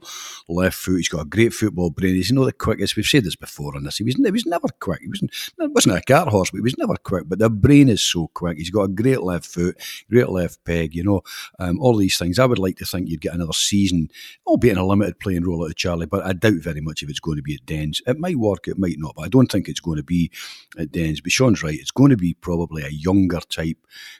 left 0.47 0.77
foot. 0.77 0.97
He's 0.97 1.09
got 1.09 1.21
a 1.21 1.25
great 1.25 1.53
football 1.53 1.89
brain. 1.89 2.15
He's 2.15 2.31
not 2.31 2.45
the 2.45 2.53
quickest. 2.53 2.95
We've 2.95 3.05
said 3.05 3.23
this 3.23 3.35
before 3.35 3.75
on 3.75 3.83
this. 3.83 3.97
He 3.97 4.03
was 4.03 4.15
he 4.15 4.31
was 4.31 4.45
never 4.45 4.67
quick. 4.79 5.01
He 5.01 5.07
wasn't 5.07 5.31
wasn't 5.57 5.97
a 5.97 6.01
cart 6.01 6.29
horse, 6.29 6.51
but 6.51 6.57
he 6.57 6.63
was 6.63 6.77
never 6.77 6.95
quick. 6.97 7.23
But 7.27 7.39
the 7.39 7.49
brain 7.49 7.89
is 7.89 8.03
so 8.03 8.27
quick. 8.33 8.57
He's 8.57 8.69
got 8.69 8.83
a 8.83 8.87
great 8.87 9.21
left 9.21 9.45
foot, 9.45 9.77
great 10.09 10.29
left 10.29 10.63
peg. 10.65 10.94
You 10.95 11.03
know, 11.03 11.21
um, 11.59 11.79
all 11.79 11.95
these 11.95 12.17
things. 12.17 12.39
I 12.39 12.45
would 12.45 12.59
like 12.59 12.77
to 12.77 12.85
think 12.85 13.09
you'd 13.09 13.21
get 13.21 13.33
another 13.33 13.53
season, 13.53 14.09
albeit 14.47 14.73
in 14.73 14.77
a 14.77 14.85
limited 14.85 15.19
playing 15.19 15.43
role 15.43 15.63
out 15.63 15.71
of 15.71 15.75
Charlie. 15.75 16.05
But 16.05 16.25
I 16.25 16.33
doubt 16.33 16.55
very 16.55 16.81
much 16.81 17.03
if 17.03 17.09
it's 17.09 17.19
going 17.19 17.37
to 17.37 17.43
be 17.43 17.55
at 17.55 17.65
Dens. 17.65 18.01
It 18.07 18.19
might 18.19 18.37
work. 18.37 18.67
It 18.67 18.77
might 18.77 18.97
not. 18.97 19.15
But 19.15 19.23
I 19.23 19.27
don't 19.29 19.51
think 19.51 19.67
it's 19.67 19.79
going 19.79 19.97
to 19.97 20.03
be 20.03 20.31
at 20.77 20.91
Dens. 20.91 21.21
But 21.21 21.31
Sean's 21.31 21.63
right. 21.63 21.79
It's 21.79 21.91
going 21.91 22.11
to 22.11 22.17
be 22.17 22.33
probably 22.35 22.83
a 22.83 22.89
younger 22.89 23.39
type 23.41 23.77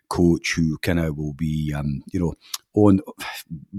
coach 0.10 0.54
who 0.56 0.78
kind 0.80 1.00
of 1.00 1.18
will 1.18 1.34
be, 1.34 1.74
um, 1.74 2.04
you 2.12 2.20
know, 2.20 2.36
on 2.76 3.00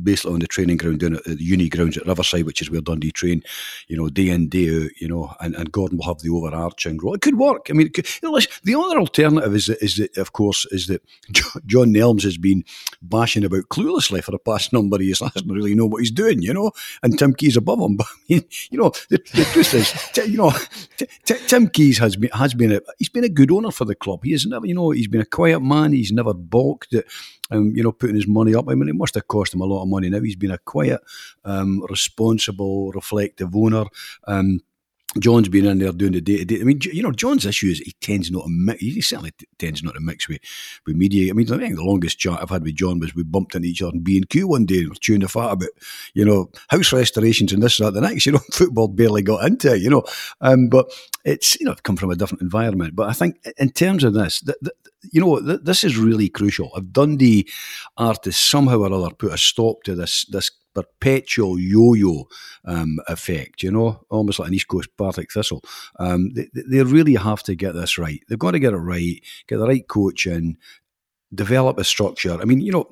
basically 0.02 0.34
on 0.34 0.40
the 0.40 0.46
training 0.46 0.78
ground 0.78 1.00
down 1.00 1.16
at 1.16 1.24
the 1.24 1.36
uni 1.38 1.68
grounds 1.68 1.96
at 1.96 2.06
Riverside, 2.06 2.46
which 2.46 2.62
is 2.62 2.70
where 2.70 2.80
Dundee 2.80 3.12
train, 3.12 3.42
you 3.88 3.96
know, 3.96 4.08
day 4.08 4.30
in 4.30 4.48
day 4.48 4.68
out, 4.68 4.90
you 4.98 5.08
know, 5.08 5.34
and, 5.40 5.54
and 5.54 5.70
Gordon 5.70 5.98
will 5.98 6.06
have 6.06 6.20
the 6.20 6.30
overarching 6.30 6.98
role. 6.98 7.14
It 7.14 7.20
could 7.20 7.38
work. 7.38 7.66
I 7.68 7.74
mean, 7.74 7.90
could, 7.90 8.06
the 8.64 8.74
other 8.74 8.98
alternative 8.98 9.54
is 9.54 9.66
that, 9.66 10.16
of 10.16 10.32
course, 10.32 10.66
is 10.70 10.86
that 10.86 11.02
John 11.66 11.92
Nelms 11.92 12.22
has 12.22 12.38
been 12.38 12.64
bashing 13.02 13.44
about 13.44 13.68
cluelessly 13.68 14.24
for 14.24 14.30
the 14.30 14.38
past 14.38 14.72
number 14.72 14.96
of 14.96 15.02
years. 15.02 15.22
He 15.26 15.40
doesn't 15.40 15.52
really 15.52 15.74
know 15.74 15.86
what 15.86 16.00
he's 16.00 16.12
doing, 16.12 16.40
you 16.40 16.54
know, 16.54 16.70
and 17.02 17.18
Tim 17.18 17.34
Keyes 17.34 17.56
above 17.56 17.80
him. 17.80 17.96
But 18.06 18.06
I 18.06 18.34
mean, 18.34 18.44
you 18.70 18.78
know, 18.78 18.90
the, 19.10 19.18
the 19.34 19.44
truth 19.52 19.74
is, 19.74 20.28
you 20.28 20.36
know, 20.36 20.52
t- 20.96 21.06
t- 21.24 21.46
Tim 21.46 21.68
Keyes 21.68 21.98
has 21.98 22.16
been 22.16 22.30
has 22.30 22.54
been 22.54 22.72
a 22.72 22.80
he's 22.98 23.08
been 23.08 23.24
a 23.24 23.28
good 23.28 23.50
owner 23.50 23.70
for 23.70 23.84
the 23.84 23.94
club. 23.94 24.20
He 24.24 24.32
has 24.32 24.46
never, 24.46 24.66
you 24.66 24.74
know, 24.74 24.90
he's 24.90 25.08
been 25.08 25.20
a 25.20 25.26
quiet 25.26 25.60
man. 25.60 25.92
He's 25.92 26.12
never 26.12 26.32
balked 26.32 26.94
at 26.94 27.04
um, 27.50 27.72
you 27.74 27.82
know, 27.82 27.92
putting 27.92 28.16
his 28.16 28.26
money 28.26 28.54
up. 28.54 28.68
I 28.68 28.74
mean, 28.74 28.85
it 28.88 28.94
must 28.94 29.14
have 29.14 29.28
cost 29.28 29.54
him 29.54 29.60
a 29.60 29.66
lot 29.66 29.82
of 29.82 29.88
money. 29.88 30.08
Now 30.08 30.20
he's 30.20 30.36
been 30.36 30.50
a 30.50 30.58
quiet, 30.58 31.00
um, 31.44 31.84
responsible, 31.88 32.92
reflective 32.92 33.54
owner. 33.54 33.84
Um, 34.26 34.60
John's 35.20 35.48
been 35.48 35.66
in 35.66 35.78
there 35.78 35.92
doing 35.92 36.12
the 36.12 36.20
day 36.20 36.38
to 36.38 36.44
day. 36.44 36.60
I 36.60 36.64
mean, 36.64 36.80
you 36.82 37.02
know, 37.02 37.12
John's 37.12 37.46
issue 37.46 37.68
is 37.68 37.78
he 37.78 37.92
tends 38.00 38.30
not 38.30 38.42
to 38.42 38.48
mix. 38.50 38.80
He 38.80 39.00
certainly 39.00 39.32
tends 39.58 39.82
not 39.82 39.94
to 39.94 40.00
mix 40.00 40.28
with, 40.28 40.40
with 40.86 40.96
media. 40.96 41.30
I 41.30 41.34
mean, 41.34 41.50
I 41.52 41.58
think 41.58 41.76
the 41.76 41.84
longest 41.84 42.18
chat 42.18 42.38
I've 42.40 42.50
had 42.50 42.62
with 42.62 42.74
John 42.74 42.98
was 42.98 43.14
we 43.14 43.22
bumped 43.22 43.54
into 43.54 43.68
each 43.68 43.82
other 43.82 43.92
in 43.94 44.02
B 44.02 44.16
and 44.16 44.28
Q 44.28 44.48
one 44.48 44.66
day 44.66 44.78
and 44.78 44.90
were 44.90 44.94
chewing 44.96 45.20
the 45.20 45.28
fat 45.28 45.52
about, 45.52 45.68
you 46.14 46.24
know, 46.24 46.50
house 46.68 46.92
restorations 46.92 47.52
and 47.52 47.62
this, 47.62 47.78
and 47.78 47.86
that, 47.86 47.92
the 47.92 48.06
next. 48.06 48.26
You 48.26 48.32
know, 48.32 48.40
football 48.52 48.88
barely 48.88 49.22
got 49.22 49.46
into 49.46 49.74
it. 49.74 49.82
You 49.82 49.90
know, 49.90 50.04
um, 50.40 50.68
but 50.68 50.92
it's 51.24 51.58
you 51.60 51.66
know 51.66 51.74
come 51.82 51.96
from 51.96 52.10
a 52.10 52.16
different 52.16 52.42
environment. 52.42 52.94
But 52.94 53.08
I 53.08 53.12
think 53.12 53.38
in 53.56 53.70
terms 53.70 54.04
of 54.04 54.14
this, 54.14 54.40
the, 54.40 54.56
the, 54.60 54.72
you 55.12 55.20
know, 55.20 55.40
th- 55.40 55.60
this 55.62 55.84
is 55.84 55.96
really 55.96 56.28
crucial. 56.28 56.70
If 56.76 56.90
Dundee 56.92 57.48
to 57.98 58.32
somehow 58.32 58.80
or 58.80 58.92
other 58.92 59.14
put 59.14 59.32
a 59.32 59.38
stop 59.38 59.82
to 59.84 59.94
this 59.94 60.24
this 60.26 60.50
perpetual 60.76 61.58
yo-yo 61.58 62.28
um, 62.66 62.98
effect, 63.08 63.62
you 63.62 63.70
know, 63.70 64.04
almost 64.10 64.38
like 64.38 64.48
an 64.48 64.54
East 64.54 64.68
Coast 64.68 64.90
Partick 64.98 65.32
Thistle. 65.32 65.62
Um, 65.98 66.30
they, 66.34 66.48
they 66.52 66.82
really 66.82 67.14
have 67.14 67.42
to 67.44 67.54
get 67.54 67.72
this 67.72 67.96
right. 67.96 68.20
They've 68.28 68.38
got 68.38 68.50
to 68.50 68.58
get 68.58 68.74
it 68.74 68.76
right, 68.76 69.18
get 69.46 69.56
the 69.56 69.66
right 69.66 69.88
coach 69.88 70.26
in, 70.26 70.58
develop 71.34 71.78
a 71.78 71.84
structure. 71.84 72.38
I 72.40 72.44
mean, 72.44 72.60
you 72.60 72.72
know. 72.72 72.88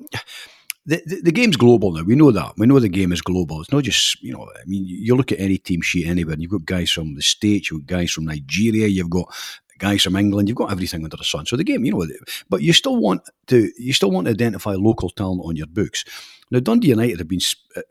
The, 0.87 1.01
the, 1.07 1.21
the, 1.23 1.31
game's 1.31 1.57
global 1.57 1.91
now. 1.91 2.03
We 2.03 2.13
know 2.13 2.29
that. 2.29 2.53
We 2.59 2.67
know 2.67 2.79
the 2.79 2.89
game 2.89 3.11
is 3.11 3.19
global. 3.19 3.59
It's 3.59 3.71
not 3.71 3.83
just, 3.83 4.21
you 4.21 4.31
know, 4.31 4.47
I 4.55 4.65
mean, 4.67 4.83
you 4.85 5.15
look 5.15 5.31
at 5.31 5.39
any 5.39 5.57
team 5.57 5.81
sheet 5.81 6.05
anywhere, 6.05 6.33
and 6.33 6.43
you've 6.43 6.51
got 6.51 6.65
guys 6.65 6.91
from 6.91 7.15
the 7.15 7.23
States, 7.23 7.71
you've 7.71 7.87
got 7.87 7.97
guys 7.97 8.11
from 8.11 8.25
Nigeria, 8.25 8.85
you've 8.85 9.09
got 9.09 9.33
guys 9.79 10.03
from 10.03 10.15
England. 10.15 10.47
You've 10.47 10.57
got 10.57 10.71
everything 10.71 11.03
under 11.03 11.17
the 11.17 11.23
sun. 11.23 11.45
So 11.45 11.55
the 11.55 11.63
game, 11.63 11.85
you 11.85 11.91
know, 11.91 12.05
but 12.49 12.61
you 12.61 12.73
still 12.73 12.97
want 12.97 13.29
to 13.47 13.71
you 13.77 13.93
still 13.93 14.11
want 14.11 14.25
to 14.25 14.31
identify 14.31 14.73
local 14.73 15.09
talent 15.09 15.41
on 15.43 15.55
your 15.55 15.67
books. 15.67 16.05
Now 16.51 16.59
Dundee 16.59 16.89
United 16.89 17.19
have 17.19 17.27
been 17.27 17.39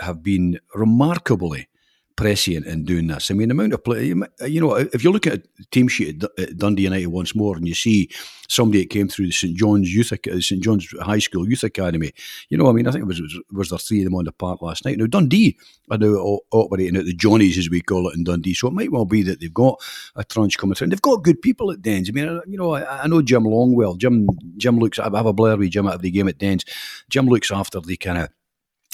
have 0.00 0.22
been 0.22 0.60
remarkably 0.74 1.68
prescient 2.16 2.66
in 2.66 2.84
doing 2.84 3.08
this. 3.08 3.30
I 3.30 3.34
mean, 3.34 3.48
the 3.48 3.54
amount 3.54 3.72
of 3.72 3.82
play, 3.82 4.06
you 4.06 4.60
know, 4.60 4.74
if 4.74 5.02
you're 5.02 5.12
looking 5.12 5.32
at 5.32 5.42
team 5.70 5.88
sheet 5.88 6.22
at 6.38 6.56
Dundee 6.56 6.84
United 6.84 7.08
once 7.08 7.34
more 7.34 7.56
and 7.56 7.66
you 7.66 7.74
see 7.74 8.10
somebody 8.48 8.82
that 8.82 8.90
came 8.90 9.08
through 9.08 9.26
the 9.26 9.32
St 9.32 9.56
John's 9.56 9.92
Youth, 9.92 10.12
uh, 10.12 10.40
St 10.40 10.62
John's 10.62 10.88
High 11.00 11.18
School 11.18 11.48
Youth 11.48 11.64
Academy, 11.64 12.12
you 12.50 12.58
know, 12.58 12.68
I 12.68 12.72
mean, 12.72 12.86
I 12.86 12.92
think 12.92 13.02
it 13.02 13.08
was, 13.08 13.20
was 13.52 13.70
there 13.70 13.78
three 13.78 14.00
of 14.00 14.04
them 14.04 14.14
on 14.14 14.24
the 14.24 14.32
park 14.32 14.62
last 14.62 14.84
night. 14.84 14.98
Now, 14.98 15.06
Dundee 15.06 15.58
are 15.90 15.98
now 15.98 16.40
operating 16.52 16.96
at 16.96 17.04
the 17.04 17.14
Johnnies, 17.14 17.58
as 17.58 17.68
we 17.68 17.80
call 17.80 18.08
it 18.08 18.16
in 18.16 18.24
Dundee, 18.24 18.54
so 18.54 18.68
it 18.68 18.74
might 18.74 18.92
well 18.92 19.06
be 19.06 19.22
that 19.22 19.40
they've 19.40 19.52
got 19.52 19.82
a 20.14 20.24
tranche 20.24 20.56
coming 20.56 20.74
through. 20.74 20.86
And 20.86 20.92
they've 20.92 21.02
got 21.02 21.24
good 21.24 21.42
people 21.42 21.70
at 21.72 21.82
Dens. 21.82 22.08
I 22.08 22.12
mean, 22.12 22.28
uh, 22.28 22.40
you 22.46 22.58
know, 22.58 22.74
I, 22.74 23.02
I 23.02 23.06
know 23.08 23.22
Jim 23.22 23.44
Longwell. 23.44 23.98
Jim, 23.98 24.28
Jim 24.56 24.78
looks, 24.78 24.98
I 24.98 25.04
have 25.04 25.26
a 25.26 25.32
with 25.32 25.70
Jim 25.70 25.88
at 25.88 26.00
the 26.00 26.10
game 26.10 26.28
at 26.28 26.38
Dens. 26.38 26.64
Jim 27.08 27.26
looks 27.26 27.50
after 27.50 27.80
the 27.80 27.96
kind 27.96 28.18
of 28.18 28.28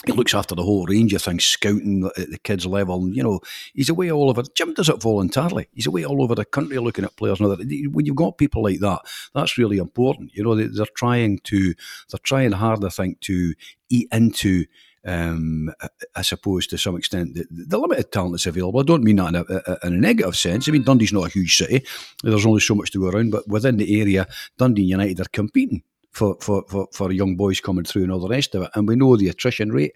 he 0.06 0.12
looks 0.12 0.34
after 0.34 0.54
the 0.54 0.62
whole 0.62 0.86
range 0.86 1.12
of 1.12 1.22
things, 1.22 1.44
scouting 1.44 2.10
at 2.16 2.30
the 2.30 2.38
kids' 2.38 2.64
level. 2.64 3.02
And, 3.02 3.14
you 3.14 3.22
know, 3.22 3.40
he's 3.74 3.90
away 3.90 4.10
all 4.10 4.30
over. 4.30 4.42
Jim 4.54 4.72
does 4.72 4.88
it 4.88 5.02
voluntarily. 5.02 5.68
He's 5.72 5.86
away 5.86 6.04
all 6.04 6.22
over 6.22 6.34
the 6.34 6.44
country 6.44 6.78
looking 6.78 7.04
at 7.04 7.16
players. 7.16 7.40
And 7.40 7.94
when 7.94 8.06
you've 8.06 8.16
got 8.16 8.38
people 8.38 8.62
like 8.62 8.80
that, 8.80 9.00
that's 9.34 9.58
really 9.58 9.76
important. 9.76 10.32
You 10.34 10.44
know, 10.44 10.54
they, 10.54 10.82
are 10.82 10.86
trying 10.96 11.40
to, 11.44 11.74
they're 12.10 12.20
trying 12.22 12.52
hard, 12.52 12.84
I 12.84 12.88
think, 12.88 13.20
to 13.22 13.54
eat 13.90 14.08
into. 14.12 14.64
Um, 15.02 15.72
I 16.14 16.20
suppose 16.20 16.66
to 16.66 16.76
some 16.76 16.94
extent 16.94 17.32
the, 17.32 17.46
the, 17.50 17.78
limited 17.78 18.12
talent 18.12 18.34
that's 18.34 18.44
available. 18.44 18.80
I 18.80 18.82
don't 18.82 19.02
mean 19.02 19.16
that 19.16 19.28
in 19.28 19.34
a, 19.34 19.86
in 19.86 19.94
a, 19.94 19.96
negative 19.96 20.36
sense. 20.36 20.68
I 20.68 20.72
mean 20.72 20.82
Dundee's 20.82 21.10
not 21.10 21.28
a 21.28 21.30
huge 21.30 21.56
city. 21.56 21.86
There's 22.22 22.44
only 22.44 22.60
so 22.60 22.74
much 22.74 22.90
to 22.90 23.00
go 23.00 23.08
around, 23.08 23.30
but 23.30 23.48
within 23.48 23.78
the 23.78 23.98
area, 23.98 24.26
Dundee 24.58 24.82
United 24.82 25.20
are 25.20 25.30
competing 25.32 25.84
for, 26.12 26.36
for, 26.40 26.64
for, 26.68 26.88
for 26.92 27.12
young 27.12 27.36
boys 27.36 27.60
coming 27.60 27.84
through 27.84 28.04
and 28.04 28.12
all 28.12 28.20
the 28.20 28.28
rest 28.28 28.54
of 28.54 28.62
it. 28.62 28.70
And 28.74 28.88
we 28.88 28.96
know 28.96 29.16
the 29.16 29.28
attrition 29.28 29.70
rate. 29.70 29.92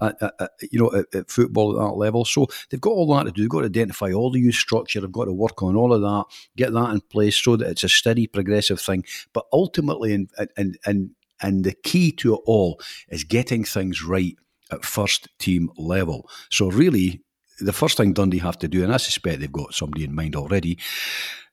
At, 0.00 0.20
at, 0.20 0.34
at, 0.40 0.50
you 0.72 0.80
know, 0.80 1.04
at, 1.14 1.30
football 1.30 1.80
at 1.80 1.86
that 1.86 1.94
level. 1.96 2.24
So 2.24 2.48
they've 2.68 2.80
got 2.80 2.90
all 2.90 3.14
that 3.14 3.24
to 3.24 3.30
do. 3.30 3.42
They've 3.42 3.48
got 3.48 3.60
to 3.60 3.66
identify 3.66 4.10
all 4.12 4.32
the 4.32 4.40
youth 4.40 4.56
structure. 4.56 5.00
They've 5.00 5.10
got 5.10 5.26
to 5.26 5.32
work 5.32 5.62
on 5.62 5.76
all 5.76 5.94
of 5.94 6.02
that, 6.02 6.24
get 6.56 6.72
that 6.72 6.90
in 6.90 7.00
place 7.00 7.38
so 7.38 7.54
that 7.56 7.70
it's 7.70 7.84
a 7.84 7.88
steady, 7.88 8.26
progressive 8.26 8.80
thing. 8.80 9.04
But 9.32 9.46
ultimately, 9.52 10.12
and 10.12 10.28
and 10.56 10.76
and 10.84 11.10
and 11.40 11.64
the 11.64 11.74
key 11.84 12.10
to 12.16 12.34
it 12.34 12.40
all 12.44 12.80
is 13.08 13.22
getting 13.22 13.62
things 13.62 14.02
right 14.02 14.34
at 14.72 14.84
first 14.84 15.28
team 15.38 15.70
level. 15.78 16.28
So 16.50 16.68
really, 16.70 17.22
the 17.60 17.72
first 17.72 17.96
thing 17.96 18.12
Dundee 18.12 18.38
have 18.38 18.58
to 18.58 18.68
do, 18.68 18.82
and 18.82 18.92
I 18.92 18.96
suspect 18.96 19.40
they've 19.40 19.50
got 19.50 19.74
somebody 19.74 20.02
in 20.02 20.14
mind 20.14 20.34
already, 20.34 20.76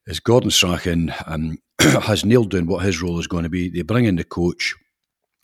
is 0.08 0.20
Gordon 0.20 0.52
Strachan 0.52 1.14
um, 1.26 1.58
has 1.80 2.26
nailed 2.26 2.52
down 2.52 2.68
what 2.68 2.84
his 2.84 3.02
role 3.02 3.20
is 3.20 3.28
going 3.28 3.44
to 3.44 3.50
be. 3.50 3.70
They 3.70 3.82
bring 3.82 4.06
in 4.06 4.16
the 4.16 4.24
coach 4.24 4.76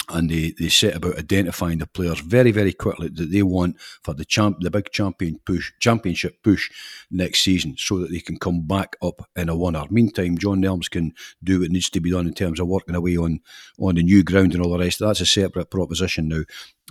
and 0.09 0.29
they, 0.29 0.53
they 0.57 0.69
set 0.69 0.95
about 0.95 1.17
identifying 1.17 1.79
the 1.79 1.87
players 1.87 2.19
very 2.19 2.51
very 2.51 2.71
quickly 2.73 3.09
that 3.09 3.31
they 3.31 3.43
want 3.43 3.79
for 3.79 4.13
the 4.13 4.23
champ 4.23 4.57
the 4.61 4.71
big 4.71 4.89
champion 4.91 5.39
push 5.45 5.73
championship 5.79 6.41
push 6.43 6.71
next 7.11 7.41
season 7.41 7.75
so 7.77 7.99
that 7.99 8.11
they 8.11 8.19
can 8.19 8.37
come 8.37 8.65
back 8.65 8.95
up 9.01 9.27
in 9.35 9.49
a 9.49 9.55
winner. 9.55 9.83
Meantime, 9.89 10.37
John 10.37 10.61
Nelms 10.61 10.89
can 10.89 11.13
do 11.43 11.59
what 11.59 11.71
needs 11.71 11.89
to 11.89 11.99
be 11.99 12.11
done 12.11 12.27
in 12.27 12.33
terms 12.33 12.59
of 12.59 12.67
working 12.67 12.95
away 12.95 13.17
on 13.17 13.39
on 13.79 13.95
the 13.95 14.03
new 14.03 14.23
ground 14.23 14.53
and 14.53 14.63
all 14.63 14.71
the 14.71 14.79
rest. 14.79 14.99
That's 14.99 15.21
a 15.21 15.25
separate 15.25 15.69
proposition 15.69 16.29
now. 16.29 16.43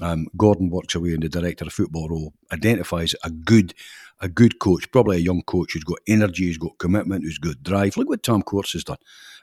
Um, 0.02 0.26
Gordon 0.36 0.68
works 0.68 0.94
away 0.94 1.14
in 1.14 1.20
the 1.20 1.28
director 1.28 1.64
of 1.64 1.72
football 1.72 2.10
role, 2.10 2.34
identifies 2.52 3.14
a 3.24 3.30
good 3.30 3.74
a 4.20 4.28
good 4.28 4.58
coach, 4.58 4.90
probably 4.90 5.16
a 5.16 5.20
young 5.20 5.42
coach 5.42 5.72
who's 5.72 5.84
got 5.84 5.98
energy, 6.06 6.46
who's 6.46 6.58
got 6.58 6.78
commitment, 6.78 7.24
who's 7.24 7.38
got 7.38 7.62
drive. 7.62 7.96
Look 7.96 8.08
what 8.08 8.22
Tam 8.22 8.42
Courts 8.42 8.72
has 8.72 8.84
done 8.84 8.96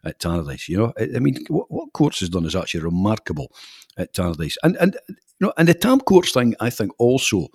at 0.03 0.19
Tannadice. 0.19 0.67
You 0.67 0.77
know, 0.77 0.93
I, 0.99 1.19
mean, 1.19 1.45
what, 1.47 1.69
what 1.69 1.93
Courts 1.93 2.19
has 2.21 2.29
done 2.29 2.45
is 2.45 2.55
actually 2.55 2.81
remarkable 2.81 3.51
at 3.97 4.13
Tannadice. 4.13 4.55
And 4.63 4.75
and 4.77 4.97
you 5.07 5.15
know, 5.39 5.53
and 5.57 5.67
the 5.67 5.73
Tam 5.73 5.99
Courts 5.99 6.31
thing, 6.31 6.55
I 6.59 6.69
think, 6.69 6.91
also 6.97 7.47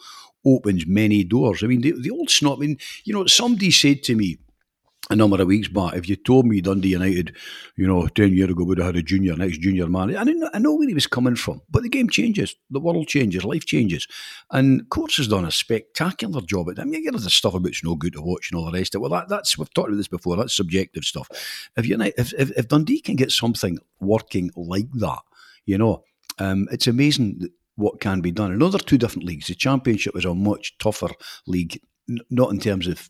opens 0.45 0.87
many 0.87 1.25
doors. 1.25 1.63
I 1.63 1.67
mean, 1.67 1.81
the, 1.81 1.93
the 2.01 2.11
old 2.11 2.31
snot. 2.31 2.59
I 2.59 2.61
mean, 2.61 2.79
you 3.05 3.15
know, 3.15 3.27
somebody 3.27 3.71
said 3.71 4.03
to 4.05 4.15
me 4.15 4.39
a 5.11 5.17
number 5.17 5.41
of 5.41 5.49
weeks 5.49 5.69
back, 5.69 5.95
if 5.95 6.09
you 6.09 6.17
told 6.17 6.47
me 6.47 6.61
Dundee 6.61 6.91
United, 6.91 7.35
you 7.77 7.87
know, 7.87 8.07
10 8.09 8.33
years 8.35 8.51
ago 8.51 8.65
would 8.65 8.79
have 8.79 8.89
had 8.89 8.97
a 8.97 9.03
junior, 9.03 9.37
next 9.37 9.59
junior 9.61 9.89
man, 9.89 10.15
I, 10.17 10.25
know, 10.25 10.51
I 10.53 10.59
know 10.59 10.75
where 10.75 10.89
he 10.89 10.95
was 10.95 11.07
coming 11.07 11.37
from. 11.37 11.63
But 11.71 11.83
the 11.83 11.89
game 11.89 12.11
changes, 12.11 12.57
the 12.71 12.81
world 12.81 13.09
changes, 13.09 13.45
life 13.45 13.65
changes. 13.65 14.07
And 14.51 14.89
Courts 14.91 15.17
has 15.17 15.29
done 15.29 15.45
a 15.45 15.51
spectacular 15.51 16.43
job 16.43 16.69
at 16.69 16.77
that. 16.77 16.83
I 16.83 16.85
mean, 16.85 17.03
you 17.05 17.11
know, 17.11 17.19
the 17.19 17.31
stuff 17.31 17.55
about 17.55 17.69
it's 17.69 17.85
no 17.85 17.95
good 17.95 18.13
to 18.15 18.23
watch 18.23 18.51
and 18.51 18.59
all 18.59 18.67
the 18.71 18.79
rest 18.79 18.95
of 18.95 18.99
it. 18.99 19.03
Well, 19.03 19.11
that, 19.11 19.29
that's, 19.29 19.57
we've 19.57 19.73
talked 19.73 19.89
about 19.89 19.97
this 19.97 20.09
before, 20.09 20.37
that's 20.37 20.57
subjective 20.57 21.05
stuff. 21.05 21.29
If, 21.77 21.87
United, 21.87 22.15
if, 22.19 22.35
if, 22.35 22.51
if 22.51 22.69
Dundee 22.69 23.01
can 23.01 23.17
get 23.17 23.31
something 23.31 23.79
working 24.01 24.51
like 24.57 24.91
that, 24.95 25.21
you 25.65 25.79
know, 25.79 26.05
um, 26.39 26.69
it's 26.71 26.87
amazing 26.87 27.49
what 27.77 28.01
can 28.01 28.21
be 28.21 28.31
done. 28.31 28.53
Another 28.53 28.79
two 28.79 28.99
different 28.99 29.27
leagues. 29.27 29.47
The 29.47 29.55
Championship 29.55 30.17
is 30.17 30.25
a 30.25 30.35
much 30.35 30.77
tougher 30.79 31.11
league, 31.47 31.81
not 32.29 32.51
in 32.51 32.59
terms 32.59 32.87
of 32.87 33.09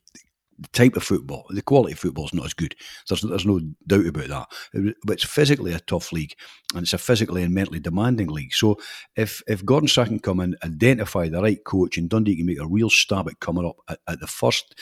the 0.58 0.68
type 0.68 0.96
of 0.96 1.04
football, 1.04 1.46
the 1.50 1.62
quality 1.62 1.92
of 1.92 1.98
football 1.98 2.26
is 2.26 2.34
not 2.34 2.46
as 2.46 2.54
good. 2.54 2.74
There's, 3.08 3.22
there's 3.22 3.46
no 3.46 3.60
doubt 3.86 4.06
about 4.06 4.28
that. 4.28 4.94
But 5.04 5.14
it's 5.14 5.24
physically 5.24 5.72
a 5.72 5.80
tough 5.80 6.12
league, 6.12 6.34
and 6.74 6.82
it's 6.82 6.92
a 6.92 6.98
physically 6.98 7.42
and 7.42 7.54
mentally 7.54 7.80
demanding 7.80 8.28
league. 8.28 8.54
So 8.54 8.78
if 9.16 9.42
if 9.46 9.64
Gordon 9.64 9.88
Strachan 9.88 10.14
can 10.14 10.20
come 10.20 10.40
and 10.40 10.56
identify 10.64 11.28
the 11.28 11.42
right 11.42 11.62
coach, 11.64 11.96
and 11.96 12.10
Dundee 12.10 12.36
can 12.36 12.46
make 12.46 12.60
a 12.60 12.66
real 12.66 12.90
stab 12.90 13.28
at 13.28 13.40
coming 13.40 13.66
up 13.66 13.76
at, 13.88 14.00
at 14.08 14.20
the 14.20 14.26
first 14.26 14.74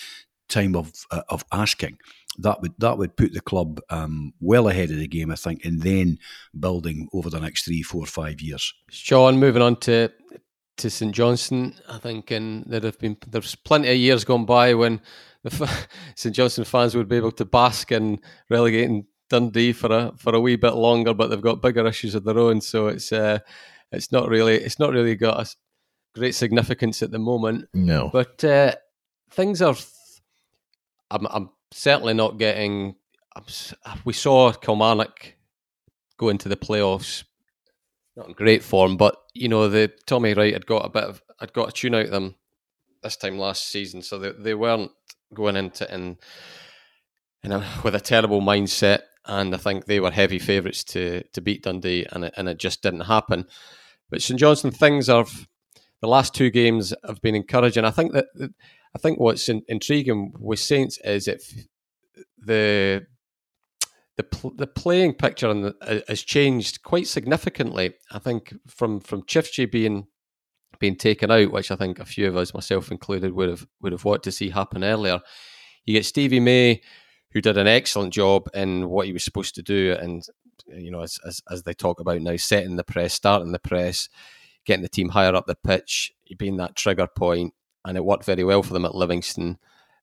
time 0.48 0.76
of 0.76 0.92
uh, 1.10 1.22
of 1.28 1.44
asking, 1.52 1.98
that 2.38 2.60
would 2.62 2.72
that 2.78 2.98
would 2.98 3.16
put 3.16 3.32
the 3.32 3.40
club 3.40 3.80
um, 3.90 4.32
well 4.40 4.68
ahead 4.68 4.90
of 4.90 4.98
the 4.98 5.08
game, 5.08 5.30
I 5.30 5.36
think, 5.36 5.64
and 5.64 5.82
then 5.82 6.18
building 6.58 7.08
over 7.12 7.30
the 7.30 7.40
next 7.40 7.64
three, 7.64 7.82
four, 7.82 8.06
five 8.06 8.40
years. 8.40 8.72
Sean, 8.90 9.38
moving 9.38 9.62
on 9.62 9.76
to 9.80 10.10
to 10.78 10.90
St 10.90 11.14
Johnstone, 11.14 11.74
I 11.88 11.98
think, 11.98 12.30
and 12.30 12.64
there 12.66 12.80
have 12.82 12.98
been 12.98 13.16
there's 13.26 13.54
plenty 13.54 13.88
of 13.88 13.96
years 13.96 14.24
gone 14.24 14.44
by 14.44 14.74
when 14.74 15.00
the 15.48 15.86
St 16.14 16.34
Johnstone 16.34 16.64
fans 16.64 16.94
would 16.94 17.08
be 17.08 17.16
able 17.16 17.32
to 17.32 17.44
bask 17.44 17.92
in 17.92 18.20
relegating 18.50 19.06
Dundee 19.28 19.72
for 19.72 19.92
a 19.92 20.12
for 20.16 20.34
a 20.34 20.40
wee 20.40 20.56
bit 20.56 20.74
longer, 20.74 21.14
but 21.14 21.28
they've 21.28 21.40
got 21.40 21.62
bigger 21.62 21.86
issues 21.86 22.14
of 22.14 22.24
their 22.24 22.38
own, 22.38 22.60
so 22.60 22.88
it's 22.88 23.12
uh, 23.12 23.38
it's 23.92 24.12
not 24.12 24.28
really 24.28 24.56
it's 24.56 24.78
not 24.78 24.92
really 24.92 25.14
got 25.14 25.46
a 25.46 25.54
great 26.14 26.34
significance 26.34 27.02
at 27.02 27.10
the 27.10 27.18
moment. 27.18 27.68
No, 27.74 28.10
but 28.12 28.42
uh, 28.44 28.74
things 29.30 29.62
are. 29.62 29.74
I'm, 31.10 31.26
I'm 31.30 31.50
certainly 31.72 32.14
not 32.14 32.38
getting. 32.38 32.96
I'm, 33.34 33.44
we 34.04 34.12
saw 34.12 34.52
Kilmarnock 34.52 35.34
go 36.18 36.28
into 36.28 36.48
the 36.48 36.56
playoffs 36.56 37.24
not 38.16 38.28
in 38.28 38.32
great 38.32 38.62
form, 38.62 38.96
but 38.96 39.16
you 39.34 39.48
know 39.48 39.68
the 39.68 39.92
Tommy 40.06 40.34
Wright 40.34 40.54
had 40.54 40.66
got 40.66 40.86
a 40.86 40.88
bit 40.88 41.04
of 41.04 41.22
had 41.38 41.52
got 41.52 41.68
a 41.68 41.72
tune 41.72 41.94
out 41.94 42.06
of 42.06 42.10
them 42.10 42.34
this 43.02 43.16
time 43.16 43.38
last 43.38 43.68
season, 43.68 44.02
so 44.02 44.18
they 44.18 44.32
they 44.32 44.54
weren't 44.54 44.90
going 45.36 45.56
into 45.56 45.92
in, 45.94 46.16
in 47.44 47.52
a, 47.52 47.64
with 47.84 47.94
a 47.94 48.00
terrible 48.00 48.40
mindset, 48.40 49.02
and 49.24 49.54
I 49.54 49.58
think 49.58 49.84
they 49.84 50.00
were 50.00 50.10
heavy 50.10 50.38
favourites 50.38 50.82
to 50.84 51.22
to 51.32 51.40
beat 51.40 51.62
Dundee, 51.62 52.06
and 52.10 52.24
it, 52.24 52.34
and 52.36 52.48
it 52.48 52.58
just 52.58 52.82
didn't 52.82 53.00
happen. 53.00 53.46
But 54.10 54.22
St 54.22 54.40
Johnstone 54.40 54.72
things 54.72 55.08
are 55.08 55.26
the 56.00 56.08
last 56.08 56.34
two 56.34 56.50
games 56.50 56.94
have 57.06 57.20
been 57.22 57.34
encouraging. 57.34 57.84
I 57.84 57.90
think 57.90 58.12
that 58.12 58.26
I 58.94 58.98
think 58.98 59.18
what's 59.20 59.48
in, 59.48 59.62
intriguing 59.68 60.32
with 60.38 60.58
Saints 60.58 60.98
is 61.04 61.28
if 61.28 61.54
the 62.38 63.06
the 64.16 64.52
the 64.56 64.66
playing 64.66 65.14
picture 65.14 65.50
uh, 65.80 66.00
has 66.08 66.22
changed 66.22 66.82
quite 66.82 67.06
significantly. 67.06 67.94
I 68.10 68.18
think 68.18 68.54
from 68.66 69.00
from 69.00 69.22
Ciftci 69.22 69.70
being 69.70 70.06
being 70.78 70.96
taken 70.96 71.30
out, 71.30 71.52
which 71.52 71.70
I 71.70 71.76
think 71.76 71.98
a 71.98 72.04
few 72.04 72.28
of 72.28 72.36
us, 72.36 72.54
myself 72.54 72.90
included, 72.90 73.32
would 73.32 73.48
have 73.48 73.66
would 73.80 73.92
have 73.92 74.04
wanted 74.04 74.24
to 74.24 74.32
see 74.32 74.50
happen 74.50 74.84
earlier. 74.84 75.20
You 75.84 75.94
get 75.94 76.06
Stevie 76.06 76.40
May, 76.40 76.82
who 77.32 77.40
did 77.40 77.56
an 77.56 77.66
excellent 77.66 78.12
job 78.12 78.48
in 78.54 78.88
what 78.88 79.06
he 79.06 79.12
was 79.12 79.24
supposed 79.24 79.54
to 79.56 79.62
do, 79.62 79.96
and 79.98 80.22
you 80.66 80.90
know, 80.90 81.02
as 81.02 81.18
as, 81.26 81.40
as 81.50 81.62
they 81.62 81.74
talk 81.74 82.00
about 82.00 82.20
now, 82.20 82.36
setting 82.36 82.76
the 82.76 82.84
press, 82.84 83.14
starting 83.14 83.52
the 83.52 83.58
press, 83.58 84.08
getting 84.64 84.82
the 84.82 84.88
team 84.88 85.10
higher 85.10 85.34
up 85.34 85.46
the 85.46 85.54
pitch, 85.54 86.12
being 86.38 86.56
that 86.56 86.76
trigger 86.76 87.06
point, 87.06 87.54
and 87.84 87.96
it 87.96 88.04
worked 88.04 88.24
very 88.24 88.44
well 88.44 88.62
for 88.62 88.72
them 88.72 88.84
at 88.84 88.94
Livingston. 88.94 89.58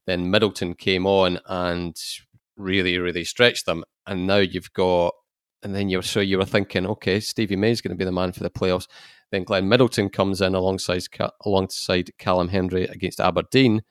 Then 0.05 0.31
Middleton 0.31 0.73
came 0.73 1.05
on 1.05 1.39
and 1.47 1.95
really, 2.57 2.97
really 2.97 3.23
stretched 3.23 3.65
them, 3.65 3.83
and 4.05 4.27
now 4.27 4.37
you've 4.37 4.73
got. 4.73 5.13
And 5.63 5.73
then 5.73 5.87
you're 5.87 6.01
so 6.01 6.19
you 6.19 6.39
were 6.39 6.45
thinking, 6.45 6.85
okay, 6.85 7.21
Stevie 7.21 7.55
May's 7.55 7.79
going 7.79 7.95
to 7.95 7.97
be 7.97 8.03
the 8.03 8.11
man 8.11 8.33
for 8.33 8.43
the 8.43 8.49
playoffs. 8.49 8.87
Then 9.33 9.45
Glenn 9.45 9.67
Middleton 9.67 10.09
comes 10.09 10.41
in 10.41 10.53
alongside 10.53 11.05
alongside 11.43 12.15
Callum 12.19 12.49
Hendry 12.49 12.83
against 12.83 13.19
Aberdeen, 13.19 13.81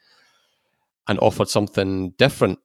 and 1.09 1.19
offered 1.19 1.49
something 1.49 2.11
different. 2.11 2.61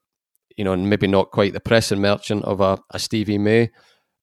You 0.56 0.64
know, 0.64 0.74
and 0.74 0.88
maybe 0.88 1.08
not 1.08 1.32
quite 1.32 1.54
the 1.54 1.60
pressing 1.60 2.02
merchant 2.02 2.46
of 2.46 2.62
a, 2.62 2.78
a 2.92 3.00
Stevie 3.00 3.40
May, 3.40 3.72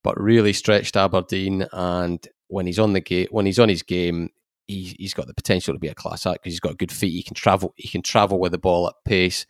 but 0.04 0.20
really 0.20 0.52
stretched 0.52 0.96
Aberdeen. 0.96 1.66
And 1.72 2.24
when 2.46 2.66
he's 2.66 2.78
on 2.78 2.92
the 2.92 3.00
gate, 3.00 3.32
when 3.32 3.44
he's 3.44 3.58
on 3.58 3.68
his 3.68 3.82
game, 3.82 4.30
he, 4.68 4.94
he's 5.00 5.14
got 5.14 5.26
the 5.26 5.34
potential 5.34 5.74
to 5.74 5.80
be 5.80 5.88
a 5.88 5.94
class 5.94 6.24
act 6.24 6.44
because 6.44 6.52
he's 6.52 6.60
got 6.60 6.78
good 6.78 6.92
feet. 6.92 7.10
He 7.10 7.24
can 7.24 7.34
travel. 7.34 7.74
He 7.76 7.88
can 7.88 8.02
travel 8.02 8.38
with 8.38 8.52
the 8.52 8.58
ball 8.58 8.86
at 8.86 8.94
pace, 9.04 9.46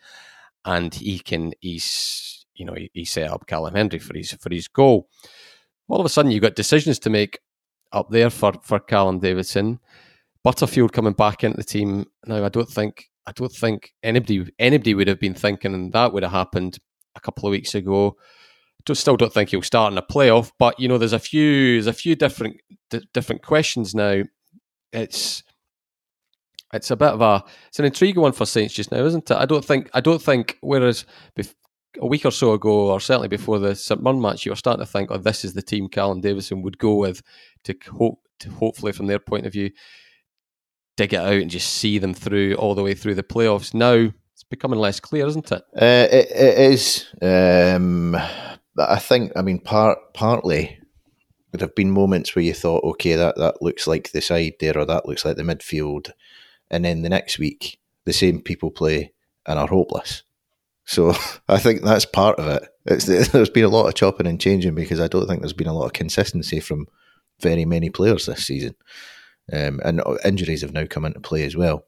and 0.65 0.95
he 0.95 1.19
can. 1.19 1.53
He's 1.61 2.47
you 2.55 2.65
know 2.65 2.73
he, 2.73 2.91
he 2.95 3.05
set 3.05 3.31
up 3.31 3.47
Callum 3.47 3.75
Hendry 3.75 3.99
for 3.99 4.17
his 4.17 4.33
for 4.33 4.49
his 4.49 4.67
goal. 4.67 5.11
All 5.89 6.01
of 6.01 6.07
a 6.07 6.09
sudden, 6.09 6.31
you've 6.31 6.41
got 6.41 6.55
decisions 6.55 6.99
to 7.01 7.11
make 7.11 7.41
up 7.95 8.11
there 8.11 8.31
for 8.31 8.53
for 8.63 8.79
Callum 8.79 9.21
Davidson. 9.21 9.79
Butterfield 10.43 10.93
coming 10.93 11.15
back 11.15 11.43
into 11.43 11.57
the 11.57 11.65
team 11.65 12.07
now. 12.27 12.45
I 12.45 12.51
don't 12.51 12.69
think 12.69 13.09
I 13.27 13.33
don't 13.33 13.53
think 13.53 13.95
anybody 14.03 14.47
anybody 14.59 14.95
would 14.95 15.09
have 15.09 15.21
been 15.21 15.35
thinking 15.35 15.91
that 15.91 16.13
would 16.13 16.23
have 16.23 16.33
happened 16.33 16.79
a 17.17 17.21
couple 17.21 17.49
of 17.49 17.53
weeks 17.53 17.75
ago. 17.75 18.17
Just 18.85 19.01
still 19.01 19.17
don't 19.17 19.33
think 19.33 19.49
he'll 19.49 19.63
start 19.63 19.93
in 19.93 19.99
a 19.99 20.03
playoff, 20.03 20.53
but 20.59 20.79
you 20.79 20.89
know 20.89 20.99
there's 20.99 21.15
a 21.15 21.19
few 21.19 21.75
there's 21.75 21.87
a 21.87 21.93
few 21.95 22.15
different 22.15 22.57
d- 22.91 23.09
different 23.15 23.43
questions 23.43 23.95
now. 23.95 24.23
It's 24.93 25.43
it's 26.75 26.91
a 26.91 26.97
bit 26.97 27.09
of 27.09 27.23
a 27.23 27.43
it's 27.69 27.79
an 27.79 27.87
intriguing 27.87 28.21
one 28.21 28.33
for 28.33 28.45
Saints 28.45 28.75
just 28.75 28.93
now, 28.93 29.03
isn't 29.05 29.31
it? 29.31 29.37
I 29.37 29.47
don't 29.47 29.65
think 29.65 29.89
I 29.95 30.01
don't 30.01 30.21
think 30.21 30.59
whereas 30.61 31.07
bef- 31.39 31.55
a 32.01 32.07
week 32.07 32.27
or 32.27 32.31
so 32.31 32.53
ago, 32.53 32.91
or 32.91 33.01
certainly 33.01 33.29
before 33.29 33.59
the 33.59 33.75
St 33.75 34.03
Mirren 34.03 34.21
match, 34.21 34.45
you 34.45 34.53
were 34.53 34.57
starting 34.57 34.85
to 34.85 34.91
think, 34.91 35.11
"Oh, 35.11 35.17
this 35.17 35.45
is 35.45 35.55
the 35.55 35.63
team 35.63 35.89
Callum 35.89 36.21
Davidson 36.21 36.61
would 36.63 36.77
go 36.79 36.97
with 36.97 37.23
to 37.65 37.77
hope, 37.93 38.21
to 38.41 38.51
hopefully, 38.51 38.93
from 38.93 39.07
their 39.07 39.19
point 39.19 39.47
of 39.47 39.53
view, 39.53 39.71
dig 40.97 41.13
it 41.13 41.21
out 41.21 41.35
and 41.35 41.51
just 41.51 41.73
see 41.73 41.99
them 41.99 42.15
through 42.15 42.55
all 42.55 42.75
the 42.75 42.83
way 42.83 42.95
through 42.95 43.15
the 43.15 43.23
playoffs." 43.23 43.75
Now 43.75 44.11
it's 44.33 44.45
becoming 44.49 44.79
less 44.79 45.01
clear, 45.01 45.27
isn't 45.27 45.53
it? 45.53 45.63
Uh, 45.75 46.09
it, 46.11 46.31
it 46.31 46.59
is. 46.73 47.07
Um, 47.23 48.17
I 48.79 48.99
think. 48.99 49.33
I 49.37 49.43
mean, 49.43 49.61
part 49.61 49.99
partly 50.15 50.79
there 51.53 51.67
have 51.67 51.75
been 51.75 51.91
moments 51.91 52.35
where 52.35 52.45
you 52.45 52.55
thought, 52.55 52.85
"Okay, 52.85 53.15
that 53.15 53.37
that 53.37 53.63
looks 53.63 53.87
like 53.87 54.13
the 54.13 54.21
side 54.21 54.55
there, 54.61 54.79
or 54.79 54.85
that 54.85 55.07
looks 55.07 55.25
like 55.25 55.37
the 55.37 55.43
midfield," 55.43 56.11
and 56.71 56.85
then 56.85 57.03
the 57.03 57.09
next 57.09 57.39
week, 57.39 57.79
the 58.05 58.13
same 58.13 58.41
people 58.41 58.71
play 58.71 59.13
and 59.47 59.59
are 59.59 59.69
hopeless 59.69 60.23
so 60.85 61.15
I 61.49 61.59
think 61.59 61.83
that's 61.83 62.05
part 62.05 62.39
of 62.39 62.47
it. 62.49 62.69
It's, 62.87 63.07
there's 63.33 63.51
been 63.51 63.65
a 63.65 63.69
lot 63.69 63.89
of 63.89 63.95
chopping 63.95 64.27
and 64.27 64.41
changing 64.41 64.75
because 64.75 65.01
I 65.01 65.09
don't 65.09 65.27
think 65.27 65.41
there's 65.41 65.53
been 65.53 65.67
a 65.67 65.75
lot 65.75 65.87
of 65.87 65.93
consistency 65.93 66.61
from 66.61 66.87
very 67.45 67.65
many 67.65 67.91
players 67.91 68.27
this 68.27 68.47
season, 68.47 68.75
um, 69.53 69.81
and 69.85 70.03
injuries 70.25 70.63
have 70.63 70.73
now 70.73 70.87
come 70.87 71.05
into 71.05 71.21
play 71.21 71.45
as 71.45 71.55
well 71.57 71.85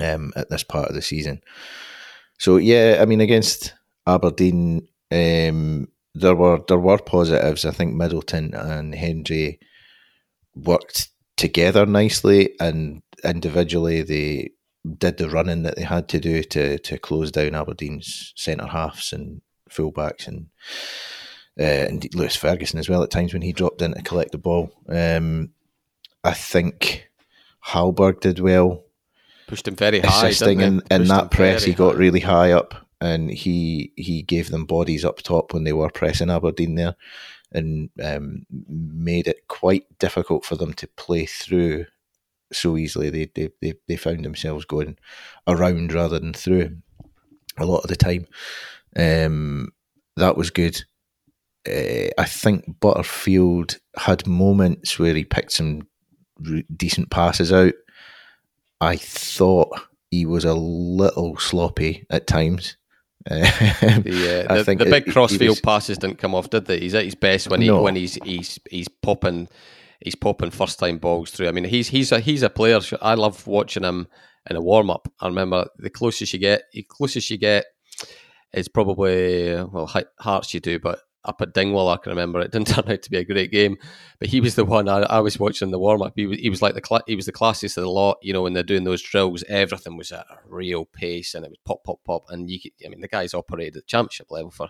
um, 0.00 0.32
at 0.36 0.50
this 0.50 0.64
part 0.64 0.88
of 0.88 0.94
the 0.94 1.02
season. 1.02 1.40
So 2.38 2.56
yeah, 2.56 2.98
I 3.00 3.04
mean 3.06 3.20
against 3.20 3.74
Aberdeen, 4.06 4.88
um, 5.10 5.88
there 6.14 6.34
were 6.34 6.60
there 6.68 6.78
were 6.78 6.98
positives. 6.98 7.64
I 7.64 7.70
think 7.70 7.94
Middleton 7.94 8.54
and 8.54 8.94
Hendry 8.94 9.60
worked 10.54 11.08
together 11.36 11.86
nicely, 11.86 12.54
and 12.60 13.02
individually 13.24 14.02
they 14.02 14.50
did 14.98 15.18
the 15.18 15.28
running 15.28 15.62
that 15.62 15.76
they 15.76 15.82
had 15.82 16.08
to 16.08 16.20
do 16.20 16.42
to 16.42 16.78
to 16.78 16.98
close 16.98 17.30
down 17.30 17.54
Aberdeen's 17.54 18.32
centre 18.36 18.66
halves 18.66 19.12
and 19.12 19.42
fullbacks 19.70 20.26
and 20.26 20.46
and 21.58 22.14
Lewis 22.14 22.36
Ferguson 22.36 22.78
as 22.78 22.88
well 22.88 23.02
at 23.02 23.10
times 23.10 23.32
when 23.32 23.42
he 23.42 23.52
dropped 23.52 23.82
in 23.82 23.94
to 23.94 24.02
collect 24.02 24.32
the 24.32 24.38
ball. 24.38 24.72
Um, 24.88 25.50
I 26.22 26.32
think 26.32 27.10
Hallberg 27.66 28.20
did 28.20 28.38
well. 28.38 28.84
Pushed 29.46 29.68
him 29.68 29.76
very 29.76 30.00
high. 30.00 30.28
Assisting 30.28 30.60
in, 30.60 30.82
in 30.90 31.04
that 31.08 31.30
press, 31.30 31.64
he 31.64 31.72
got 31.72 31.94
high. 31.94 31.98
really 31.98 32.20
high 32.20 32.52
up 32.52 32.86
and 33.00 33.30
he 33.30 33.92
he 33.96 34.22
gave 34.22 34.50
them 34.50 34.64
bodies 34.66 35.04
up 35.04 35.18
top 35.18 35.54
when 35.54 35.64
they 35.64 35.72
were 35.72 35.90
pressing 35.90 36.30
Aberdeen 36.30 36.74
there 36.74 36.96
and 37.52 37.90
um, 38.02 38.44
made 38.68 39.26
it 39.26 39.48
quite 39.48 39.98
difficult 39.98 40.44
for 40.44 40.56
them 40.56 40.74
to 40.74 40.86
play 40.86 41.24
through 41.24 41.86
so 42.52 42.76
easily. 42.76 43.08
They, 43.10 43.30
they, 43.34 43.50
they, 43.62 43.74
they 43.86 43.96
found 43.96 44.24
themselves 44.24 44.64
going 44.64 44.98
around 45.46 45.92
rather 45.92 46.18
than 46.18 46.34
through 46.34 46.76
a 47.56 47.64
lot 47.64 47.84
of 47.84 47.88
the 47.88 47.96
time. 47.96 48.26
Um, 48.96 49.72
that 50.16 50.36
was 50.36 50.50
good. 50.50 50.84
Uh, 51.68 52.08
I 52.18 52.24
think 52.24 52.80
Butterfield 52.80 53.78
had 53.96 54.26
moments 54.26 54.98
where 54.98 55.14
he 55.14 55.24
picked 55.24 55.52
some 55.52 55.86
re- 56.40 56.64
decent 56.74 57.10
passes 57.10 57.52
out. 57.52 57.74
I 58.80 58.96
thought 58.96 59.68
he 60.10 60.24
was 60.24 60.44
a 60.44 60.54
little 60.54 61.36
sloppy 61.36 62.06
at 62.10 62.26
times. 62.26 62.76
the, 63.28 64.46
uh, 64.48 64.62
the, 64.62 64.74
the, 64.74 64.84
big 64.86 65.12
crossfield 65.12 65.50
was, 65.50 65.60
passes 65.60 65.98
didn't 65.98 66.18
come 66.18 66.34
off, 66.34 66.48
did 66.48 66.64
they? 66.64 66.78
He's 66.78 66.94
at 66.94 67.04
his 67.04 67.14
best 67.14 67.50
when 67.50 67.60
he 67.60 67.66
no. 67.66 67.82
when 67.82 67.94
he's 67.94 68.14
he's 68.24 68.58
he's 68.70 68.88
popping 68.88 69.48
he's 70.00 70.14
popping 70.14 70.50
first 70.50 70.78
time 70.78 70.96
balls 70.96 71.30
through. 71.30 71.48
I 71.48 71.52
mean, 71.52 71.64
he's 71.64 71.88
he's 71.88 72.10
a 72.10 72.20
he's 72.20 72.42
a 72.42 72.48
player. 72.48 72.80
I 73.02 73.14
love 73.14 73.46
watching 73.46 73.82
him 73.84 74.08
in 74.48 74.56
a 74.56 74.62
warm 74.62 74.90
up. 74.90 75.08
I 75.20 75.26
remember 75.26 75.68
the 75.76 75.90
closest 75.90 76.32
you 76.32 76.38
get, 76.38 76.62
the 76.72 76.84
closest 76.84 77.28
you 77.28 77.36
get 77.36 77.66
is 78.54 78.68
probably 78.68 79.54
well 79.56 79.92
Hearts 80.20 80.54
you 80.54 80.60
do, 80.60 80.78
but 80.78 81.00
up 81.24 81.40
at 81.40 81.52
Dingwall, 81.52 81.88
I 81.88 81.96
can 81.96 82.10
remember 82.10 82.40
it 82.40 82.50
didn't 82.52 82.68
turn 82.68 82.90
out 82.90 83.02
to 83.02 83.10
be 83.10 83.18
a 83.18 83.24
great 83.24 83.50
game, 83.50 83.76
but 84.18 84.28
he 84.28 84.40
was 84.40 84.54
the 84.54 84.64
one 84.64 84.88
I, 84.88 85.00
I 85.00 85.20
was 85.20 85.38
watching 85.38 85.70
the 85.70 85.78
warm 85.78 86.02
up. 86.02 86.12
He 86.16 86.26
was 86.26 86.38
he 86.38 86.50
was 86.50 86.62
like 86.62 86.74
the 86.74 86.82
cl- 86.86 87.02
he 87.06 87.16
was 87.16 87.26
the 87.26 87.32
classiest 87.32 87.76
of 87.76 87.84
the 87.84 87.90
lot. 87.90 88.18
You 88.22 88.32
know, 88.32 88.42
when 88.42 88.52
they're 88.52 88.62
doing 88.62 88.84
those 88.84 89.02
drills, 89.02 89.44
everything 89.48 89.96
was 89.96 90.12
at 90.12 90.26
a 90.30 90.38
real 90.46 90.84
pace 90.84 91.34
and 91.34 91.44
it 91.44 91.50
was 91.50 91.58
pop 91.64 91.84
pop 91.84 92.00
pop. 92.04 92.24
And 92.28 92.50
you, 92.50 92.60
could, 92.60 92.72
I 92.84 92.88
mean, 92.88 93.00
the 93.00 93.08
guy's 93.08 93.34
operated 93.34 93.76
at 93.76 93.86
championship 93.86 94.30
level 94.30 94.50
for 94.50 94.68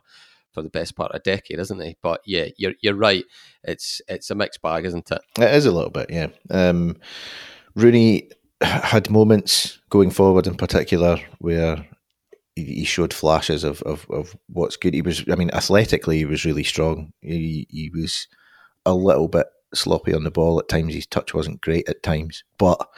for 0.53 0.63
the 0.63 0.71
best 0.71 0.97
part 0.97 1.13
of 1.13 1.21
a 1.21 1.23
decade, 1.23 1.59
isn't 1.59 1.81
he? 1.81 1.97
But 2.03 2.23
yeah, 2.25 2.47
you're 2.57 2.75
you're 2.81 2.95
right. 2.95 3.25
It's 3.63 4.01
it's 4.09 4.31
a 4.31 4.35
mixed 4.35 4.63
bag, 4.63 4.85
isn't 4.85 5.11
it? 5.11 5.21
It 5.39 5.55
is 5.55 5.67
a 5.67 5.73
little 5.73 5.91
bit, 5.91 6.11
yeah. 6.11 6.29
Um, 6.51 6.97
Rooney 7.75 8.31
had 8.61 9.11
moments 9.11 9.79
going 9.91 10.11
forward, 10.11 10.47
in 10.47 10.57
particular, 10.57 11.19
where 11.39 11.87
he 12.65 12.85
showed 12.85 13.13
flashes 13.13 13.65
of, 13.65 13.83
of, 13.83 14.07
of 14.11 14.37
what's 14.49 14.77
good. 14.77 14.95
He 14.95 15.03
was, 15.03 15.25
I 15.31 15.35
mean, 15.35 15.51
athletically, 15.53 16.19
he 16.19 16.25
was 16.25 16.45
really 16.45 16.65
strong. 16.65 17.13
He, 17.21 17.67
he 17.71 17.91
was 17.91 18.29
a 18.87 18.95
little 18.95 19.29
bit 19.29 19.47
sloppy 19.75 20.15
on 20.15 20.25
the 20.25 20.31
ball 20.31 20.59
at 20.59 20.69
times. 20.69 20.95
His 20.95 21.07
touch 21.07 21.35
wasn't 21.35 21.61
great 21.61 21.89
at 21.89 22.03
times, 22.03 22.45
but 22.59 22.89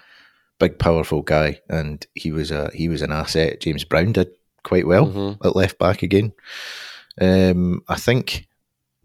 big, 0.58 0.78
powerful 0.78 1.22
guy, 1.22 1.60
and 1.68 2.06
he 2.14 2.30
was 2.30 2.50
a 2.50 2.70
he 2.72 2.88
was 2.88 3.02
an 3.02 3.12
asset. 3.12 3.60
James 3.60 3.84
Brown 3.84 4.12
did 4.12 4.30
quite 4.62 4.86
well 4.86 5.06
mm-hmm. 5.06 5.46
at 5.46 5.56
left 5.56 5.78
back 5.78 6.02
again. 6.02 6.32
Um, 7.20 7.82
I 7.88 7.96
think 7.96 8.46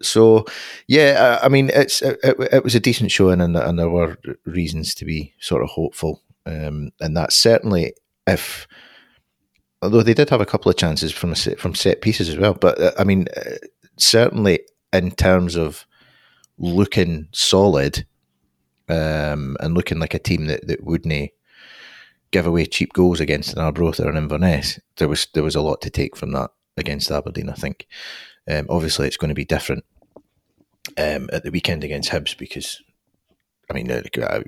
so. 0.02 0.46
Yeah, 0.88 1.40
I, 1.42 1.46
I 1.46 1.50
mean, 1.50 1.72
it's 1.74 2.02
it, 2.02 2.20
it, 2.24 2.64
was 2.64 2.76
a 2.76 2.80
decent 2.80 3.12
showing, 3.12 3.42
and, 3.42 3.56
and 3.58 3.80
there 3.80 3.90
were 3.90 4.18
reasons 4.46 4.94
to 4.96 5.06
be 5.06 5.34
sort 5.40 5.64
of 5.64 5.70
hopeful. 5.70 6.22
Um, 6.46 6.92
and 7.00 7.18
that's 7.18 7.36
certainly 7.36 7.94
if 8.28 8.68
although 9.86 10.04
they 10.04 10.14
did 10.14 10.30
have 10.30 10.42
a 10.42 10.46
couple 10.46 10.70
of 10.70 10.78
chances 10.78 11.12
from 11.12 11.32
a, 11.32 11.36
from 11.36 11.76
set 11.76 12.02
pieces 12.02 12.30
as 12.30 12.38
well. 12.38 12.54
But 12.54 12.80
uh, 12.80 12.92
I 12.98 13.04
mean, 13.04 13.28
uh, 13.36 13.56
certainly 13.98 14.60
in 14.92 15.12
terms 15.12 15.56
of 15.56 15.86
looking 16.58 17.28
solid 17.32 18.06
um, 18.90 19.58
and 19.60 19.74
looking 19.74 20.00
like 20.00 20.14
a 20.14 20.20
team 20.20 20.46
that, 20.46 20.68
that 20.68 20.84
wouldn't 20.84 21.32
give 22.32 22.46
away 22.46 22.66
cheap 22.66 22.94
goals 22.94 23.20
against 23.20 23.54
an 23.54 23.60
Arbroath 23.60 24.00
or 24.00 24.10
an 24.10 24.18
Inverness, 24.18 24.80
there 24.98 25.08
was 25.08 25.28
there 25.34 25.44
was 25.44 25.56
a 25.56 25.62
lot 25.62 25.82
to 25.82 25.90
take 25.90 26.16
from 26.16 26.32
that 26.32 26.52
against 26.78 27.12
Aberdeen. 27.12 27.50
I 27.50 27.54
think. 27.54 27.88
Um, 28.48 28.68
obviously, 28.70 29.08
it's 29.08 29.18
going 29.18 29.30
to 29.30 29.36
be 29.36 29.46
different 29.46 29.86
um, 30.98 31.30
at 31.34 31.44
the 31.44 31.52
weekend 31.52 31.84
against 31.84 32.12
Hibs 32.12 32.38
because 32.38 32.82
I 33.70 33.74
mean, 33.74 33.90
uh, 33.90 34.02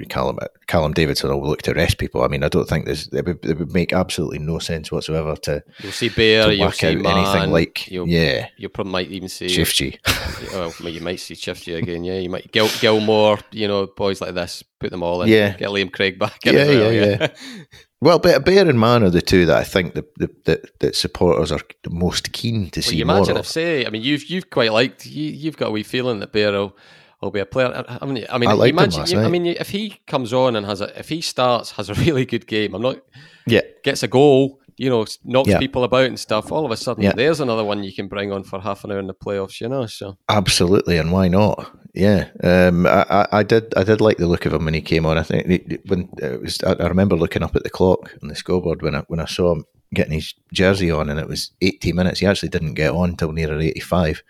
Callum 0.09 0.37
Callum 0.67 0.93
Davidson 0.93 1.29
will 1.29 1.47
look 1.47 1.63
to 1.63 1.73
rest 1.73 1.97
people. 1.97 2.23
I 2.23 2.27
mean, 2.27 2.43
I 2.43 2.49
don't 2.49 2.69
think 2.69 2.85
there's 2.85 3.07
it 3.07 3.25
would, 3.25 3.43
it 3.43 3.57
would 3.57 3.73
make 3.73 3.91
absolutely 3.91 4.39
no 4.39 4.59
sense 4.59 4.91
whatsoever 4.91 5.35
to 5.37 5.63
you'll 5.79 5.91
see 5.91 6.09
Bair, 6.09 6.51
you'll 6.51 6.71
see 6.71 6.95
Man, 6.95 7.17
anything 7.17 7.51
like 7.51 7.89
you'll, 7.89 8.07
yeah, 8.07 8.47
you 8.57 8.69
probably 8.69 8.91
might 8.91 9.09
even 9.09 9.27
see 9.29 9.49
Shifty. 9.49 9.99
well, 10.53 10.71
you 10.81 11.01
might 11.01 11.19
see 11.19 11.33
Shifty 11.33 11.73
again. 11.73 12.03
Yeah, 12.03 12.19
you 12.19 12.29
might 12.29 12.51
Gil, 12.51 12.67
Gilmour, 12.67 13.39
you 13.51 13.67
know, 13.67 13.87
boys 13.87 14.21
like 14.21 14.35
this, 14.35 14.63
put 14.79 14.91
them 14.91 15.01
all 15.01 15.23
in. 15.23 15.29
Yeah, 15.29 15.57
get 15.57 15.69
Liam 15.69 15.91
Craig 15.91 16.19
back. 16.19 16.45
In 16.45 16.53
yeah, 16.53 16.65
well, 16.67 16.93
yeah, 16.93 17.17
yeah. 17.19 17.27
well, 18.01 18.19
but 18.19 18.45
Bair 18.45 18.69
and 18.69 18.79
Man 18.79 19.03
are 19.03 19.09
the 19.09 19.21
two 19.21 19.47
that 19.47 19.57
I 19.57 19.63
think 19.63 19.95
the 19.95 20.05
that, 20.45 20.79
that 20.79 20.95
supporters 20.95 21.51
are 21.51 21.61
most 21.89 22.33
keen 22.33 22.69
to 22.69 22.79
well, 22.79 22.83
see. 22.83 22.97
You 22.97 23.03
imagine 23.03 23.37
if 23.37 23.47
say, 23.47 23.83
I 23.83 23.89
mean, 23.89 24.03
you've 24.03 24.25
you've 24.25 24.51
quite 24.51 24.71
liked 24.71 25.07
you, 25.07 25.31
you've 25.31 25.57
got 25.57 25.69
a 25.69 25.71
wee 25.71 25.83
feeling 25.83 26.19
that 26.19 26.31
Bair 26.31 26.51
will 26.51 26.77
will 27.21 27.31
be 27.31 27.39
a 27.39 27.45
player. 27.45 27.83
I 27.87 28.05
mean, 28.05 28.25
I 28.29 28.37
mean, 28.37 28.49
I 28.49 28.67
imagine. 28.67 29.05
You, 29.07 29.21
I 29.21 29.29
mean, 29.29 29.45
if 29.45 29.69
he 29.69 29.99
comes 30.07 30.33
on 30.33 30.55
and 30.55 30.65
has 30.65 30.81
a, 30.81 30.97
if 30.99 31.09
he 31.09 31.21
starts 31.21 31.71
has 31.71 31.89
a 31.89 31.93
really 32.05 32.25
good 32.25 32.47
game, 32.47 32.75
I'm 32.75 32.81
not. 32.81 32.99
Yeah. 33.45 33.61
Gets 33.83 34.03
a 34.03 34.07
goal, 34.07 34.59
you 34.75 34.89
know, 34.89 35.05
knocks 35.23 35.49
yeah. 35.49 35.57
people 35.57 35.83
about 35.83 36.05
and 36.05 36.19
stuff. 36.19 36.51
All 36.51 36.65
of 36.65 36.71
a 36.71 36.77
sudden, 36.77 37.03
yeah. 37.03 37.13
there's 37.13 37.39
another 37.39 37.63
one 37.63 37.83
you 37.83 37.93
can 37.93 38.07
bring 38.07 38.31
on 38.31 38.43
for 38.43 38.59
half 38.59 38.83
an 38.83 38.91
hour 38.91 38.99
in 38.99 39.07
the 39.07 39.13
playoffs. 39.13 39.59
You 39.61 39.69
know, 39.69 39.85
so 39.87 40.17
absolutely, 40.29 40.97
and 40.97 41.11
why 41.11 41.27
not? 41.27 41.71
Yeah, 41.93 42.27
um, 42.43 42.85
I, 42.85 43.27
I, 43.31 43.43
did. 43.43 43.73
I 43.75 43.83
did 43.83 44.01
like 44.01 44.17
the 44.17 44.27
look 44.27 44.45
of 44.45 44.53
him 44.53 44.65
when 44.65 44.75
he 44.75 44.81
came 44.81 45.05
on. 45.05 45.17
I 45.17 45.23
think 45.23 45.81
when 45.87 46.09
it 46.19 46.41
was, 46.41 46.61
I, 46.63 46.73
remember 46.73 47.15
looking 47.15 47.41
up 47.41 47.55
at 47.55 47.63
the 47.63 47.69
clock 47.69 48.13
on 48.21 48.29
the 48.29 48.35
scoreboard 48.35 48.83
when 48.83 48.93
I 48.95 48.99
when 49.07 49.19
I 49.19 49.25
saw 49.25 49.53
him 49.53 49.65
getting 49.93 50.13
his 50.13 50.33
jersey 50.53 50.91
on, 50.91 51.09
and 51.09 51.19
it 51.19 51.27
was 51.27 51.51
80 51.61 51.93
minutes. 51.93 52.19
He 52.19 52.27
actually 52.27 52.49
didn't 52.49 52.75
get 52.75 52.91
on 52.91 53.15
till 53.15 53.31
nearer 53.31 53.59
85 53.59 54.21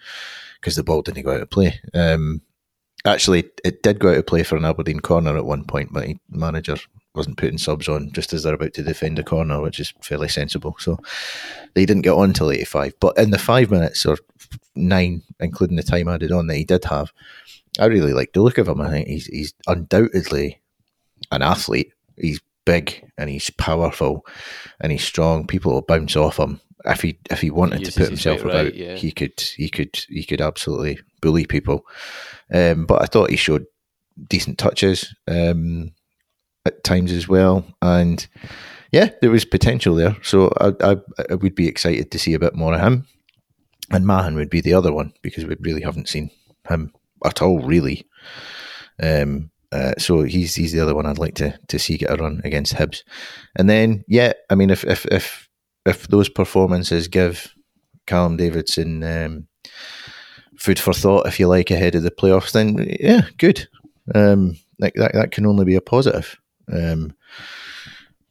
because 0.62 0.76
the 0.76 0.84
ball 0.84 1.02
didn't 1.02 1.24
go 1.24 1.34
out 1.34 1.42
of 1.42 1.50
play. 1.50 1.80
Um, 1.94 2.42
Actually, 3.08 3.50
it 3.64 3.84
did 3.84 4.00
go 4.00 4.12
out 4.12 4.18
of 4.18 4.28
play 4.28 4.44
for 4.44 4.58
an 4.58 4.66
Aberdeen 4.66 5.00
corner 5.00 5.38
at 5.38 5.46
one 5.46 5.64
point, 5.64 5.94
but 5.94 6.06
the 6.06 6.18
manager 6.30 6.76
wasn't 7.16 7.38
putting 7.38 7.58
subs 7.58 7.88
on 7.88 8.12
just 8.12 8.34
as 8.34 8.44
they're 8.44 8.54
about 8.54 8.74
to 8.74 8.84
defend 8.84 9.18
a 9.18 9.24
corner, 9.24 9.62
which 9.62 9.80
is 9.80 9.94
fairly 10.02 10.28
sensible. 10.28 10.76
So 10.80 11.00
they 11.74 11.86
didn't 11.86 12.04
get 12.04 12.14
on 12.14 12.34
till 12.34 12.52
85. 12.52 12.94
But 13.00 13.18
in 13.18 13.32
the 13.32 13.40
five 13.40 13.72
minutes 13.72 14.06
or 14.06 14.18
nine, 14.76 15.24
including 15.40 15.78
the 15.78 15.84
time 15.84 16.08
added 16.08 16.32
on 16.32 16.48
that 16.48 16.56
he 16.56 16.66
did 16.66 16.86
have, 16.86 17.12
I 17.80 17.86
really 17.86 18.14
like 18.14 18.34
the 18.34 18.42
look 18.42 18.58
of 18.58 18.68
him. 18.68 18.82
I 18.82 18.90
think 18.90 19.08
he's, 19.08 19.26
he's 19.26 19.54
undoubtedly 19.68 20.62
an 21.32 21.42
athlete. 21.42 21.94
He's 22.18 22.42
big 22.66 23.10
and 23.18 23.30
he's 23.30 23.50
powerful 23.52 24.26
and 24.80 24.92
he's 24.92 25.04
strong. 25.04 25.48
People 25.48 25.74
will 25.74 25.82
bounce 25.82 26.16
off 26.16 26.38
him. 26.38 26.60
If 26.86 27.02
he 27.02 27.18
if 27.32 27.42
he 27.42 27.50
wanted 27.50 27.80
he 27.80 27.86
to 27.86 28.00
put 28.00 28.08
himself 28.08 28.42
about, 28.42 28.66
right, 28.66 28.76
yeah. 28.76 28.96
he 28.96 29.12
could 29.12 29.40
he 29.40 29.68
could 29.68 30.00
he 30.08 30.24
could 30.24 30.42
absolutely 30.42 31.00
bully 31.22 31.46
people. 31.46 31.86
Um, 32.54 32.86
but 32.86 33.02
I 33.02 33.06
thought 33.06 33.30
he 33.30 33.36
showed 33.36 33.66
decent 34.30 34.58
touches 34.58 35.14
um, 35.28 35.92
at 36.66 36.84
times 36.84 37.12
as 37.12 37.28
well, 37.28 37.66
and 37.82 38.26
yeah, 38.92 39.10
there 39.22 39.32
was 39.32 39.46
potential 39.46 39.96
there. 39.96 40.16
So 40.24 40.52
I, 40.60 40.72
I, 40.82 40.98
I, 41.30 41.36
would 41.36 41.56
be 41.56 41.68
excited 41.68 42.12
to 42.12 42.20
see 42.20 42.34
a 42.34 42.40
bit 42.40 42.56
more 42.56 42.74
of 42.74 42.82
him. 42.82 43.06
And 43.92 44.06
Mahan 44.06 44.36
would 44.36 44.50
be 44.50 44.62
the 44.62 44.74
other 44.74 44.92
one 44.92 45.14
because 45.22 45.46
we 45.46 45.56
really 45.60 45.82
haven't 45.82 46.10
seen 46.10 46.30
him 46.68 46.94
at 47.26 47.42
all, 47.42 47.60
really. 47.60 48.06
Um, 49.02 49.52
uh, 49.72 49.94
so 49.98 50.24
he's 50.24 50.56
he's 50.56 50.72
the 50.72 50.80
other 50.80 50.96
one 50.96 51.06
I'd 51.06 51.18
like 51.18 51.36
to 51.36 51.58
to 51.68 51.80
see 51.80 51.98
get 51.98 52.12
a 52.12 52.16
run 52.16 52.42
against 52.44 52.74
Hibs. 52.76 53.04
And 53.56 53.70
then 53.70 54.04
yeah, 54.08 54.34
I 54.50 54.56
mean 54.56 54.70
if 54.70 54.84
if 54.86 55.06
if 55.08 55.50
if 55.86 56.08
those 56.08 56.30
performances 56.30 57.08
give 57.08 57.54
Callum 58.06 58.38
Davidson 58.38 59.04
um, 59.04 59.48
food 60.68 60.80
for 60.80 60.94
thought, 60.94 61.28
if 61.28 61.40
you 61.40 61.48
like, 61.48 61.72
ahead 61.72 61.96
of 61.96 62.04
the 62.04 62.12
playoffs, 62.12 62.52
then 62.52 62.86
yeah, 63.00 63.22
good. 63.38 63.68
Um, 64.14 64.58
that, 64.80 64.94
that, 64.96 65.14
that 65.14 65.32
can 65.32 65.46
only 65.46 65.64
be 65.64 65.76
a 65.76 65.82
positive. 65.82 66.38
Um, 66.72 67.16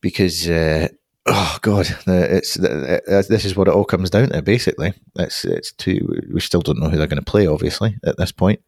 because 0.03 0.49
uh, 0.49 0.89
oh 1.25 1.59
god, 1.63 1.87
it's 2.07 2.55
this 2.55 3.45
is 3.47 3.57
what 3.57 3.69
it 3.69 3.75
all 3.75 3.87
comes 3.87 4.11
down 4.11 4.29
to. 4.29 4.43
Basically, 4.43 4.93
it's 5.19 5.45
it's 5.47 5.73
two. 5.73 6.23
We 6.33 6.41
still 6.41 6.61
don't 6.61 6.79
know 6.79 6.91
who 6.91 6.99
they're 6.99 7.07
going 7.07 7.25
to 7.25 7.31
play, 7.31 7.47
obviously, 7.47 7.97
at 8.05 8.19
this 8.19 8.33
point. 8.33 8.61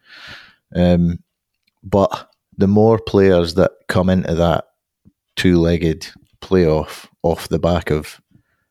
Um, 0.75 1.23
but 1.85 2.31
the 2.57 2.67
more 2.67 2.99
players 2.99 3.55
that 3.55 3.73
come 3.87 4.09
into 4.09 4.35
that 4.35 4.65
two-legged 5.37 6.09
playoff 6.41 7.07
off 7.23 7.49
the 7.49 7.59
back 7.59 7.91
of 7.91 8.21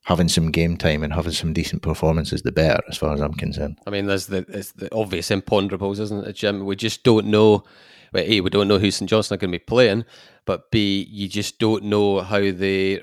having 0.07 0.29
some 0.29 0.51
game 0.51 0.77
time 0.77 1.03
and 1.03 1.11
having 1.11 1.33
some 1.33 1.51
decent 1.51 1.81
performances, 1.81 2.41
the 2.41 2.51
better, 2.51 2.81
as 2.87 2.97
far 2.97 3.13
as 3.13 3.19
I'm 3.19 3.33
concerned. 3.33 3.77
I 3.85 3.89
mean, 3.89 4.05
there's 4.05 4.27
the, 4.27 4.43
the 4.77 4.87
obvious 4.95 5.27
imponderables, 5.27 5.99
isn't 5.99 6.25
it, 6.25 6.33
Jim? 6.33 6.65
We 6.65 6.77
just 6.77 7.03
don't 7.03 7.27
know. 7.27 7.65
Well, 8.13 8.23
A, 8.25 8.39
we 8.39 8.49
don't 8.49 8.69
know 8.69 8.79
who 8.79 8.89
St 8.89 9.09
Johnstone 9.09 9.35
are 9.35 9.39
going 9.39 9.51
to 9.51 9.59
be 9.59 9.65
playing, 9.65 10.05
but 10.45 10.71
B, 10.71 11.05
you 11.11 11.27
just 11.27 11.59
don't 11.59 11.83
know 11.83 12.21
how 12.21 12.39
they 12.39 13.01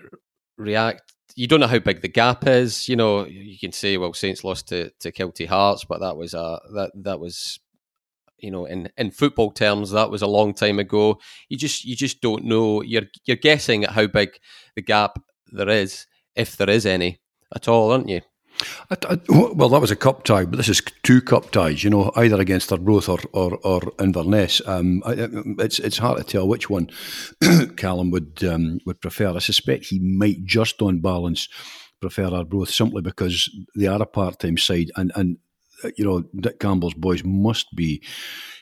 react. 0.57 1.13
You 1.37 1.47
don't 1.47 1.61
know 1.61 1.67
how 1.67 1.79
big 1.79 2.01
the 2.01 2.09
gap 2.09 2.47
is. 2.47 2.89
You 2.89 2.97
know, 2.97 3.27
you 3.27 3.59
can 3.59 3.73
say, 3.73 3.99
well, 3.99 4.15
Saints 4.15 4.43
lost 4.43 4.69
to, 4.69 4.89
to 5.01 5.13
Kelty 5.13 5.47
Hearts, 5.47 5.85
but 5.85 6.01
that 6.01 6.17
was 6.17 6.33
a 6.33 6.59
that 6.73 6.93
that 6.95 7.21
was 7.21 7.61
you 8.39 8.51
know 8.51 8.65
in, 8.65 8.89
in 8.97 9.11
football 9.11 9.51
terms 9.51 9.91
that 9.91 10.11
was 10.11 10.23
a 10.23 10.27
long 10.27 10.53
time 10.53 10.79
ago 10.81 11.19
you 11.49 11.57
just 11.57 11.85
you 11.85 11.95
just 11.95 12.21
don't 12.21 12.45
know 12.45 12.83
you're 12.83 13.05
you're 13.25 13.37
guessing 13.37 13.85
at 13.85 13.91
how 13.91 14.09
big 14.09 14.37
the 14.75 14.83
gap 14.83 15.19
there 15.53 15.69
is 15.69 16.07
if 16.37 16.57
there 16.57 16.71
is 16.71 16.87
any 16.87 17.21
at 17.55 17.69
all, 17.69 17.93
aren't 17.93 18.09
you? 18.09 18.21
I, 18.91 18.97
I, 19.09 19.19
well, 19.29 19.69
that 19.71 19.81
was 19.81 19.91
a 19.91 19.97
cup 19.97 20.25
tie, 20.25 20.45
but 20.45 20.57
this 20.57 20.69
is 20.69 20.81
two 21.03 21.21
cup 21.21 21.51
ties. 21.51 21.83
You 21.83 21.91
know, 21.91 22.13
either 22.17 22.41
against 22.41 22.73
Arbroath 22.73 23.09
or 23.09 23.19
or, 23.33 23.59
or 23.65 23.93
Inverness. 23.99 24.63
Um, 24.67 25.03
I, 25.05 25.29
it's 25.59 25.79
it's 25.79 25.99
hard 25.99 26.19
to 26.19 26.25
tell 26.25 26.47
which 26.47 26.71
one 26.71 26.89
Callum 27.77 28.11
would 28.11 28.45
um, 28.45 28.79
would 28.87 29.01
prefer. 29.01 29.35
I 29.35 29.41
suspect 29.41 29.87
he 29.87 29.99
might 29.99 30.45
just 30.45 30.81
on 30.83 31.01
balance 31.01 31.49
prefer 32.01 32.29
Arbroath 32.29 32.71
simply 32.71 33.03
because 33.03 33.51
they 33.75 33.87
are 33.87 34.01
a 34.01 34.07
part 34.07 34.39
time 34.39 34.59
side, 34.59 34.91
and 34.97 35.11
and 35.17 35.39
you 35.97 36.05
know, 36.05 36.25
Dick 36.37 36.61
Campbell's 36.61 36.95
boys 36.95 37.23
must 37.25 37.75
be 37.75 38.03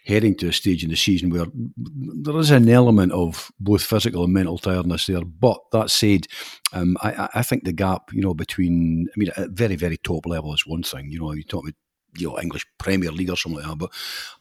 heading 0.04 0.34
to 0.36 0.48
a 0.48 0.52
stage 0.52 0.82
in 0.82 0.90
the 0.90 0.96
season 0.96 1.30
where 1.30 1.46
there 1.76 2.36
is 2.38 2.50
an 2.50 2.68
element 2.68 3.12
of 3.12 3.52
both 3.60 3.82
physical 3.82 4.24
and 4.24 4.32
mental 4.32 4.58
tiredness 4.58 5.06
there. 5.06 5.24
But 5.24 5.58
that 5.72 5.90
said, 5.90 6.26
um, 6.72 6.96
I, 7.02 7.28
I, 7.34 7.42
think 7.42 7.64
the 7.64 7.72
gap, 7.72 8.12
you 8.12 8.20
know, 8.20 8.34
between, 8.34 9.08
I 9.14 9.14
mean, 9.16 9.30
at 9.36 9.50
very, 9.50 9.76
very 9.76 9.96
top 9.96 10.26
level 10.26 10.52
is 10.54 10.66
one 10.66 10.82
thing. 10.82 11.10
You 11.10 11.20
know, 11.20 11.32
you 11.32 11.44
talk 11.44 11.64
about, 11.64 11.74
you 12.18 12.28
know, 12.28 12.38
English 12.40 12.66
Premier 12.78 13.12
League 13.12 13.30
or 13.30 13.36
something 13.36 13.60
like 13.60 13.68
that. 13.68 13.78
But 13.78 13.92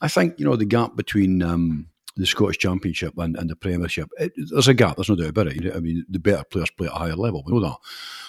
I 0.02 0.08
think, 0.08 0.40
you 0.40 0.46
know, 0.46 0.56
the 0.56 0.66
gap 0.66 0.96
between, 0.96 1.44
um, 1.44 1.88
the 2.18 2.26
Scottish 2.26 2.58
Championship 2.58 3.14
and, 3.18 3.38
and 3.38 3.50
the 3.50 3.56
Premiership. 3.56 4.10
It, 4.20 4.34
there's 4.36 4.68
a 4.68 4.74
gap, 4.74 4.98
there's 4.98 5.10
no 5.10 5.16
doubt 5.16 5.30
about 5.30 5.48
it. 5.48 5.76
I 5.76 5.80
mean, 5.80 6.06
the 6.10 6.20
better 6.20 6.44
players 6.44 6.70
play 6.72 6.88
at 6.88 6.94
a 6.94 6.98
higher 6.98 7.16
level, 7.16 7.44
we 7.46 7.54
know 7.54 7.62
that. 7.62 7.78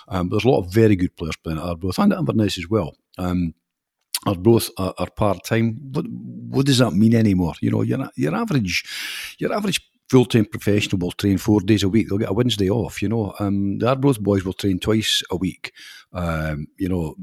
Um, 0.09 0.29
there's 0.29 0.45
a 0.45 0.49
lot 0.49 0.61
of 0.61 0.73
very 0.73 0.97
good 0.97 1.17
players 1.17 1.37
playing 1.37 1.59
at 1.59 1.65
Arbroath 1.65 1.99
and 1.99 2.13
at 2.13 2.19
Inverness 2.19 2.59
as 2.59 2.69
well. 2.69 2.97
Um, 3.19 3.55
Arbroath 4.27 4.71
are, 4.79 4.95
are 4.99 5.11
part 5.11 5.45
time. 5.45 5.79
What 5.93 6.07
what 6.09 6.67
does 6.67 6.79
that 6.79 6.93
mean 6.93 7.15
anymore? 7.15 7.55
You 7.61 7.71
know, 7.71 7.83
your 7.83 8.09
your 8.17 8.35
average 8.35 8.85
your 9.39 9.53
average 9.53 9.81
full 10.09 10.27
time 10.27 10.45
professional 10.45 10.99
will 10.99 11.13
train 11.13 11.39
four 11.39 11.61
days 11.61 11.83
a 11.83 11.89
week. 11.89 12.09
They'll 12.09 12.19
get 12.19 12.31
a 12.31 12.35
Wednesday 12.35 12.71
off. 12.71 13.03
You 13.03 13.09
know, 13.09 13.35
um, 13.39 13.79
the 13.79 13.89
Arbroath 13.89 14.21
boys 14.21 14.45
will 14.45 14.53
train 14.53 14.79
twice 14.79 15.23
a 15.31 15.37
week. 15.37 15.73
Um, 16.13 16.67
you 16.77 16.89
know, 16.89 17.17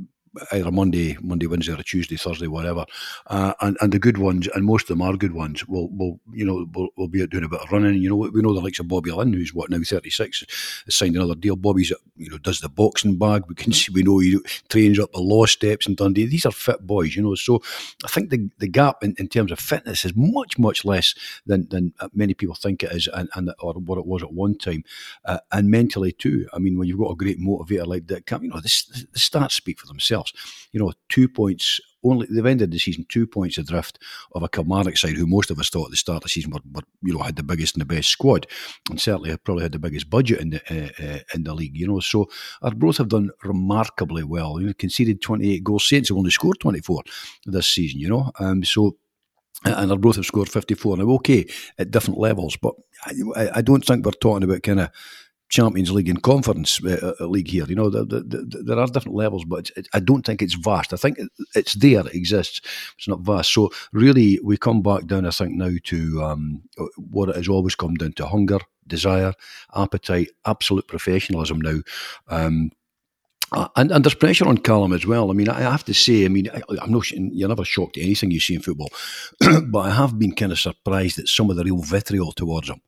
either 0.51 0.71
Monday, 0.71 1.17
Monday, 1.21 1.47
Wednesday, 1.47 1.73
or 1.73 1.83
Tuesday, 1.83 2.15
Thursday, 2.15 2.47
whatever. 2.47 2.85
Uh, 3.27 3.53
and 3.61 3.77
and 3.81 3.91
the 3.91 3.99
good 3.99 4.17
ones, 4.17 4.47
and 4.53 4.65
most 4.65 4.83
of 4.83 4.97
them 4.97 5.01
are 5.01 5.15
good 5.15 5.33
ones, 5.33 5.67
will 5.67 5.89
will 5.89 6.19
you 6.31 6.45
know 6.45 6.67
will, 6.73 6.89
will 6.97 7.07
be 7.07 7.25
doing 7.27 7.43
a 7.43 7.49
bit 7.49 7.61
of 7.61 7.71
running. 7.71 7.95
You 7.95 8.09
know, 8.09 8.15
we 8.15 8.41
know 8.41 8.53
the 8.53 8.61
likes 8.61 8.79
of 8.79 8.87
Bobby 8.87 9.11
Linn, 9.11 9.33
who's 9.33 9.53
what 9.53 9.69
now 9.69 9.79
thirty 9.83 10.09
six, 10.09 10.43
has 10.85 10.95
signed 10.95 11.15
another 11.15 11.35
deal. 11.35 11.55
Bobby's 11.55 11.91
you 12.15 12.29
know 12.29 12.37
does 12.37 12.59
the 12.59 12.69
boxing 12.69 13.17
bag. 13.17 13.43
We 13.47 13.55
can 13.55 13.73
see 13.73 13.91
we 13.91 14.03
know 14.03 14.19
he 14.19 14.39
trains 14.69 14.99
up 14.99 15.11
the 15.11 15.19
law 15.19 15.45
steps 15.45 15.87
in 15.87 15.95
Dundee. 15.95 16.25
These 16.25 16.45
are 16.45 16.51
fit 16.51 16.85
boys, 16.85 17.15
you 17.15 17.23
know. 17.23 17.35
So 17.35 17.61
I 18.03 18.07
think 18.07 18.29
the 18.29 18.49
the 18.59 18.67
gap 18.67 19.03
in, 19.03 19.15
in 19.17 19.27
terms 19.27 19.51
of 19.51 19.59
fitness 19.59 20.05
is 20.05 20.13
much 20.15 20.57
much 20.57 20.85
less 20.85 21.15
than 21.45 21.67
than 21.69 21.93
many 22.13 22.33
people 22.33 22.55
think 22.55 22.83
it 22.83 22.91
is, 22.91 23.07
and, 23.13 23.29
and 23.35 23.51
or 23.59 23.73
what 23.73 23.97
it 23.97 24.05
was 24.05 24.23
at 24.23 24.33
one 24.33 24.57
time, 24.57 24.83
uh, 25.25 25.39
and 25.51 25.69
mentally 25.69 26.11
too. 26.11 26.47
I 26.53 26.59
mean, 26.59 26.77
when 26.77 26.87
you've 26.87 26.99
got 26.99 27.11
a 27.11 27.15
great 27.15 27.39
motivator 27.39 27.87
like 27.87 28.07
that, 28.07 28.29
you 28.41 28.49
know, 28.49 28.59
the, 28.59 29.07
the 29.11 29.19
stats 29.19 29.53
speak 29.53 29.79
for 29.79 29.87
themselves 29.87 30.18
You 30.71 30.79
know, 30.79 30.93
two 31.09 31.27
points 31.27 31.79
only 32.03 32.27
they've 32.29 32.45
ended 32.45 32.71
the 32.71 32.79
season 32.79 33.05
two 33.09 33.27
points 33.27 33.57
adrift 33.57 33.99
of 34.33 34.43
a 34.43 34.49
Kilmarnock 34.49 34.97
side 34.97 35.15
who 35.15 35.27
most 35.27 35.51
of 35.51 35.59
us 35.59 35.69
thought 35.69 35.85
at 35.85 35.91
the 35.91 35.97
start 35.97 36.17
of 36.17 36.23
the 36.23 36.29
season 36.29 36.51
were, 36.51 36.59
were 36.71 36.81
you 37.01 37.13
know 37.13 37.19
had 37.19 37.35
the 37.35 37.43
biggest 37.43 37.75
and 37.75 37.81
the 37.81 37.85
best 37.85 38.09
squad, 38.09 38.47
and 38.89 38.99
certainly 38.99 39.35
probably 39.37 39.63
had 39.63 39.73
the 39.73 39.79
biggest 39.79 40.09
budget 40.09 40.39
in 40.39 40.49
the 40.51 40.61
uh, 40.69 41.03
uh, 41.05 41.19
in 41.33 41.43
the 41.43 41.53
league. 41.53 41.75
You 41.75 41.87
know, 41.87 41.99
so 41.99 42.29
Arbroath 42.61 42.97
have 42.97 43.09
done 43.09 43.31
remarkably 43.43 44.23
well. 44.23 44.59
You 44.59 44.67
know, 44.67 44.73
conceded 44.73 45.21
twenty 45.21 45.53
eight 45.53 45.63
goals. 45.63 45.87
Saints 45.87 46.09
have 46.09 46.17
only 46.17 46.31
scored 46.31 46.59
twenty 46.59 46.79
four 46.81 47.03
this 47.45 47.67
season. 47.67 47.99
You 47.99 48.09
know, 48.09 48.31
um, 48.39 48.63
so 48.63 48.97
and 49.65 49.91
Arbroath 49.91 50.15
have 50.15 50.25
scored 50.25 50.47
54. 50.47 50.97
Now, 50.97 51.09
okay, 51.15 51.45
at 51.77 51.91
different 51.91 52.17
levels, 52.17 52.55
but 52.55 52.75
I, 53.35 53.49
I 53.55 53.61
don't 53.61 53.83
think 53.83 54.05
we're 54.05 54.13
talking 54.13 54.43
about 54.43 54.63
kind 54.63 54.79
of 54.79 54.89
Champions 55.49 55.91
League 55.91 56.09
and 56.09 56.21
Conference 56.21 56.83
uh, 56.85 57.13
uh, 57.19 57.25
League 57.25 57.47
here. 57.47 57.65
You 57.65 57.75
know, 57.75 57.89
the, 57.89 58.05
the, 58.05 58.21
the, 58.21 58.63
there 58.63 58.79
are 58.79 58.87
different 58.87 59.17
levels, 59.17 59.43
but 59.45 59.71
it, 59.75 59.87
I 59.93 59.99
don't 59.99 60.25
think 60.25 60.41
it's 60.41 60.53
vast. 60.53 60.93
I 60.93 60.97
think 60.97 61.17
it's 61.55 61.73
there, 61.73 62.05
it 62.05 62.13
exists. 62.13 62.61
It's 62.97 63.07
not 63.07 63.21
vast. 63.21 63.51
So 63.51 63.71
really, 63.91 64.39
we 64.43 64.57
come 64.57 64.81
back 64.81 65.07
down, 65.07 65.25
I 65.25 65.31
think, 65.31 65.53
now 65.53 65.71
to 65.85 66.23
um, 66.23 66.61
what 66.97 67.29
it 67.29 67.35
has 67.35 67.49
always 67.49 67.75
come 67.75 67.95
down 67.95 68.13
to: 68.13 68.27
hunger, 68.27 68.59
desire, 68.87 69.33
appetite, 69.75 70.29
absolute 70.45 70.87
professionalism. 70.87 71.59
Now. 71.59 71.79
Um, 72.27 72.71
uh, 73.51 73.67
and, 73.75 73.91
and 73.91 74.05
there's 74.05 74.13
pressure 74.13 74.47
on 74.47 74.59
Callum 74.59 74.93
as 74.93 75.07
well. 75.07 75.31
I 75.31 75.33
mean, 75.33 75.49
I 75.49 75.61
have 75.61 75.83
to 75.85 75.93
say, 75.95 76.23
I 76.23 76.27
mean, 76.27 76.51
I, 76.53 76.83
am 76.83 76.91
not, 76.91 77.09
you're 77.09 77.49
never 77.49 77.65
shocked 77.65 77.97
at 77.97 78.03
anything 78.03 78.29
you 78.29 78.39
see 78.39 78.53
in 78.53 78.61
football, 78.61 78.91
but 79.39 79.79
I 79.79 79.89
have 79.89 80.19
been 80.19 80.35
kind 80.35 80.51
of 80.51 80.59
surprised 80.59 81.17
at 81.17 81.27
some 81.27 81.49
of 81.49 81.55
the 81.55 81.63
real 81.63 81.81
vitriol 81.81 82.31
towards 82.31 82.69
him 82.69 82.79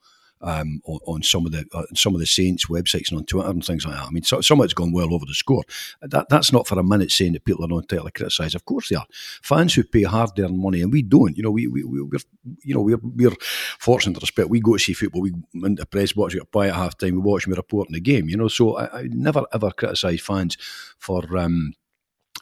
um, 0.41 0.81
on, 0.85 0.99
on, 1.05 1.23
some 1.23 1.45
of 1.45 1.51
the 1.51 1.65
uh, 1.73 1.83
some 1.95 2.13
of 2.13 2.19
the 2.19 2.25
Saints 2.25 2.65
websites 2.65 3.09
and 3.09 3.19
on 3.19 3.25
Twitter 3.25 3.49
and 3.49 3.65
things 3.65 3.85
like 3.85 3.95
that. 3.95 4.05
I 4.05 4.09
mean, 4.09 4.23
so, 4.23 4.41
some 4.41 4.59
of 4.59 4.65
it's 4.65 4.73
gone 4.73 4.91
well 4.91 5.13
over 5.13 5.25
the 5.25 5.33
score. 5.33 5.63
That 6.01 6.27
that's 6.29 6.51
not 6.51 6.67
for 6.67 6.79
a 6.79 6.83
minute 6.83 7.11
saying 7.11 7.33
that 7.33 7.45
people 7.45 7.65
are 7.65 7.67
not 7.67 7.83
entitled 7.83 8.07
to 8.07 8.11
criticise. 8.11 8.55
Of 8.55 8.65
course 8.65 8.89
they 8.89 8.95
are. 8.95 9.05
Fans 9.41 9.73
who 9.73 9.83
pay 9.83 10.03
hard 10.03 10.37
earned 10.39 10.59
money 10.59 10.81
and 10.81 10.91
we 10.91 11.01
don't. 11.01 11.37
You 11.37 11.43
know, 11.43 11.51
we 11.51 11.67
we 11.67 11.83
we're 11.83 12.19
you 12.63 12.73
know 12.73 12.81
we're 12.81 12.99
we're 13.01 13.35
fortunate 13.79 14.15
to 14.15 14.21
respect. 14.21 14.49
We 14.49 14.59
go 14.59 14.73
to 14.73 14.79
see 14.79 14.93
football. 14.93 15.21
We 15.21 15.33
in 15.53 15.75
the 15.75 15.85
press 15.85 16.13
box. 16.13 16.33
We 16.33 16.39
get 16.39 16.51
by 16.51 16.67
at 16.67 16.75
half 16.75 16.97
time. 16.97 17.15
We 17.15 17.19
watch. 17.19 17.47
We 17.47 17.53
report 17.53 17.89
in 17.89 17.93
the 17.93 18.01
game. 18.01 18.29
You 18.29 18.37
know, 18.37 18.47
so 18.47 18.77
I, 18.77 19.01
I 19.01 19.03
never 19.11 19.45
ever 19.53 19.71
criticise 19.71 20.21
fans 20.21 20.57
for. 20.97 21.37
Um, 21.37 21.73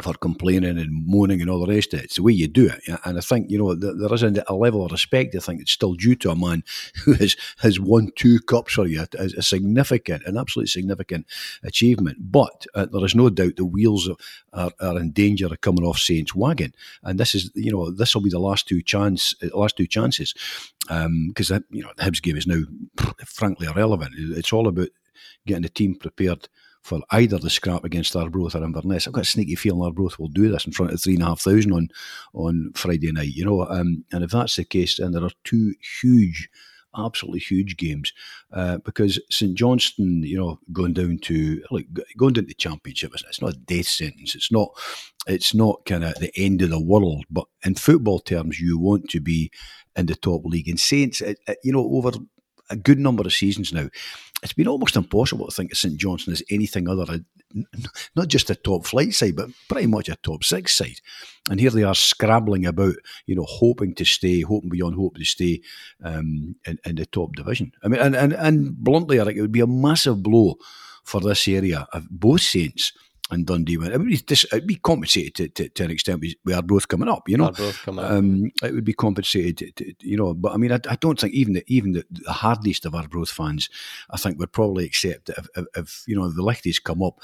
for 0.02 0.14
complaining 0.14 0.78
and 0.78 1.06
moaning 1.06 1.42
and 1.42 1.50
all 1.50 1.60
the 1.60 1.74
rest 1.74 1.94
of 1.94 2.00
it. 2.00 2.06
It's 2.06 2.16
the 2.16 2.24
way 2.24 2.32
you 2.32 2.48
do 2.48 2.68
it. 2.68 3.00
And 3.04 3.18
I 3.18 3.22
think, 3.22 3.52
you 3.52 3.58
know, 3.58 3.76
there 3.76 4.14
is 4.14 4.24
a 4.24 4.54
level 4.54 4.86
of 4.86 4.92
respect, 4.94 5.36
I 5.36 5.40
think, 5.40 5.62
it's 5.62 5.74
still 5.74 5.94
due 5.94 6.16
to 6.16 6.32
a 6.32 6.36
man 6.36 6.64
who 7.04 7.14
has, 7.14 7.36
has 7.58 7.80
won 7.80 8.12
two 8.16 8.40
cups 8.40 8.74
for 8.74 8.88
you, 8.88 9.06
a, 9.18 9.24
a 9.38 9.42
significant, 9.42 10.24
an 10.26 10.38
absolutely 10.38 10.70
significant 10.70 11.26
achievement. 11.64 12.32
But 12.32 12.66
uh, 12.76 12.86
there 12.86 13.04
is 13.04 13.14
no 13.14 13.30
doubt 13.30 13.58
the 13.58 13.66
wheels 13.66 14.10
are, 14.54 14.72
are 14.80 14.98
in 14.98 15.12
danger 15.12 15.48
of 15.48 15.62
coming 15.62 15.84
off 15.84 16.00
Saints' 16.00 16.34
wagon. 16.34 16.74
And 17.04 17.20
this 17.20 17.36
is, 17.36 17.52
you 17.54 17.72
know, 17.72 17.92
this 17.92 18.16
will 18.16 18.22
be 18.22 18.30
the 18.30 18.40
last 18.40 18.70
two 18.70 18.82
chance, 18.82 19.36
uh, 19.44 19.58
last 19.58 19.76
two 19.76 19.88
chances. 19.88 20.34
Because, 20.88 21.52
um, 21.52 21.66
you 21.70 21.84
know, 21.84 21.92
the 21.98 22.04
Hibs 22.04 22.22
game 22.22 22.38
is 22.38 22.48
now, 22.48 22.62
frankly, 23.26 23.68
irrelevant. 23.68 24.14
It's 24.18 24.54
all 24.54 24.68
about 24.70 24.90
getting 25.46 25.64
the 25.64 25.70
team 25.70 25.96
prepared 25.96 26.48
for 26.82 27.00
either 27.12 27.38
the 27.38 27.50
scrap 27.50 27.84
against 27.84 28.16
Arbroath 28.16 28.56
or 28.56 28.64
Inverness. 28.64 29.08
I've 29.08 29.14
got 29.14 29.24
a 29.24 29.28
sneaky 29.28 29.56
feeling 29.56 29.82
Arbroath 29.82 30.18
will 30.18 30.30
do 30.30 30.50
this 30.50 30.66
in 30.66 30.72
front 30.72 30.94
of 30.94 31.02
three 31.02 31.16
and 31.16 31.24
a 31.24 31.28
half 31.28 31.42
thousand 31.42 31.74
on 31.74 31.90
on 32.34 32.72
Friday 32.76 33.12
night. 33.12 33.34
You 33.34 33.46
know, 33.46 33.66
um, 33.66 34.06
and 34.12 34.24
if 34.24 34.32
that's 34.32 34.56
the 34.56 34.66
case, 34.66 34.98
then 34.98 35.12
there 35.12 35.24
are 35.24 35.32
two 35.44 35.74
huge 36.02 36.50
absolutely 36.98 37.40
huge 37.40 37.78
games 37.78 38.14
uh, 38.54 38.78
because 38.80 39.20
St 39.30 39.56
Johnstone, 39.56 40.24
you 40.24 40.38
know, 40.38 40.60
going 40.72 40.94
down 40.94 41.20
to 41.24 41.62
like 41.72 41.88
going 42.18 42.34
down 42.34 42.46
to 42.46 42.48
the 42.48 42.54
championship, 42.54 43.14
it's 43.14 43.42
not 43.42 43.54
a 43.54 43.58
death 43.58 43.88
sentence. 43.88 44.36
It's 44.36 44.52
not. 44.52 44.70
It's 45.28 45.54
not 45.54 45.86
kind 45.86 46.04
of 46.04 46.16
the 46.16 46.32
end 46.36 46.62
of 46.62 46.70
the 46.70 46.82
world. 46.82 47.26
But 47.30 47.46
in 47.64 47.76
football 47.76 48.20
terms, 48.20 48.60
you 48.60 48.80
want 48.80 49.10
to 49.10 49.20
be 49.20 49.52
in 49.96 50.08
the 50.08 50.16
top 50.16 50.42
league. 50.46 50.68
And 50.68 50.80
Saints, 50.80 51.22
you 51.64 51.72
know, 51.72 51.88
over 51.94 52.12
a 52.70 52.76
good 52.76 53.00
number 53.00 53.24
of 53.24 53.34
seasons 53.34 53.74
now, 53.74 53.90
it's 54.42 54.54
been 54.54 54.68
almost 54.68 54.96
impossible 54.96 55.48
to 55.48 55.52
think 55.52 55.72
of 55.72 55.78
St 55.78 55.98
Johnstone 55.98 56.34
as 56.34 56.44
anything 56.50 56.88
other 56.88 57.06
than 57.06 57.26
not 58.16 58.28
just 58.28 58.50
a 58.50 58.56
top 58.56 58.86
flight 58.86 59.14
side, 59.14 59.36
but 59.36 59.50
pretty 59.68 59.88
much 59.88 60.08
a 60.08 60.16
top 60.18 60.44
six 60.44 60.76
side. 60.76 61.02
And 61.50 61.60
here 61.60 61.72
they 61.72 61.84
are 61.84 61.96
scrabbling 61.96 62.66
about, 62.66 62.96
you 63.26 63.36
know, 63.36 63.46
hoping 63.48 63.96
to 63.96 64.06
stay, 64.06 64.42
hoping 64.42 64.70
beyond 64.70 64.96
hope 64.96 65.16
to 65.16 65.26
stay 65.26 65.62
um, 66.04 66.56
in, 66.66 66.78
in, 66.86 66.96
the 66.96 67.06
top 67.08 67.36
division. 67.36 67.72
I 67.84 67.88
mean, 67.88 68.00
and, 68.00 68.16
and, 68.16 68.34
and 68.34 68.78
bluntly, 68.78 69.20
Eric, 69.20 69.38
it 69.38 69.42
would 69.42 69.52
be 69.52 69.62
a 69.62 69.68
massive 69.68 70.22
blow 70.22 70.56
for 71.04 71.20
this 71.20 71.48
area 71.48 71.88
of 71.92 72.08
both 72.10 72.42
Saints 72.42 72.94
and 73.32 73.46
Dundee 73.46 73.78
went. 73.78 73.94
It 73.94 74.00
would 74.00 74.12
it'd 74.12 74.68
be 74.68 74.76
compensated 74.76 75.36
to, 75.36 75.50
to, 75.50 75.70
to, 75.70 75.84
an 75.84 75.92
extent. 75.92 76.22
We, 76.22 76.38
we 76.46 76.54
are 76.54 76.62
both 76.62 76.88
coming 76.88 77.10
up, 77.10 77.30
you 77.30 77.38
know. 77.38 77.52
Coming 77.84 78.06
um, 78.06 78.52
it 78.64 78.74
would 78.74 78.86
be 78.86 78.94
compensated, 78.94 79.76
to, 79.76 79.94
you 80.02 80.18
know. 80.18 80.34
But 80.34 80.54
I 80.54 80.58
mean, 80.58 80.72
I, 80.72 80.80
I, 80.90 80.96
don't 80.96 81.20
think 81.20 81.34
even 81.34 81.54
the 81.54 81.64
even 81.68 81.92
the, 81.92 82.06
the 82.10 82.32
hardest 82.34 82.86
of 82.86 82.96
our 82.96 83.04
Arbroath 83.04 83.30
fans, 83.30 83.70
I 84.10 84.18
think 84.18 84.40
would 84.40 84.52
probably 84.52 84.86
accept 84.86 85.28
that 85.28 85.38
if, 85.38 85.48
if, 85.56 85.66
if 85.76 86.04
you 86.08 86.16
know 86.16 86.30
the 86.30 86.44
Lichties 86.44 86.84
come 86.84 87.04
up, 87.04 87.20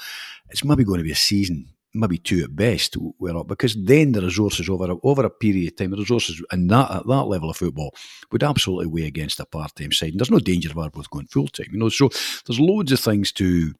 it's 0.50 0.64
maybe 0.64 0.84
going 0.84 0.98
to 0.98 1.04
be 1.04 1.12
a 1.12 1.16
season 1.16 1.70
maybe 1.96 2.18
two 2.18 2.42
at 2.44 2.54
best, 2.54 2.96
we're 3.18 3.36
up 3.36 3.48
because 3.48 3.74
then 3.74 4.12
the 4.12 4.20
resources 4.20 4.68
over 4.68 4.92
a, 4.92 4.96
over 5.02 5.24
a 5.24 5.30
period 5.30 5.72
of 5.72 5.76
time, 5.76 5.90
the 5.90 5.96
resources 5.96 6.42
and 6.50 6.70
that 6.70 6.90
at 6.90 7.06
that 7.06 7.24
level 7.24 7.50
of 7.50 7.56
football 7.56 7.94
would 8.30 8.42
absolutely 8.42 8.86
weigh 8.86 9.06
against 9.06 9.40
a 9.40 9.46
part 9.46 9.74
time 9.74 9.92
side. 9.92 10.10
And 10.10 10.20
there's 10.20 10.30
no 10.30 10.38
danger 10.38 10.70
of 10.70 10.78
our 10.78 10.84
Arbroath 10.84 11.10
going 11.10 11.26
full 11.26 11.48
time, 11.48 11.68
you 11.72 11.78
know. 11.78 11.88
So 11.88 12.10
there's 12.46 12.60
loads 12.60 12.92
of 12.92 13.00
things 13.00 13.32
to 13.32 13.72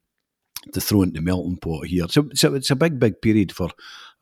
to 0.72 0.80
throw 0.80 1.02
into 1.02 1.14
the 1.14 1.22
melting 1.22 1.58
pot 1.58 1.86
here. 1.86 2.06
So, 2.08 2.28
so 2.34 2.54
it's 2.54 2.70
a 2.70 2.76
big, 2.76 2.98
big 2.98 3.20
period 3.20 3.52
for 3.52 3.70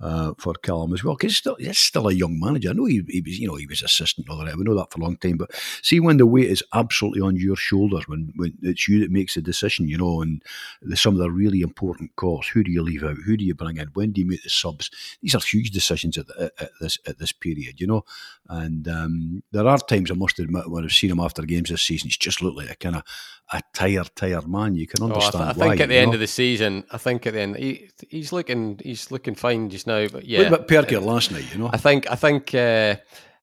uh, 0.00 0.32
for 0.38 0.54
Callum 0.54 0.92
as 0.92 1.04
well. 1.04 1.14
Because 1.14 1.32
he's 1.32 1.38
still, 1.38 1.56
he's 1.56 1.78
still 1.78 2.08
a 2.08 2.12
young 2.12 2.38
manager. 2.38 2.70
I 2.70 2.72
know 2.72 2.84
he, 2.84 3.02
he, 3.08 3.20
was, 3.20 3.38
you 3.38 3.48
know, 3.48 3.56
he 3.56 3.66
was 3.66 3.82
assistant 3.82 4.28
all 4.28 4.44
that. 4.44 4.56
We 4.56 4.64
know 4.64 4.74
that 4.76 4.92
for 4.92 5.00
a 5.00 5.04
long 5.04 5.16
time. 5.16 5.36
But 5.36 5.50
see, 5.82 6.00
when 6.00 6.16
the 6.16 6.26
weight 6.26 6.50
is 6.50 6.62
absolutely 6.72 7.20
on 7.20 7.36
your 7.36 7.56
shoulders, 7.56 8.08
when, 8.08 8.32
when 8.36 8.54
it's 8.62 8.88
you 8.88 9.00
that 9.00 9.10
makes 9.10 9.34
the 9.34 9.42
decision, 9.42 9.88
you 9.88 9.98
know, 9.98 10.22
and 10.22 10.42
the, 10.82 10.96
some 10.96 11.14
of 11.14 11.20
the 11.20 11.30
really 11.30 11.60
important 11.60 12.16
calls. 12.16 12.48
Who 12.48 12.64
do 12.64 12.70
you 12.70 12.82
leave 12.82 13.04
out? 13.04 13.16
Who 13.24 13.36
do 13.36 13.44
you 13.44 13.54
bring 13.54 13.76
in? 13.76 13.88
When 13.94 14.12
do 14.12 14.20
you 14.20 14.26
make 14.26 14.42
the 14.42 14.50
subs? 14.50 14.90
These 15.22 15.34
are 15.34 15.40
huge 15.40 15.70
decisions 15.70 16.18
at, 16.18 16.26
the, 16.26 16.52
at 16.58 16.70
this 16.80 16.98
at 17.06 17.18
this 17.18 17.32
period, 17.32 17.80
you 17.80 17.86
know. 17.86 18.04
And 18.48 18.86
um, 18.88 19.42
there 19.52 19.66
are 19.66 19.78
times 19.78 20.10
I 20.10 20.14
must 20.14 20.38
admit 20.38 20.70
when 20.70 20.84
I've 20.84 20.92
seen 20.92 21.10
him 21.10 21.20
after 21.20 21.42
games 21.42 21.70
this 21.70 21.82
season, 21.82 22.08
he's 22.08 22.18
just 22.18 22.42
looked 22.42 22.58
like 22.58 22.70
a 22.70 22.76
kind 22.76 22.96
of 22.96 23.02
a 23.52 23.62
tired, 23.72 24.10
tired 24.16 24.48
man. 24.48 24.74
You 24.74 24.86
can 24.86 25.02
understand 25.02 25.34
oh, 25.34 25.48
I, 25.48 25.52
th- 25.52 25.64
I 25.64 25.68
think 25.68 25.80
at 25.80 25.88
the 25.88 25.94
know? 25.94 26.00
end 26.00 26.14
of 26.14 26.20
the 26.20 26.26
season, 26.26 26.84
I 26.90 26.98
think 26.98 27.26
at 27.26 27.34
the 27.34 27.40
end, 27.40 27.56
he, 27.56 27.90
he's 28.08 28.32
looking, 28.32 28.80
he's 28.82 29.10
looking 29.10 29.34
fine 29.34 29.70
just 29.70 29.86
now. 29.86 29.93
But 30.12 30.24
yeah, 30.24 30.50
what 30.50 30.70
about 30.70 31.02
last 31.02 31.30
night? 31.30 31.44
You 31.52 31.58
know, 31.58 31.70
I 31.72 31.76
think, 31.78 32.10
I 32.10 32.16
think, 32.16 32.54
uh, 32.54 32.96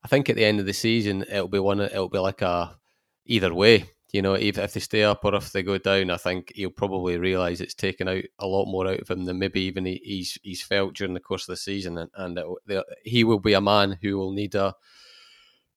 I 0.03 0.07
think 0.07 0.29
at 0.29 0.35
the 0.35 0.45
end 0.45 0.59
of 0.59 0.65
the 0.65 0.73
season, 0.73 1.23
it'll 1.23 1.47
be 1.47 1.59
one. 1.59 1.79
It'll 1.79 2.09
be 2.09 2.19
like 2.19 2.41
a 2.41 2.77
either 3.25 3.53
way. 3.53 3.85
you 4.11 4.21
know, 4.21 4.33
if, 4.33 4.57
if 4.57 4.73
they 4.73 4.79
stay 4.79 5.03
up 5.03 5.23
or 5.23 5.35
if 5.35 5.51
they 5.51 5.63
go 5.63 5.77
down, 5.77 6.09
I 6.09 6.17
think 6.17 6.51
he'll 6.53 6.69
probably 6.69 7.17
realise 7.17 7.61
it's 7.61 7.73
taken 7.73 8.07
out 8.07 8.23
a 8.39 8.47
lot 8.47 8.65
more 8.65 8.87
out 8.87 8.99
of 8.99 9.09
him 9.09 9.25
than 9.25 9.39
maybe 9.39 9.61
even 9.61 9.85
he, 9.85 10.01
he's 10.03 10.37
he's 10.43 10.61
felt 10.61 10.95
during 10.95 11.13
the 11.13 11.19
course 11.19 11.47
of 11.47 11.53
the 11.53 11.57
season, 11.57 11.97
and, 11.97 12.09
and 12.15 12.39
it, 12.67 12.85
he 13.03 13.23
will 13.23 13.39
be 13.39 13.53
a 13.53 13.61
man 13.61 13.97
who 14.01 14.17
will 14.17 14.31
need 14.31 14.53
a 14.55 14.75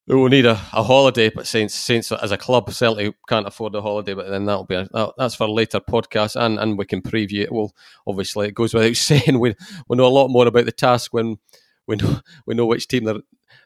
who 0.07 0.19
will 0.21 0.29
need 0.29 0.47
a, 0.47 0.61
a 0.73 0.83
holiday. 0.83 1.31
But 1.31 1.47
Saints 1.47 1.75
Saints 1.75 2.13
as 2.13 2.33
a 2.33 2.37
club 2.37 2.71
certainly 2.73 3.15
can't 3.29 3.47
afford 3.47 3.75
a 3.75 3.83
holiday, 3.83 4.15
but 4.15 4.29
then 4.29 4.45
that'll 4.45 4.65
be 4.65 4.75
a, 4.75 4.89
that, 4.93 5.15
that's 5.17 5.35
for 5.35 5.49
later 5.49 5.81
podcast, 5.81 6.37
and 6.37 6.59
and 6.59 6.79
we 6.79 6.85
can 6.85 7.03
preview 7.03 7.43
it. 7.43 7.53
Well, 7.53 7.73
obviously 8.07 8.49
it 8.49 8.55
goes 8.55 8.75
without 8.75 8.97
saying 8.97 9.39
we 9.39 9.55
we 9.89 9.97
know 9.97 10.07
a 10.07 10.09
lot 10.09 10.29
more 10.29 10.47
about 10.47 10.67
the 10.67 10.73
task 10.73 11.13
when 11.13 11.39
we 11.87 11.97
know 11.97 12.21
we 12.47 12.55
know 12.55 12.67
which 12.67 12.89
team 12.89 13.05
they're 13.05 13.21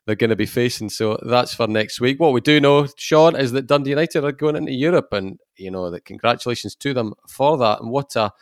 they're 0.07 0.17
going 0.17 0.31
to 0.31 0.37
be 0.37 0.47
facing. 0.47 0.89
So 0.89 1.19
that's 1.23 1.55
for 1.55 1.67
next 1.67 2.01
week. 2.01 2.19
What 2.19 2.33
we 2.33 2.41
do 2.41 2.61
know, 2.61 2.87
Sean, 2.97 3.37
is 3.37 3.53
that 3.53 3.67
Dundee 3.67 3.91
United 3.91 4.25
are 4.25 4.33
going 4.33 4.57
into 4.57 4.73
Europe, 4.73 5.13
and 5.13 5.39
you 5.57 5.71
know 5.71 5.91
that 5.91 6.05
congratulations 6.05 6.75
to 6.77 6.95
them 6.95 7.15
for 7.29 7.59
that. 7.59 7.81
And 7.81 7.91
what 7.91 8.15
a 8.17 8.33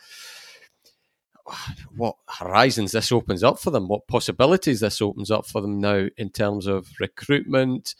what 1.95 2.15
horizons 2.27 2.91
this 2.91 3.11
opens 3.11 3.43
up 3.43 3.59
for 3.59 3.71
them, 3.71 3.87
what 3.87 4.07
possibilities 4.07 4.79
this 4.79 5.01
opens 5.01 5.31
up 5.31 5.45
for 5.45 5.61
them 5.61 5.79
now 5.79 6.07
in 6.17 6.29
terms 6.29 6.67
of 6.67 6.89
recruitment. 6.99 7.95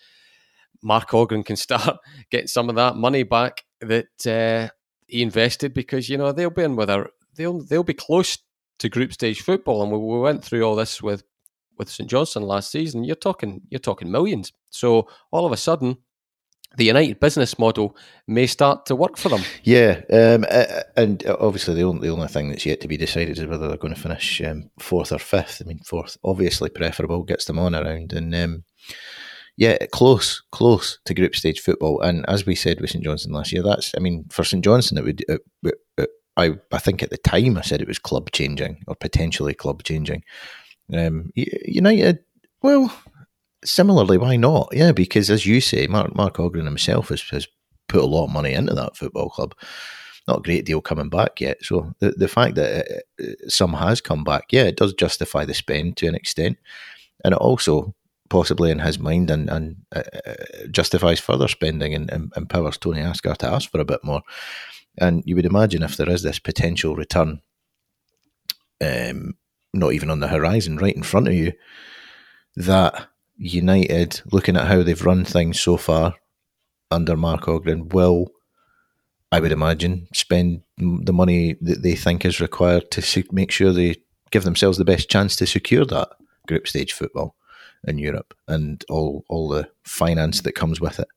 Mark 0.84 1.14
Ogren 1.14 1.44
can 1.44 1.56
start 1.58 1.98
getting 2.30 2.48
some 2.48 2.70
of 2.70 2.76
that 2.76 2.96
money 2.96 3.24
back 3.24 3.64
that 3.82 4.28
uh, 4.28 4.72
he 5.08 5.22
invested 5.22 5.74
because 5.74 6.10
you 6.10 6.18
know 6.18 6.32
they'll 6.32 6.50
be 6.50 6.64
in 6.64 6.76
with 6.76 6.90
a 6.90 7.08
they'll 7.36 7.64
they'll 7.64 7.84
be 7.84 7.94
close 7.94 8.38
to 8.80 8.90
group 8.90 9.14
stage 9.14 9.42
football, 9.42 9.82
and 9.82 9.92
we, 9.92 9.98
we 9.98 10.20
went 10.20 10.44
through 10.44 10.64
all 10.64 10.76
this 10.76 11.02
with 11.02 11.24
with 11.78 11.90
St 11.90 12.10
Johnstone 12.10 12.44
last 12.44 12.72
season, 12.72 13.04
you're 13.04 13.16
talking 13.16 13.62
you're 13.70 13.80
talking 13.80 14.12
millions. 14.12 14.52
So 14.70 15.08
all 15.32 15.46
of 15.46 15.52
a 15.52 15.58
sudden, 15.58 15.98
the 16.78 16.86
United 16.86 17.20
business 17.20 17.60
model 17.60 17.96
may 18.28 18.48
start 18.48 18.86
to 18.86 18.96
work 18.96 19.18
for 19.18 19.30
them. 19.30 19.42
Yeah, 19.64 20.02
um, 20.12 20.46
and 20.96 21.26
obviously 21.28 21.74
the 21.76 21.84
only 21.84 22.08
the 22.08 22.14
only 22.14 22.28
thing 22.28 22.50
that's 22.50 22.66
yet 22.66 22.82
to 22.82 22.88
be 22.88 22.98
decided 22.98 23.38
is 23.38 23.46
whether 23.46 23.68
they're 23.68 23.78
going 23.78 23.94
to 23.94 24.00
finish 24.00 24.42
um, 24.42 24.70
fourth 24.80 25.12
or 25.12 25.20
fifth. 25.20 25.62
I 25.62 25.68
mean, 25.68 25.80
fourth 25.80 26.18
obviously 26.24 26.70
preferable, 26.70 27.24
gets 27.24 27.46
them 27.46 27.60
on 27.60 27.76
around, 27.76 28.14
and 28.14 28.34
um, 28.34 28.64
yeah, 29.58 29.78
close, 29.92 30.44
close 30.52 31.00
to 31.06 31.16
group 31.16 31.36
stage 31.36 31.60
football. 31.60 32.00
And 32.02 32.24
as 32.30 32.46
we 32.46 32.54
said 32.54 32.80
with 32.80 32.92
St 32.92 33.04
Johnstone 33.04 33.34
last 33.34 33.52
year, 33.52 33.64
that's 33.64 33.92
I 33.98 34.00
mean 34.00 34.26
for 34.30 34.44
St 34.44 34.64
Johnstone 34.64 35.00
it 35.00 35.04
would. 35.04 35.26
It, 35.28 35.42
it, 35.98 36.10
I, 36.38 36.52
I 36.72 36.78
think 36.78 37.02
at 37.02 37.10
the 37.10 37.18
time 37.18 37.58
I 37.58 37.62
said 37.62 37.82
it 37.82 37.88
was 37.88 37.98
club 37.98 38.30
changing 38.32 38.84
or 38.88 38.96
potentially 38.96 39.56
club 39.56 39.82
changing. 39.82 40.24
Um, 40.94 41.32
United, 41.36 42.20
well, 42.62 42.96
similarly, 43.64 44.18
why 44.18 44.36
not? 44.36 44.70
Yeah, 44.72 44.92
because 44.92 45.30
as 45.30 45.46
you 45.46 45.62
say, 45.62 45.88
Mark 45.88 46.16
Mark 46.16 46.40
Ogren 46.40 46.66
himself 46.66 47.10
has, 47.10 47.22
has 47.30 47.48
put 47.88 48.04
a 48.04 48.08
lot 48.08 48.26
of 48.26 48.32
money 48.32 48.54
into 48.54 48.74
that 48.74 48.98
football 48.98 49.30
club. 49.30 49.56
Not 50.28 50.40
a 50.40 50.42
great 50.42 50.66
deal 50.66 50.82
coming 50.82 51.10
back 51.10 51.40
yet. 51.40 51.64
So 51.64 51.94
the 52.00 52.12
the 52.12 52.28
fact 52.28 52.56
that 52.56 52.88
it, 52.88 53.04
it, 53.18 53.52
some 53.52 53.74
has 53.74 54.02
come 54.02 54.24
back, 54.24 54.46
yeah, 54.52 54.64
it 54.64 54.78
does 54.78 54.94
justify 54.94 55.46
the 55.46 55.54
spend 55.54 55.98
to 55.98 56.08
an 56.08 56.16
extent, 56.16 56.58
and 57.24 57.34
it 57.34 57.40
also 57.40 57.96
possibly 58.30 58.72
in 58.72 58.80
his 58.80 59.00
mind 59.00 59.32
and, 59.32 59.50
and 59.50 59.78
uh, 59.96 60.04
uh 60.26 60.68
justifies 60.70 61.18
further 61.18 61.48
spending 61.48 61.96
and, 61.96 62.12
and 62.12 62.34
empowers 62.36 62.78
Tony 62.78 63.00
Asghar 63.00 63.38
to 63.38 63.48
ask 63.48 63.72
for 63.72 63.80
a 63.80 63.86
bit 63.86 64.04
more. 64.04 64.22
And 64.98 65.24
you 65.26 65.36
would 65.36 65.46
imagine 65.46 65.82
if 65.82 65.96
there 65.96 66.10
is 66.10 66.24
this 66.24 66.38
potential 66.38 66.94
return 66.94 67.42
um, 68.82 69.38
not 69.74 69.94
even 69.94 70.10
on 70.10 70.20
the 70.20 70.28
horizon, 70.28 70.78
right 70.78 70.96
in 70.96 71.04
front 71.04 71.28
of 71.28 71.34
you, 71.34 71.54
that 72.56 73.08
United, 73.38 74.22
looking 74.32 74.58
at 74.58 74.68
how 74.68 74.84
they've 74.84 75.06
run 75.06 75.24
things 75.24 75.60
so 75.60 75.78
far 75.78 76.16
under 76.92 77.16
Mark 77.16 77.48
Ogren, 77.48 77.90
will, 77.90 78.32
I 79.32 79.40
would 79.40 79.52
imagine, 79.52 80.08
spend 80.14 80.64
the 80.78 81.14
money 81.14 81.56
that 81.62 81.84
they 81.84 81.96
think 81.96 82.26
is 82.26 82.42
required 82.42 82.90
to 82.92 83.24
make 83.32 83.52
sure 83.52 83.72
they 83.72 83.96
give 84.32 84.44
themselves 84.44 84.78
the 84.78 84.86
best 84.86 85.10
chance 85.10 85.36
to 85.38 85.46
secure 85.46 85.86
that 85.86 86.10
group 86.48 86.68
stage 86.68 86.94
football 86.94 87.36
in 87.86 87.98
Europe 87.98 88.34
and 88.48 88.84
all 88.90 89.24
all 89.30 89.48
the 89.48 89.70
finance 89.84 90.42
that 90.42 90.56
comes 90.56 90.82
with 90.82 91.00
it. 91.00 91.08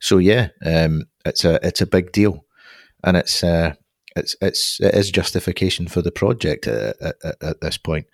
So 0.00 0.18
yeah, 0.18 0.48
um, 0.64 1.04
it's 1.24 1.44
a 1.44 1.64
it's 1.66 1.80
a 1.80 1.86
big 1.86 2.12
deal, 2.12 2.44
and 3.04 3.16
it's 3.16 3.44
uh, 3.44 3.74
it's 4.16 4.36
it's 4.40 4.80
it 4.80 4.94
is 4.94 5.10
justification 5.10 5.88
for 5.88 6.02
the 6.02 6.12
project 6.12 6.66
at, 6.66 6.96
at, 7.00 7.16
at, 7.40 7.60
this 7.60 7.78
point. 7.78 8.06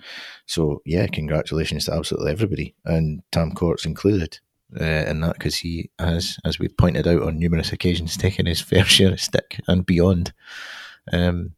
So 0.46 0.82
yeah, 0.84 1.07
congratulations 1.07 1.86
to 1.86 1.94
absolutely 1.94 2.32
everybody, 2.32 2.74
and 2.84 3.22
Tam 3.32 3.53
Courts 3.53 3.84
included 3.84 4.38
uh, 4.80 4.84
in 4.84 5.20
that 5.20 5.34
because 5.34 5.57
he 5.57 5.90
has, 5.99 6.38
as 6.44 6.59
we've 6.59 6.76
pointed 6.76 7.07
out 7.07 7.22
on 7.22 7.38
numerous 7.38 7.72
occasions, 7.72 8.16
taken 8.16 8.46
his 8.46 8.61
fair 8.62 8.84
share 8.84 9.12
of 9.12 9.20
stick 9.20 9.61
and 9.66 9.86
beyond. 9.86 10.32
Um, 11.12 11.55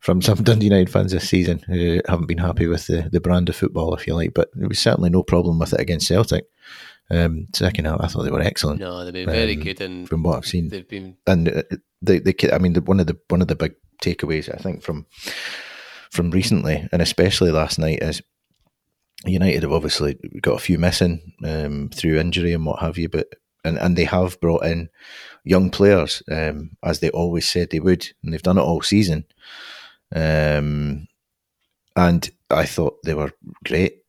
from 0.00 0.22
some 0.22 0.36
Dundee 0.44 0.66
United 0.66 0.90
fans 0.90 1.12
this 1.12 1.28
season 1.28 1.58
who 1.66 2.00
haven't 2.08 2.26
been 2.26 2.38
happy 2.38 2.66
with 2.68 2.86
the, 2.86 3.08
the 3.10 3.20
brand 3.20 3.48
of 3.48 3.56
football, 3.56 3.94
if 3.94 4.06
you 4.06 4.14
like, 4.14 4.32
but 4.34 4.48
there 4.54 4.68
was 4.68 4.78
certainly 4.78 5.10
no 5.10 5.22
problem 5.22 5.58
with 5.58 5.72
it 5.72 5.80
against 5.80 6.06
Celtic. 6.06 6.44
Um, 7.10 7.46
second 7.54 7.86
half, 7.86 8.00
I 8.00 8.06
thought 8.06 8.24
they 8.24 8.30
were 8.30 8.40
excellent. 8.40 8.80
No, 8.80 9.04
they've 9.04 9.14
been 9.14 9.26
very 9.26 9.54
um, 9.54 9.60
good, 9.60 9.80
and 9.80 10.08
from 10.08 10.22
what 10.22 10.36
I've 10.36 10.46
seen, 10.46 10.68
they've 10.68 10.88
been 10.88 11.16
and 11.26 11.48
uh, 11.48 11.62
they, 12.02 12.18
they, 12.18 12.34
I 12.52 12.58
mean, 12.58 12.74
the, 12.74 12.82
one 12.82 13.00
of 13.00 13.06
the 13.06 13.18
one 13.28 13.40
of 13.40 13.48
the 13.48 13.56
big 13.56 13.74
takeaways 14.02 14.52
I 14.52 14.58
think 14.58 14.82
from 14.82 15.06
from 16.10 16.30
recently, 16.30 16.86
and 16.92 17.00
especially 17.00 17.50
last 17.50 17.78
night, 17.78 18.02
is 18.02 18.22
United 19.24 19.62
have 19.62 19.72
obviously 19.72 20.18
got 20.42 20.56
a 20.56 20.62
few 20.62 20.78
missing 20.78 21.32
um, 21.44 21.88
through 21.88 22.18
injury 22.18 22.52
and 22.52 22.66
what 22.66 22.80
have 22.80 22.98
you, 22.98 23.08
but 23.08 23.34
and 23.64 23.78
and 23.78 23.96
they 23.96 24.04
have 24.04 24.40
brought 24.40 24.64
in 24.64 24.90
young 25.44 25.70
players 25.70 26.22
um, 26.30 26.76
as 26.82 27.00
they 27.00 27.10
always 27.10 27.48
said 27.48 27.70
they 27.70 27.80
would, 27.80 28.06
and 28.22 28.32
they've 28.32 28.42
done 28.42 28.58
it 28.58 28.62
all 28.62 28.82
season. 28.82 29.24
Um, 30.14 31.08
and 31.96 32.30
I 32.50 32.64
thought 32.64 33.02
they 33.02 33.14
were 33.14 33.32
great 33.64 34.02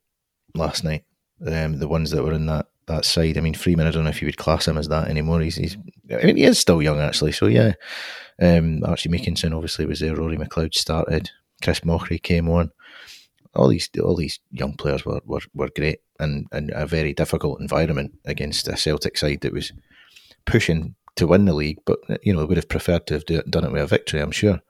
last 0.54 0.84
night. 0.84 1.04
Um, 1.44 1.78
the 1.78 1.88
ones 1.88 2.10
that 2.10 2.22
were 2.22 2.32
in 2.32 2.46
that 2.46 2.66
that 2.90 3.04
side. 3.04 3.38
I 3.38 3.40
mean, 3.40 3.54
Freeman, 3.54 3.86
I 3.86 3.90
don't 3.90 4.04
know 4.04 4.10
if 4.10 4.20
you 4.20 4.26
would 4.26 4.36
class 4.36 4.68
him 4.68 4.76
as 4.76 4.88
that 4.88 5.08
anymore. 5.08 5.40
He's, 5.40 5.56
he's 5.56 5.76
I 6.10 6.24
mean, 6.24 6.36
he 6.36 6.44
is 6.44 6.58
still 6.58 6.82
young 6.82 7.00
actually. 7.00 7.32
So 7.32 7.46
yeah, 7.46 7.72
um, 8.40 8.84
Archie 8.84 9.08
Meekison 9.08 9.54
obviously 9.54 9.86
was 9.86 10.00
there. 10.00 10.14
Rory 10.14 10.36
McLeod 10.36 10.74
started. 10.74 11.30
Chris 11.62 11.80
Mochrie 11.80 12.22
came 12.22 12.48
on. 12.48 12.70
All 13.54 13.68
these 13.68 13.90
all 14.02 14.16
these 14.16 14.38
young 14.52 14.74
players 14.74 15.04
were, 15.04 15.20
were, 15.24 15.40
were 15.54 15.70
great 15.74 16.00
and, 16.20 16.46
and 16.52 16.70
a 16.74 16.86
very 16.86 17.12
difficult 17.12 17.60
environment 17.60 18.12
against 18.24 18.68
a 18.68 18.76
Celtic 18.76 19.18
side 19.18 19.40
that 19.40 19.52
was 19.52 19.72
pushing 20.46 20.94
to 21.16 21.26
win 21.26 21.46
the 21.46 21.52
league, 21.52 21.78
but 21.84 21.98
you 22.22 22.32
know 22.32 22.46
would 22.46 22.56
have 22.56 22.68
preferred 22.68 23.06
to 23.08 23.14
have 23.14 23.26
do, 23.26 23.42
done 23.42 23.64
it 23.64 23.72
with 23.72 23.82
a 23.82 23.86
victory. 23.86 24.20
I'm 24.20 24.30
sure. 24.30 24.60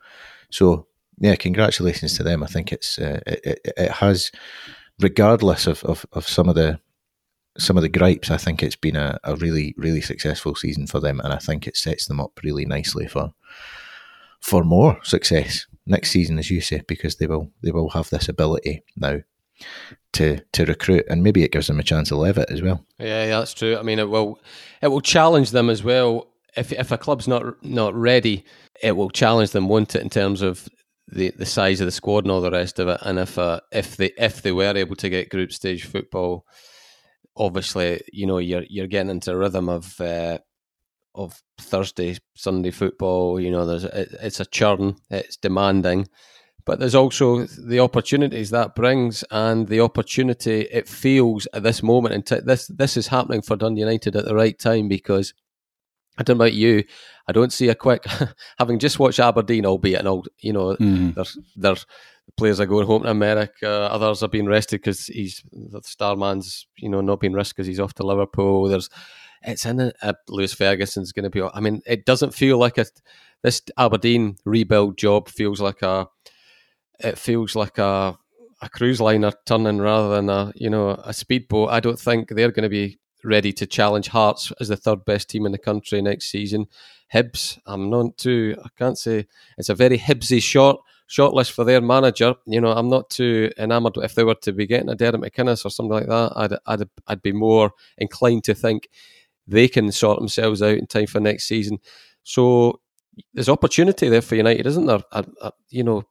So 0.50 0.86
yeah, 1.18 1.36
congratulations 1.36 2.16
to 2.16 2.22
them. 2.22 2.42
I 2.42 2.46
think 2.46 2.72
it's 2.72 2.98
uh, 2.98 3.20
it, 3.26 3.60
it, 3.76 3.90
has, 3.90 4.32
regardless 4.98 5.66
of, 5.66 5.84
of, 5.84 6.06
of 6.12 6.26
some 6.26 6.48
of 6.48 6.54
the 6.54 6.80
some 7.58 7.76
of 7.76 7.82
the 7.82 7.88
gripes, 7.88 8.30
I 8.30 8.36
think 8.36 8.62
it's 8.62 8.76
been 8.76 8.96
a, 8.96 9.18
a 9.24 9.36
really, 9.36 9.74
really 9.76 10.00
successful 10.00 10.54
season 10.54 10.86
for 10.86 11.00
them, 11.00 11.20
and 11.20 11.32
I 11.32 11.38
think 11.38 11.66
it 11.66 11.76
sets 11.76 12.06
them 12.06 12.20
up 12.20 12.38
really 12.42 12.64
nicely 12.64 13.06
for 13.06 13.32
for 14.40 14.64
more 14.64 14.98
success 15.02 15.66
next 15.86 16.10
season, 16.10 16.38
as 16.38 16.50
you 16.50 16.60
say, 16.60 16.82
because 16.86 17.16
they 17.16 17.26
will 17.26 17.50
they 17.62 17.72
will 17.72 17.90
have 17.90 18.08
this 18.10 18.28
ability 18.28 18.82
now 18.96 19.18
to 20.12 20.38
to 20.52 20.64
recruit, 20.64 21.04
and 21.08 21.22
maybe 21.22 21.42
it 21.42 21.52
gives 21.52 21.66
them 21.66 21.80
a 21.80 21.84
chance 21.84 22.08
to 22.08 22.16
live 22.16 22.38
it 22.38 22.50
as 22.50 22.62
well. 22.62 22.84
Yeah, 22.98 23.24
yeah, 23.24 23.38
that's 23.38 23.54
true. 23.54 23.76
I 23.76 23.82
mean, 23.82 23.98
it 23.98 24.08
will 24.08 24.40
it 24.80 24.88
will 24.88 25.00
challenge 25.00 25.50
them 25.50 25.68
as 25.70 25.82
well. 25.82 26.28
If 26.56 26.72
if 26.72 26.92
a 26.92 26.98
club's 26.98 27.28
not 27.28 27.62
not 27.64 27.94
ready, 27.94 28.44
it 28.82 28.96
will 28.96 29.10
challenge 29.10 29.50
them, 29.50 29.68
won't 29.68 29.94
it, 29.94 30.02
in 30.02 30.10
terms 30.10 30.42
of 30.42 30.68
the, 31.12 31.30
the 31.36 31.46
size 31.46 31.80
of 31.80 31.86
the 31.86 31.92
squad 31.92 32.24
and 32.24 32.30
all 32.30 32.40
the 32.40 32.50
rest 32.50 32.78
of 32.78 32.88
it. 32.88 33.00
And 33.02 33.18
if 33.18 33.38
uh, 33.38 33.60
if 33.72 33.96
they 33.96 34.12
if 34.16 34.42
they 34.42 34.52
were 34.52 34.76
able 34.76 34.96
to 34.96 35.08
get 35.08 35.28
group 35.28 35.52
stage 35.52 35.84
football 35.84 36.46
obviously, 37.36 38.02
you 38.12 38.26
know, 38.26 38.38
you're 38.38 38.64
you're 38.68 38.86
getting 38.86 39.10
into 39.10 39.32
a 39.32 39.36
rhythm 39.36 39.68
of 39.68 40.00
uh, 40.00 40.38
of 41.14 41.42
Thursday, 41.58 42.18
Sunday 42.34 42.70
football. 42.70 43.40
You 43.40 43.50
know, 43.50 43.66
there's 43.66 43.84
it, 43.84 44.14
it's 44.20 44.40
a 44.40 44.46
churn, 44.46 44.96
it's 45.10 45.36
demanding, 45.36 46.08
but 46.64 46.78
there's 46.78 46.94
also 46.94 47.46
the 47.46 47.80
opportunities 47.80 48.50
that 48.50 48.74
brings, 48.74 49.24
and 49.30 49.68
the 49.68 49.80
opportunity 49.80 50.62
it 50.70 50.88
feels 50.88 51.46
at 51.52 51.62
this 51.62 51.82
moment. 51.82 52.14
And 52.14 52.26
t- 52.26 52.40
this 52.44 52.66
this 52.68 52.96
is 52.96 53.08
happening 53.08 53.42
for 53.42 53.56
Dundee 53.56 53.80
United 53.80 54.16
at 54.16 54.24
the 54.24 54.34
right 54.34 54.58
time 54.58 54.88
because 54.88 55.34
I 56.18 56.22
don't 56.22 56.38
know 56.38 56.44
about 56.44 56.54
you. 56.54 56.84
I 57.26 57.32
don't 57.32 57.52
see 57.52 57.68
a 57.68 57.74
quick 57.74 58.04
having 58.58 58.78
just 58.78 58.98
watched 58.98 59.20
Aberdeen, 59.20 59.66
albeit 59.66 60.00
an 60.00 60.06
old, 60.06 60.28
you 60.40 60.52
know, 60.52 60.76
mm. 60.76 61.14
they're 61.14 61.24
they're 61.56 61.82
players 62.36 62.60
are 62.60 62.66
going 62.66 62.86
home 62.86 63.02
to 63.02 63.10
America. 63.10 63.88
Others 63.90 64.22
are 64.22 64.28
being 64.28 64.46
rested 64.46 64.80
because 64.80 65.06
he's 65.06 65.42
the 65.52 65.80
star 65.82 66.16
man's, 66.16 66.66
you 66.76 66.88
know, 66.88 67.00
not 67.00 67.20
being 67.20 67.32
risked 67.32 67.56
because 67.56 67.66
he's 67.66 67.80
off 67.80 67.94
to 67.94 68.06
Liverpool. 68.06 68.68
There's 68.68 68.88
it's 69.42 69.64
in 69.64 69.80
it. 69.80 69.96
Uh, 70.02 70.12
Lewis 70.28 70.54
Ferguson's 70.54 71.12
going 71.12 71.24
to 71.24 71.30
be. 71.30 71.42
I 71.42 71.60
mean, 71.60 71.82
it 71.86 72.04
doesn't 72.04 72.34
feel 72.34 72.58
like 72.58 72.78
a 72.78 72.86
this 73.42 73.62
Aberdeen 73.78 74.36
rebuild 74.44 74.98
job 74.98 75.28
feels 75.28 75.60
like 75.60 75.82
a. 75.82 76.08
It 76.98 77.18
feels 77.18 77.56
like 77.56 77.78
a 77.78 78.18
a 78.62 78.68
cruise 78.68 79.00
liner 79.00 79.32
turning 79.46 79.78
rather 79.78 80.14
than 80.14 80.28
a 80.28 80.52
you 80.54 80.68
know 80.68 80.90
a 80.90 81.12
speedboat. 81.14 81.70
I 81.70 81.80
don't 81.80 81.98
think 81.98 82.28
they're 82.28 82.52
going 82.52 82.64
to 82.64 82.68
be 82.68 82.98
ready 83.24 83.52
to 83.52 83.66
challenge 83.66 84.08
Hearts 84.08 84.52
as 84.60 84.68
the 84.68 84.76
third 84.76 85.04
best 85.04 85.28
team 85.30 85.46
in 85.46 85.52
the 85.52 85.58
country 85.58 86.00
next 86.00 86.30
season. 86.30 86.66
Hibs, 87.12 87.58
I'm 87.66 87.90
not 87.90 88.16
too, 88.16 88.56
I 88.64 88.68
can't 88.78 88.96
say, 88.96 89.26
it's 89.58 89.68
a 89.68 89.74
very 89.74 89.98
Hibsy 89.98 90.42
short 90.42 90.80
shortlist 91.10 91.50
for 91.50 91.64
their 91.64 91.80
manager. 91.80 92.34
You 92.46 92.60
know, 92.60 92.72
I'm 92.72 92.88
not 92.88 93.10
too 93.10 93.50
enamoured. 93.58 93.96
If 93.96 94.14
they 94.14 94.24
were 94.24 94.36
to 94.36 94.52
be 94.52 94.66
getting 94.66 94.88
a 94.88 94.94
Derek 94.94 95.20
McInnes 95.20 95.64
or 95.64 95.70
something 95.70 95.92
like 95.92 96.06
that, 96.06 96.32
I'd, 96.36 96.52
I'd, 96.66 96.88
I'd 97.08 97.22
be 97.22 97.32
more 97.32 97.72
inclined 97.98 98.44
to 98.44 98.54
think 98.54 98.88
they 99.46 99.66
can 99.66 99.90
sort 99.90 100.18
themselves 100.18 100.62
out 100.62 100.78
in 100.78 100.86
time 100.86 101.06
for 101.06 101.20
next 101.20 101.48
season. 101.48 101.78
So 102.22 102.80
there's 103.34 103.48
opportunity 103.48 104.08
there 104.08 104.22
for 104.22 104.36
United, 104.36 104.66
isn't 104.66 104.86
there? 104.86 105.00
I, 105.10 105.24
I, 105.42 105.50
you 105.70 105.82
know, 105.82 106.04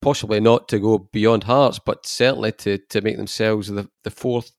possibly 0.00 0.40
not 0.40 0.68
to 0.68 0.78
go 0.78 0.98
beyond 1.12 1.44
Hearts, 1.44 1.78
but 1.78 2.06
certainly 2.06 2.52
to, 2.52 2.78
to 2.78 3.00
make 3.02 3.18
themselves 3.18 3.68
the, 3.68 3.88
the 4.04 4.10
fourth 4.10 4.52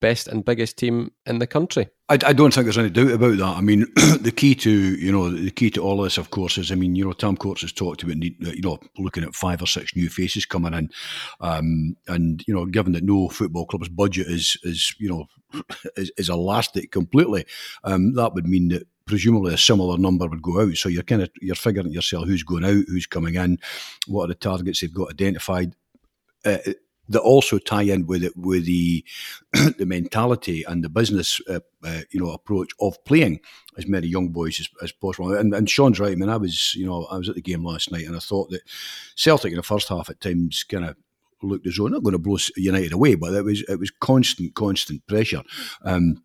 best 0.00 0.28
and 0.28 0.44
biggest 0.44 0.76
team 0.76 1.12
in 1.26 1.38
the 1.38 1.46
country. 1.46 1.88
I, 2.08 2.14
I, 2.14 2.32
don't 2.32 2.54
think 2.54 2.64
there's 2.64 2.78
any 2.78 2.90
doubt 2.90 3.10
about 3.10 3.36
that. 3.36 3.56
I 3.56 3.60
mean, 3.60 3.80
the 4.20 4.32
key 4.34 4.54
to 4.56 4.70
you 4.70 5.12
know 5.12 5.30
the 5.30 5.50
key 5.50 5.70
to 5.70 5.82
all 5.82 6.02
this, 6.02 6.18
of 6.18 6.30
course, 6.30 6.56
is 6.56 6.72
I 6.72 6.74
mean, 6.74 6.94
you 6.94 7.04
know, 7.04 7.12
Tam 7.12 7.36
Courts 7.36 7.62
has 7.62 7.72
talked 7.72 8.02
about 8.02 8.22
you 8.22 8.62
know 8.62 8.78
looking 8.98 9.24
at 9.24 9.34
five 9.34 9.62
or 9.62 9.66
six 9.66 9.94
new 9.94 10.08
faces 10.08 10.46
coming 10.46 10.74
in, 10.74 10.90
um, 11.40 11.96
and 12.06 12.44
you 12.46 12.54
know, 12.54 12.64
given 12.66 12.92
that 12.92 13.04
no 13.04 13.28
football 13.28 13.66
club's 13.66 13.88
budget 13.88 14.26
is 14.28 14.56
is 14.62 14.94
you 14.98 15.08
know 15.08 15.26
is, 15.96 16.10
is 16.16 16.28
elastic 16.28 16.90
completely, 16.90 17.44
um, 17.84 18.14
that 18.14 18.34
would 18.34 18.46
mean 18.46 18.68
that 18.68 18.86
presumably 19.04 19.54
a 19.54 19.58
similar 19.58 19.98
number 19.98 20.26
would 20.26 20.42
go 20.42 20.60
out. 20.60 20.76
So 20.76 20.88
you're 20.88 21.02
kind 21.02 21.22
of 21.22 21.30
you're 21.40 21.54
figuring 21.54 21.92
yourself 21.92 22.26
who's 22.26 22.42
going 22.42 22.64
out, 22.64 22.84
who's 22.88 23.06
coming 23.06 23.34
in, 23.34 23.58
what 24.06 24.24
are 24.24 24.28
the 24.28 24.34
targets 24.34 24.80
they've 24.80 24.92
got 24.92 25.10
identified. 25.10 25.74
Uh, 26.44 26.58
that 27.08 27.20
also 27.20 27.58
tie 27.58 27.82
in 27.82 28.06
with 28.06 28.22
it 28.22 28.36
with 28.36 28.66
the 28.66 29.04
the 29.52 29.86
mentality 29.86 30.64
and 30.66 30.84
the 30.84 30.88
business 30.88 31.40
uh, 31.48 31.60
uh, 31.84 32.02
you 32.10 32.20
know 32.20 32.32
approach 32.32 32.70
of 32.80 33.02
playing 33.04 33.40
as 33.76 33.86
many 33.86 34.06
young 34.06 34.28
boys 34.28 34.60
as, 34.60 34.68
as 34.82 34.92
possible. 34.92 35.34
And, 35.34 35.54
and 35.54 35.70
Sean's 35.70 36.00
right. 36.00 36.12
I 36.12 36.16
mean, 36.16 36.28
I 36.28 36.36
was 36.36 36.74
you 36.74 36.86
know 36.86 37.04
I 37.04 37.18
was 37.18 37.28
at 37.28 37.34
the 37.34 37.42
game 37.42 37.64
last 37.64 37.90
night 37.90 38.06
and 38.06 38.16
I 38.16 38.20
thought 38.20 38.50
that 38.50 38.62
Celtic 39.16 39.52
in 39.52 39.56
the 39.56 39.62
first 39.62 39.88
half 39.88 40.10
at 40.10 40.20
times 40.20 40.64
kind 40.64 40.84
of 40.84 40.96
looked 41.42 41.66
as 41.66 41.76
though 41.76 41.86
not 41.86 42.02
going 42.02 42.12
to 42.12 42.18
blow 42.18 42.36
United 42.56 42.92
away, 42.92 43.14
but 43.14 43.34
it 43.34 43.44
was 43.44 43.62
it 43.68 43.78
was 43.78 43.90
constant 43.90 44.54
constant 44.54 45.06
pressure. 45.06 45.42
Um, 45.82 46.22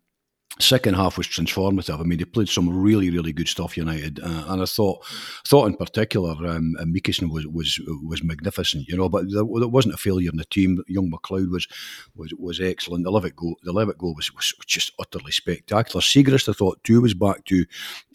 Second 0.60 0.94
half 0.94 1.18
was 1.18 1.26
transformative. 1.26 1.98
I 1.98 2.04
mean, 2.04 2.18
they 2.18 2.24
played 2.24 2.48
some 2.48 2.68
really, 2.68 3.10
really 3.10 3.32
good 3.32 3.48
stuff. 3.48 3.76
United, 3.76 4.20
uh, 4.20 4.44
and 4.48 4.62
I 4.62 4.66
thought, 4.66 5.04
thought 5.46 5.66
in 5.66 5.76
particular, 5.76 6.30
um, 6.46 6.76
Mikkelsen 6.80 7.30
was 7.30 7.44
was 7.46 7.80
was 8.04 8.22
magnificent. 8.22 8.86
You 8.86 8.96
know, 8.96 9.08
but 9.08 9.24
there, 9.32 9.42
there, 9.42 9.68
wasn't 9.68 9.94
a 9.94 9.98
failure 9.98 10.30
in 10.30 10.36
the 10.36 10.44
team. 10.44 10.82
Young 10.86 11.10
McLeod 11.10 11.50
was 11.50 11.66
was 12.14 12.32
was 12.34 12.60
excellent. 12.60 13.04
The 13.04 13.10
Levitt 13.10 13.34
goal, 13.34 13.56
the 13.64 13.72
Levitt 13.72 13.98
goal 13.98 14.14
was, 14.14 14.32
was 14.32 14.54
just 14.64 14.92
utterly 15.00 15.32
spectacular. 15.32 16.00
Siegrist, 16.00 16.48
I 16.48 16.52
thought, 16.52 16.82
too, 16.84 17.00
was 17.00 17.14
back 17.14 17.44
to 17.46 17.66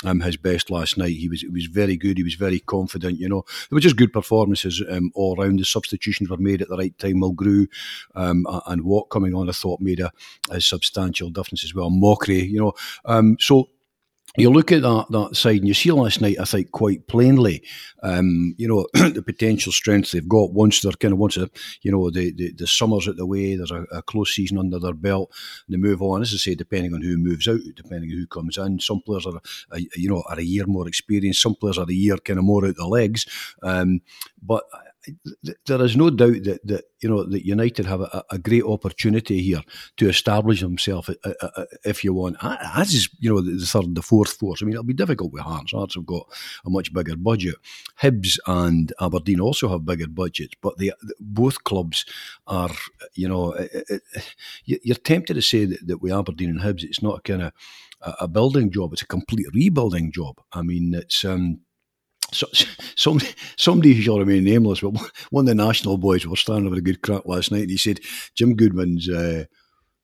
um, 0.06 0.22
his 0.22 0.38
best 0.38 0.70
last 0.70 0.98
night. 0.98 1.18
He 1.18 1.28
was 1.28 1.42
he 1.42 1.50
was 1.50 1.66
very 1.66 1.98
good. 1.98 2.18
He 2.18 2.24
was 2.24 2.36
very 2.36 2.60
confident. 2.60 3.20
You 3.20 3.28
know, 3.28 3.44
there 3.70 3.76
were 3.76 3.82
just 3.82 3.98
good 3.98 4.14
performances 4.14 4.82
um, 4.90 5.12
all 5.14 5.40
around. 5.40 5.60
The 5.60 5.66
substitutions 5.66 6.30
were 6.30 6.38
made 6.38 6.62
at 6.62 6.70
the 6.70 6.78
right 6.78 6.98
time. 6.98 7.16
Mulgrew 7.16 7.68
um, 8.16 8.46
and 8.68 8.84
Watt 8.84 9.10
coming 9.10 9.36
on, 9.36 9.50
I 9.50 9.52
thought, 9.52 9.82
made 9.82 10.00
a, 10.00 10.12
a 10.50 10.62
substantial 10.62 11.30
difference 11.30 11.66
as 11.66 11.76
well. 11.76 11.90
Mock 12.30 12.48
you 12.48 12.60
know. 12.60 12.74
Um, 13.06 13.38
so 13.40 13.70
you 14.38 14.50
look 14.52 14.72
at 14.72 14.84
that 14.84 15.08
that 15.10 15.36
side 15.36 15.58
and 15.58 15.68
you 15.68 15.74
see 15.74 15.92
last 15.92 16.22
night, 16.22 16.38
I 16.40 16.46
think, 16.46 16.72
quite 16.72 17.08
plainly, 17.08 17.64
um, 18.04 18.54
you 18.58 18.68
know, 18.68 18.88
the 19.10 19.24
potential 19.24 19.72
strength 19.72 20.12
they've 20.12 20.28
got 20.28 20.54
once 20.54 20.82
they're 20.82 20.92
kind 20.94 21.14
of 21.14 21.18
once 21.18 21.38
you 21.82 21.92
know 21.92 22.10
the, 22.12 22.32
the, 22.32 22.54
the 22.54 22.68
summer's 22.68 23.08
at 23.08 23.18
the 23.18 23.26
way, 23.26 23.56
there's 23.56 23.72
a, 23.72 23.84
a, 23.92 24.02
close 24.04 24.36
season 24.36 24.60
under 24.60 24.80
their 24.80 24.94
belt, 24.94 25.32
they 25.68 25.78
move 25.78 26.02
on. 26.02 26.22
As 26.22 26.34
I 26.34 26.38
say, 26.38 26.56
depending 26.56 26.94
on 26.94 27.02
who 27.02 27.18
moves 27.18 27.48
out, 27.48 27.60
depending 27.76 28.12
on 28.12 28.18
who 28.18 28.28
comes 28.28 28.58
in, 28.58 28.80
some 28.80 29.02
players 29.02 29.26
are 29.26 29.42
a, 29.72 29.80
you 29.96 30.10
know 30.10 30.24
are 30.30 30.40
a 30.40 30.44
year 30.44 30.66
more 30.68 30.88
experienced, 30.88 31.42
some 31.42 31.56
players 31.56 31.78
are 31.78 31.90
a 31.90 31.94
year 31.94 32.18
kind 32.18 32.40
of 32.40 32.46
more 32.46 32.66
out 32.66 32.76
the 32.76 32.88
legs, 32.88 33.26
um, 33.64 34.02
but 34.42 34.64
there 35.66 35.82
is 35.82 35.96
no 35.96 36.10
doubt 36.10 36.44
that, 36.44 36.60
that 36.66 36.84
you 37.02 37.10
know 37.10 37.24
that 37.24 37.46
United 37.46 37.86
have 37.86 38.02
a, 38.02 38.24
a 38.32 38.38
great 38.38 38.64
opportunity 38.64 39.42
here 39.42 39.62
to 39.98 40.10
establish 40.10 40.62
themselves, 40.62 41.10
uh, 41.10 41.34
uh, 41.42 41.50
uh, 41.56 41.66
if 41.86 42.04
you 42.04 42.14
want, 42.14 42.36
as 42.42 42.94
is 42.94 43.10
you 43.20 43.34
know 43.34 43.42
the 43.42 43.66
third, 43.66 43.96
the 43.96 44.02
fourth 44.02 44.34
force. 44.34 44.62
I 44.62 44.66
mean, 44.66 44.74
it'll 44.74 44.84
be 44.84 44.94
difficult 44.94 45.32
with 45.32 45.44
Hearts. 45.44 45.72
Hearts 45.72 45.96
have 45.96 46.06
got 46.06 46.28
a 46.66 46.70
much 46.70 46.94
bigger 46.94 47.16
budget. 47.16 47.56
Hibs 48.02 48.38
and 48.46 48.92
Aberdeen 49.00 49.40
also 49.40 49.70
have 49.70 49.86
bigger 49.86 50.08
budgets, 50.08 50.56
but 50.62 50.78
they 50.78 50.92
both 51.20 51.64
clubs 51.64 52.06
are, 52.48 52.72
you 53.14 53.28
know, 53.28 53.56
you're 54.66 54.96
tempted 54.96 55.36
to 55.36 55.42
say 55.42 55.66
that, 55.66 55.88
that 55.88 56.02
with 56.02 56.12
Aberdeen 56.12 56.50
and 56.50 56.62
Hibs, 56.62 56.84
it's 56.84 57.02
not 57.02 57.20
a 57.20 57.22
kind 57.22 57.44
of 57.44 57.54
a 58.02 58.28
building 58.28 58.72
job; 58.72 58.94
it's 58.94 59.02
a 59.02 59.08
complete 59.08 59.48
rebuilding 59.54 60.12
job. 60.12 60.42
I 60.52 60.62
mean, 60.62 60.94
it's. 60.94 61.24
Um, 61.24 61.62
so, 62.32 62.48
somebody, 62.96 63.32
somebody 63.58 63.94
who 63.94 64.02
shall 64.02 64.20
remain 64.20 64.44
nameless, 64.44 64.82
but 64.82 64.94
one 65.30 65.44
of 65.44 65.46
the 65.48 65.56
national 65.56 65.98
boys 65.98 66.26
was 66.26 66.40
standing 66.40 66.68
over 66.68 66.76
a 66.76 66.82
good 66.82 67.02
crack 67.02 67.26
last 67.26 67.52
night, 67.52 67.62
and 67.62 67.72
he 67.72 67.78
said 67.78 68.00
Jim 68.36 68.56
Goodman's 68.56 69.10
uh, 69.10 69.46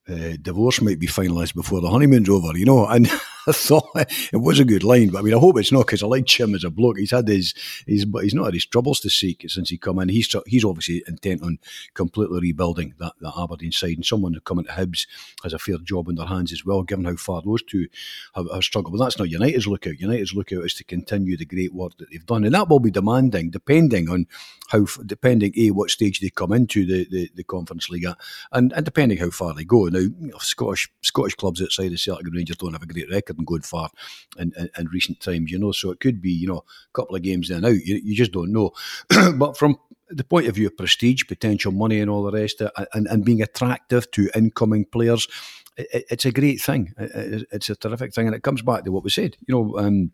uh, 0.08 0.36
divorce 0.40 0.80
might 0.80 0.98
be 0.98 1.06
finalised 1.06 1.54
before 1.54 1.80
the 1.80 1.90
honeymoon's 1.90 2.28
over, 2.28 2.56
you 2.56 2.64
know. 2.64 2.86
And 2.86 3.10
I 3.48 3.52
thought 3.52 3.90
it 3.94 4.40
was 4.40 4.58
a 4.58 4.64
good 4.64 4.82
line, 4.82 5.10
but 5.10 5.20
I 5.20 5.22
mean, 5.22 5.34
I 5.34 5.38
hope 5.38 5.58
it's 5.58 5.70
not 5.70 5.86
because 5.86 6.02
I 6.02 6.06
like 6.06 6.24
Jim 6.24 6.54
as 6.54 6.64
a 6.64 6.70
bloke. 6.70 6.98
He's 6.98 7.12
had 7.12 7.28
his, 7.28 7.54
he's, 7.86 8.04
but 8.04 8.24
he's 8.24 8.34
not 8.34 8.46
had 8.46 8.54
his 8.54 8.66
troubles 8.66 8.98
to 9.00 9.10
seek 9.10 9.44
since 9.48 9.70
he 9.70 9.78
come 9.78 10.00
in. 10.00 10.08
He's 10.08 10.34
he's 10.46 10.64
obviously 10.64 11.04
intent 11.06 11.42
on 11.42 11.58
completely 11.94 12.40
rebuilding 12.40 12.94
that, 12.98 13.12
that 13.20 13.34
Aberdeen 13.38 13.72
side, 13.72 13.96
and 13.96 14.06
someone 14.06 14.34
who 14.34 14.40
come 14.40 14.58
into 14.58 14.72
Hibs 14.72 15.06
has 15.44 15.52
a 15.52 15.58
fair 15.58 15.78
job 15.78 16.08
in 16.08 16.16
their 16.16 16.26
hands 16.26 16.52
as 16.52 16.64
well, 16.64 16.82
given 16.82 17.04
how 17.04 17.16
far 17.16 17.42
those 17.42 17.62
two 17.62 17.86
have, 18.34 18.46
have 18.52 18.64
struggled. 18.64 18.96
But 18.96 19.04
that's 19.04 19.18
not 19.18 19.30
United's 19.30 19.68
lookout. 19.68 20.00
United's 20.00 20.34
lookout 20.34 20.64
is 20.64 20.74
to 20.74 20.84
continue 20.84 21.36
the 21.36 21.44
great 21.44 21.72
work 21.72 21.96
that 21.98 22.10
they've 22.10 22.26
done, 22.26 22.44
and 22.44 22.54
that 22.54 22.68
will 22.68 22.80
be 22.80 22.90
demanding, 22.90 23.50
depending 23.50 24.08
on 24.08 24.26
how, 24.68 24.86
depending 25.04 25.52
a 25.56 25.70
what 25.70 25.90
stage 25.90 26.20
they 26.20 26.30
come 26.30 26.52
into 26.52 26.84
the 26.84 27.06
the, 27.10 27.30
the 27.34 27.44
Conference 27.44 27.88
League 27.90 28.04
at, 28.06 28.18
and 28.50 28.72
and 28.72 28.84
depending 28.84 29.18
how 29.18 29.30
far 29.30 29.54
they 29.54 29.64
go. 29.64 29.88
Now, 30.18 30.38
Scottish 30.38 30.90
Scottish 31.02 31.34
clubs 31.34 31.62
outside 31.62 31.92
of 31.92 32.00
Celtic 32.00 32.26
and 32.26 32.34
Rangers 32.34 32.56
don't 32.56 32.72
have 32.72 32.82
a 32.82 32.86
great 32.86 33.10
record 33.10 33.38
and 33.38 33.46
going 33.46 33.62
far 33.62 33.90
in, 34.38 34.52
in, 34.56 34.70
in, 34.78 34.86
recent 34.88 35.20
times, 35.20 35.50
you 35.50 35.58
know. 35.58 35.72
So 35.72 35.90
it 35.90 36.00
could 36.00 36.20
be, 36.20 36.30
you 36.30 36.46
know, 36.46 36.58
a 36.58 36.92
couple 36.92 37.16
of 37.16 37.22
games 37.22 37.50
in 37.50 37.56
and 37.56 37.66
out. 37.66 37.84
You, 37.84 38.00
you 38.02 38.14
just 38.14 38.32
don't 38.32 38.52
know. 38.52 38.72
but 39.36 39.56
from 39.56 39.76
the 40.08 40.24
point 40.24 40.46
of 40.46 40.54
view 40.54 40.66
of 40.66 40.76
prestige, 40.76 41.24
potential 41.26 41.72
money, 41.72 42.00
and 42.00 42.10
all 42.10 42.22
the 42.22 42.32
rest, 42.32 42.62
uh, 42.62 42.70
and, 42.94 43.06
and 43.08 43.24
being 43.24 43.42
attractive 43.42 44.10
to 44.12 44.30
incoming 44.34 44.84
players, 44.84 45.26
it, 45.76 46.04
it's 46.10 46.24
a 46.24 46.32
great 46.32 46.60
thing. 46.60 46.94
It, 46.98 47.46
it's 47.52 47.70
a 47.70 47.76
terrific 47.76 48.14
thing. 48.14 48.26
And 48.26 48.36
it 48.36 48.42
comes 48.42 48.62
back 48.62 48.84
to 48.84 48.92
what 48.92 49.04
we 49.04 49.10
said, 49.10 49.36
you 49.46 49.54
know. 49.54 49.78
Um, 49.78 50.12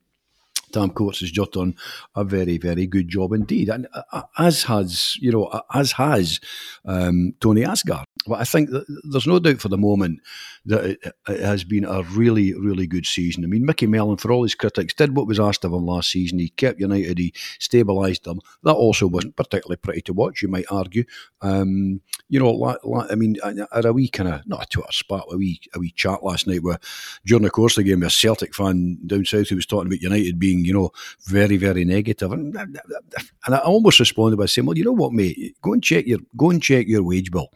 Tam 0.72 0.90
Courts 0.90 1.20
has 1.20 1.30
just 1.30 1.52
done 1.52 1.76
a 2.16 2.24
very, 2.24 2.58
very 2.58 2.86
good 2.86 3.08
job 3.08 3.32
indeed, 3.32 3.68
and 3.68 3.86
uh, 3.92 4.02
uh 4.12 4.22
as 4.38 4.64
has 4.64 5.16
you 5.20 5.30
know, 5.30 5.60
as 5.72 5.92
has 5.92 6.40
um, 6.84 7.34
Tony 7.40 7.62
Asghar. 7.62 8.04
But 8.26 8.40
I 8.40 8.44
think 8.44 8.70
there's 9.04 9.26
no 9.26 9.38
doubt 9.38 9.60
for 9.60 9.68
the 9.68 9.78
moment 9.78 10.20
that 10.66 10.84
it, 10.84 10.98
it, 11.28 11.40
has 11.40 11.64
been 11.64 11.84
a 11.84 12.02
really, 12.02 12.54
really 12.54 12.86
good 12.86 13.06
season. 13.06 13.44
I 13.44 13.48
mean, 13.48 13.66
Micky 13.66 13.86
Mellon, 13.86 14.16
for 14.16 14.30
all 14.30 14.44
his 14.44 14.54
critics, 14.54 14.94
did 14.94 15.16
what 15.16 15.26
was 15.26 15.40
asked 15.40 15.64
of 15.64 15.72
him 15.72 15.84
last 15.84 16.10
season. 16.10 16.38
He 16.38 16.50
kept 16.50 16.80
United, 16.80 17.18
he 17.18 17.32
stabilised 17.58 18.22
them. 18.22 18.40
That 18.62 18.74
also 18.74 19.06
wasn't 19.06 19.36
particularly 19.36 19.76
pretty 19.76 20.02
to 20.02 20.12
watch, 20.12 20.42
you 20.42 20.48
might 20.48 20.66
argue. 20.70 21.04
Um, 21.40 22.00
you 22.28 22.38
know, 22.38 22.76
I 23.10 23.14
mean, 23.14 23.36
I 23.44 23.54
had 23.74 23.84
a 23.84 23.92
wee 23.92 24.08
kind 24.08 24.28
of, 24.28 24.46
not 24.46 24.62
a 24.62 24.66
Twitter 24.66 24.92
spat, 24.92 25.24
a 25.30 25.36
wee, 25.36 25.60
a 25.74 25.80
wee 25.80 25.90
chat 25.90 26.22
last 26.22 26.46
night 26.46 26.62
where 26.62 26.78
during 27.26 27.42
the 27.42 27.50
course 27.50 27.76
of 27.76 27.84
the 27.84 27.90
game, 27.90 28.02
a 28.02 28.10
Celtic 28.10 28.54
fan 28.54 28.98
down 29.06 29.24
south 29.24 29.48
who 29.48 29.56
was 29.56 29.66
talking 29.66 29.88
about 29.88 30.00
United 30.00 30.38
being, 30.38 30.64
you 30.64 30.72
know, 30.72 30.90
very, 31.26 31.56
very 31.56 31.84
negative. 31.84 32.32
And, 32.32 32.56
and 32.56 33.54
I 33.54 33.58
almost 33.58 34.00
responded 34.00 34.36
by 34.36 34.46
saying, 34.46 34.66
well, 34.66 34.78
you 34.78 34.84
know 34.84 34.92
what, 34.92 35.12
mate, 35.12 35.56
go 35.60 35.72
and 35.72 35.82
check 35.82 36.06
your, 36.06 36.20
go 36.36 36.50
and 36.50 36.62
check 36.62 36.86
your 36.86 37.02
wage 37.02 37.30
bill. 37.30 37.50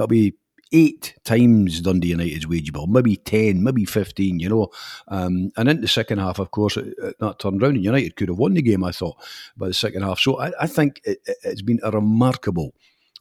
It'll 0.00 0.08
be 0.08 0.34
eight 0.72 1.14
times 1.24 1.80
Dundee 1.80 2.08
United's 2.08 2.46
wage 2.46 2.72
bill, 2.72 2.86
maybe 2.86 3.16
10, 3.16 3.62
maybe 3.62 3.84
15, 3.84 4.38
you 4.38 4.48
know. 4.48 4.68
Um, 5.08 5.50
and 5.56 5.68
in 5.68 5.80
the 5.80 5.88
second 5.88 6.18
half, 6.18 6.38
of 6.38 6.50
course, 6.50 6.76
it, 6.76 6.94
it, 7.02 7.16
that 7.20 7.38
turned 7.38 7.62
around 7.62 7.76
and 7.76 7.84
United 7.84 8.16
could 8.16 8.28
have 8.28 8.38
won 8.38 8.54
the 8.54 8.62
game, 8.62 8.84
I 8.84 8.92
thought, 8.92 9.16
by 9.56 9.68
the 9.68 9.74
second 9.74 10.02
half. 10.02 10.20
So 10.20 10.38
I, 10.38 10.52
I 10.60 10.66
think 10.66 11.00
it, 11.04 11.18
has 11.44 11.62
been 11.62 11.80
a 11.82 11.90
remarkable, 11.90 12.74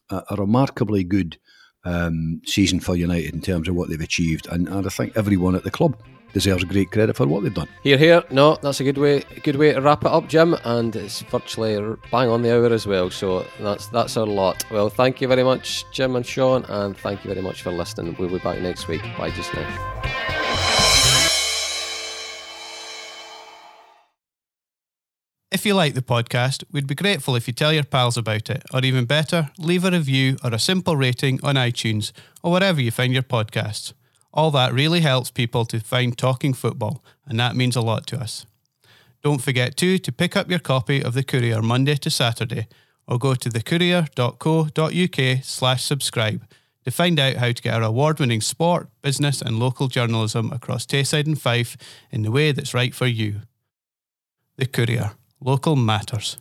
a, 0.09 0.23
a 0.29 0.35
remarkably 0.35 1.03
good 1.03 1.37
um, 1.83 2.41
season 2.45 2.79
for 2.79 2.95
United 2.95 3.33
in 3.33 3.41
terms 3.41 3.67
of 3.67 3.75
what 3.75 3.89
they've 3.89 3.99
achieved. 3.99 4.47
And, 4.47 4.67
and 4.67 4.85
I 4.85 4.89
think 4.89 5.17
everyone 5.17 5.55
at 5.55 5.63
the 5.63 5.71
club 5.71 5.97
deserves 6.33 6.63
great 6.63 6.91
credit 6.91 7.15
for 7.15 7.27
what 7.27 7.43
they've 7.43 7.53
done. 7.53 7.67
Here, 7.83 7.97
here. 7.97 8.23
No, 8.31 8.57
that's 8.61 8.79
a 8.79 8.83
good 8.83 8.97
way, 8.97 9.23
good 9.43 9.55
way 9.55 9.73
to 9.73 9.81
wrap 9.81 10.03
it 10.03 10.11
up, 10.11 10.27
Jim. 10.27 10.55
And 10.63 10.95
it's 10.95 11.21
virtually 11.21 11.75
bang 12.11 12.29
on 12.29 12.41
the 12.41 12.55
hour 12.55 12.71
as 12.73 12.85
well. 12.85 13.09
So 13.09 13.45
that's 13.59 13.87
that's 13.87 14.17
our 14.17 14.25
lot. 14.25 14.63
Well, 14.71 14.89
thank 14.89 15.21
you 15.21 15.27
very 15.27 15.43
much, 15.43 15.85
Jim 15.91 16.15
and 16.15 16.25
Sean, 16.25 16.65
and 16.65 16.97
thank 16.97 17.23
you 17.23 17.29
very 17.29 17.41
much 17.41 17.61
for 17.61 17.71
listening. 17.71 18.15
We'll 18.19 18.29
be 18.29 18.39
back 18.39 18.59
next 18.59 18.87
week. 18.87 19.01
Bye 19.17 19.31
just 19.31 19.53
now. 19.53 19.99
If 25.51 25.65
you 25.65 25.73
like 25.73 25.95
the 25.95 26.03
podcast, 26.03 26.63
we'd 26.71 26.85
be 26.85 26.93
grateful 26.93 27.35
if 27.35 27.47
you 27.47 27.53
tell 27.53 27.73
your 27.73 27.83
pals 27.83 28.17
about 28.17 28.51
it, 28.51 28.63
or 28.71 28.85
even 28.85 29.05
better, 29.05 29.49
leave 29.57 29.83
a 29.83 29.89
review 29.89 30.37
or 30.43 30.53
a 30.53 30.59
simple 30.59 30.95
rating 30.95 31.39
on 31.43 31.55
iTunes 31.55 32.11
or 32.43 32.51
wherever 32.51 32.79
you 32.79 32.91
find 32.91 33.13
your 33.13 33.23
podcasts. 33.23 33.93
All 34.33 34.51
that 34.51 34.73
really 34.73 35.01
helps 35.01 35.31
people 35.31 35.65
to 35.65 35.79
find 35.79 36.17
Talking 36.17 36.53
Football, 36.53 37.03
and 37.25 37.39
that 37.39 37.55
means 37.55 37.75
a 37.75 37.81
lot 37.81 38.05
to 38.07 38.19
us. 38.19 38.45
Don't 39.21 39.41
forget 39.41 39.75
too 39.75 39.97
to 39.97 40.11
pick 40.11 40.35
up 40.35 40.49
your 40.49 40.59
copy 40.59 41.03
of 41.03 41.13
The 41.13 41.23
Courier 41.23 41.61
Monday 41.61 41.95
to 41.95 42.09
Saturday 42.09 42.67
or 43.07 43.17
go 43.17 43.33
to 43.35 43.49
thecourier.co.uk 43.49 45.43
slash 45.43 45.83
subscribe 45.83 46.45
to 46.85 46.91
find 46.91 47.19
out 47.19 47.35
how 47.35 47.51
to 47.51 47.61
get 47.61 47.73
our 47.73 47.83
award-winning 47.83 48.41
sport, 48.41 48.87
business 49.01 49.41
and 49.41 49.59
local 49.59 49.87
journalism 49.87 50.51
across 50.51 50.85
Tayside 50.85 51.25
and 51.25 51.41
Fife 51.41 51.75
in 52.11 52.21
the 52.21 52.31
way 52.31 52.51
that's 52.51 52.73
right 52.73 52.93
for 52.93 53.07
you. 53.07 53.41
The 54.57 54.67
Courier. 54.67 55.11
Local 55.41 55.75
matters. 55.75 56.37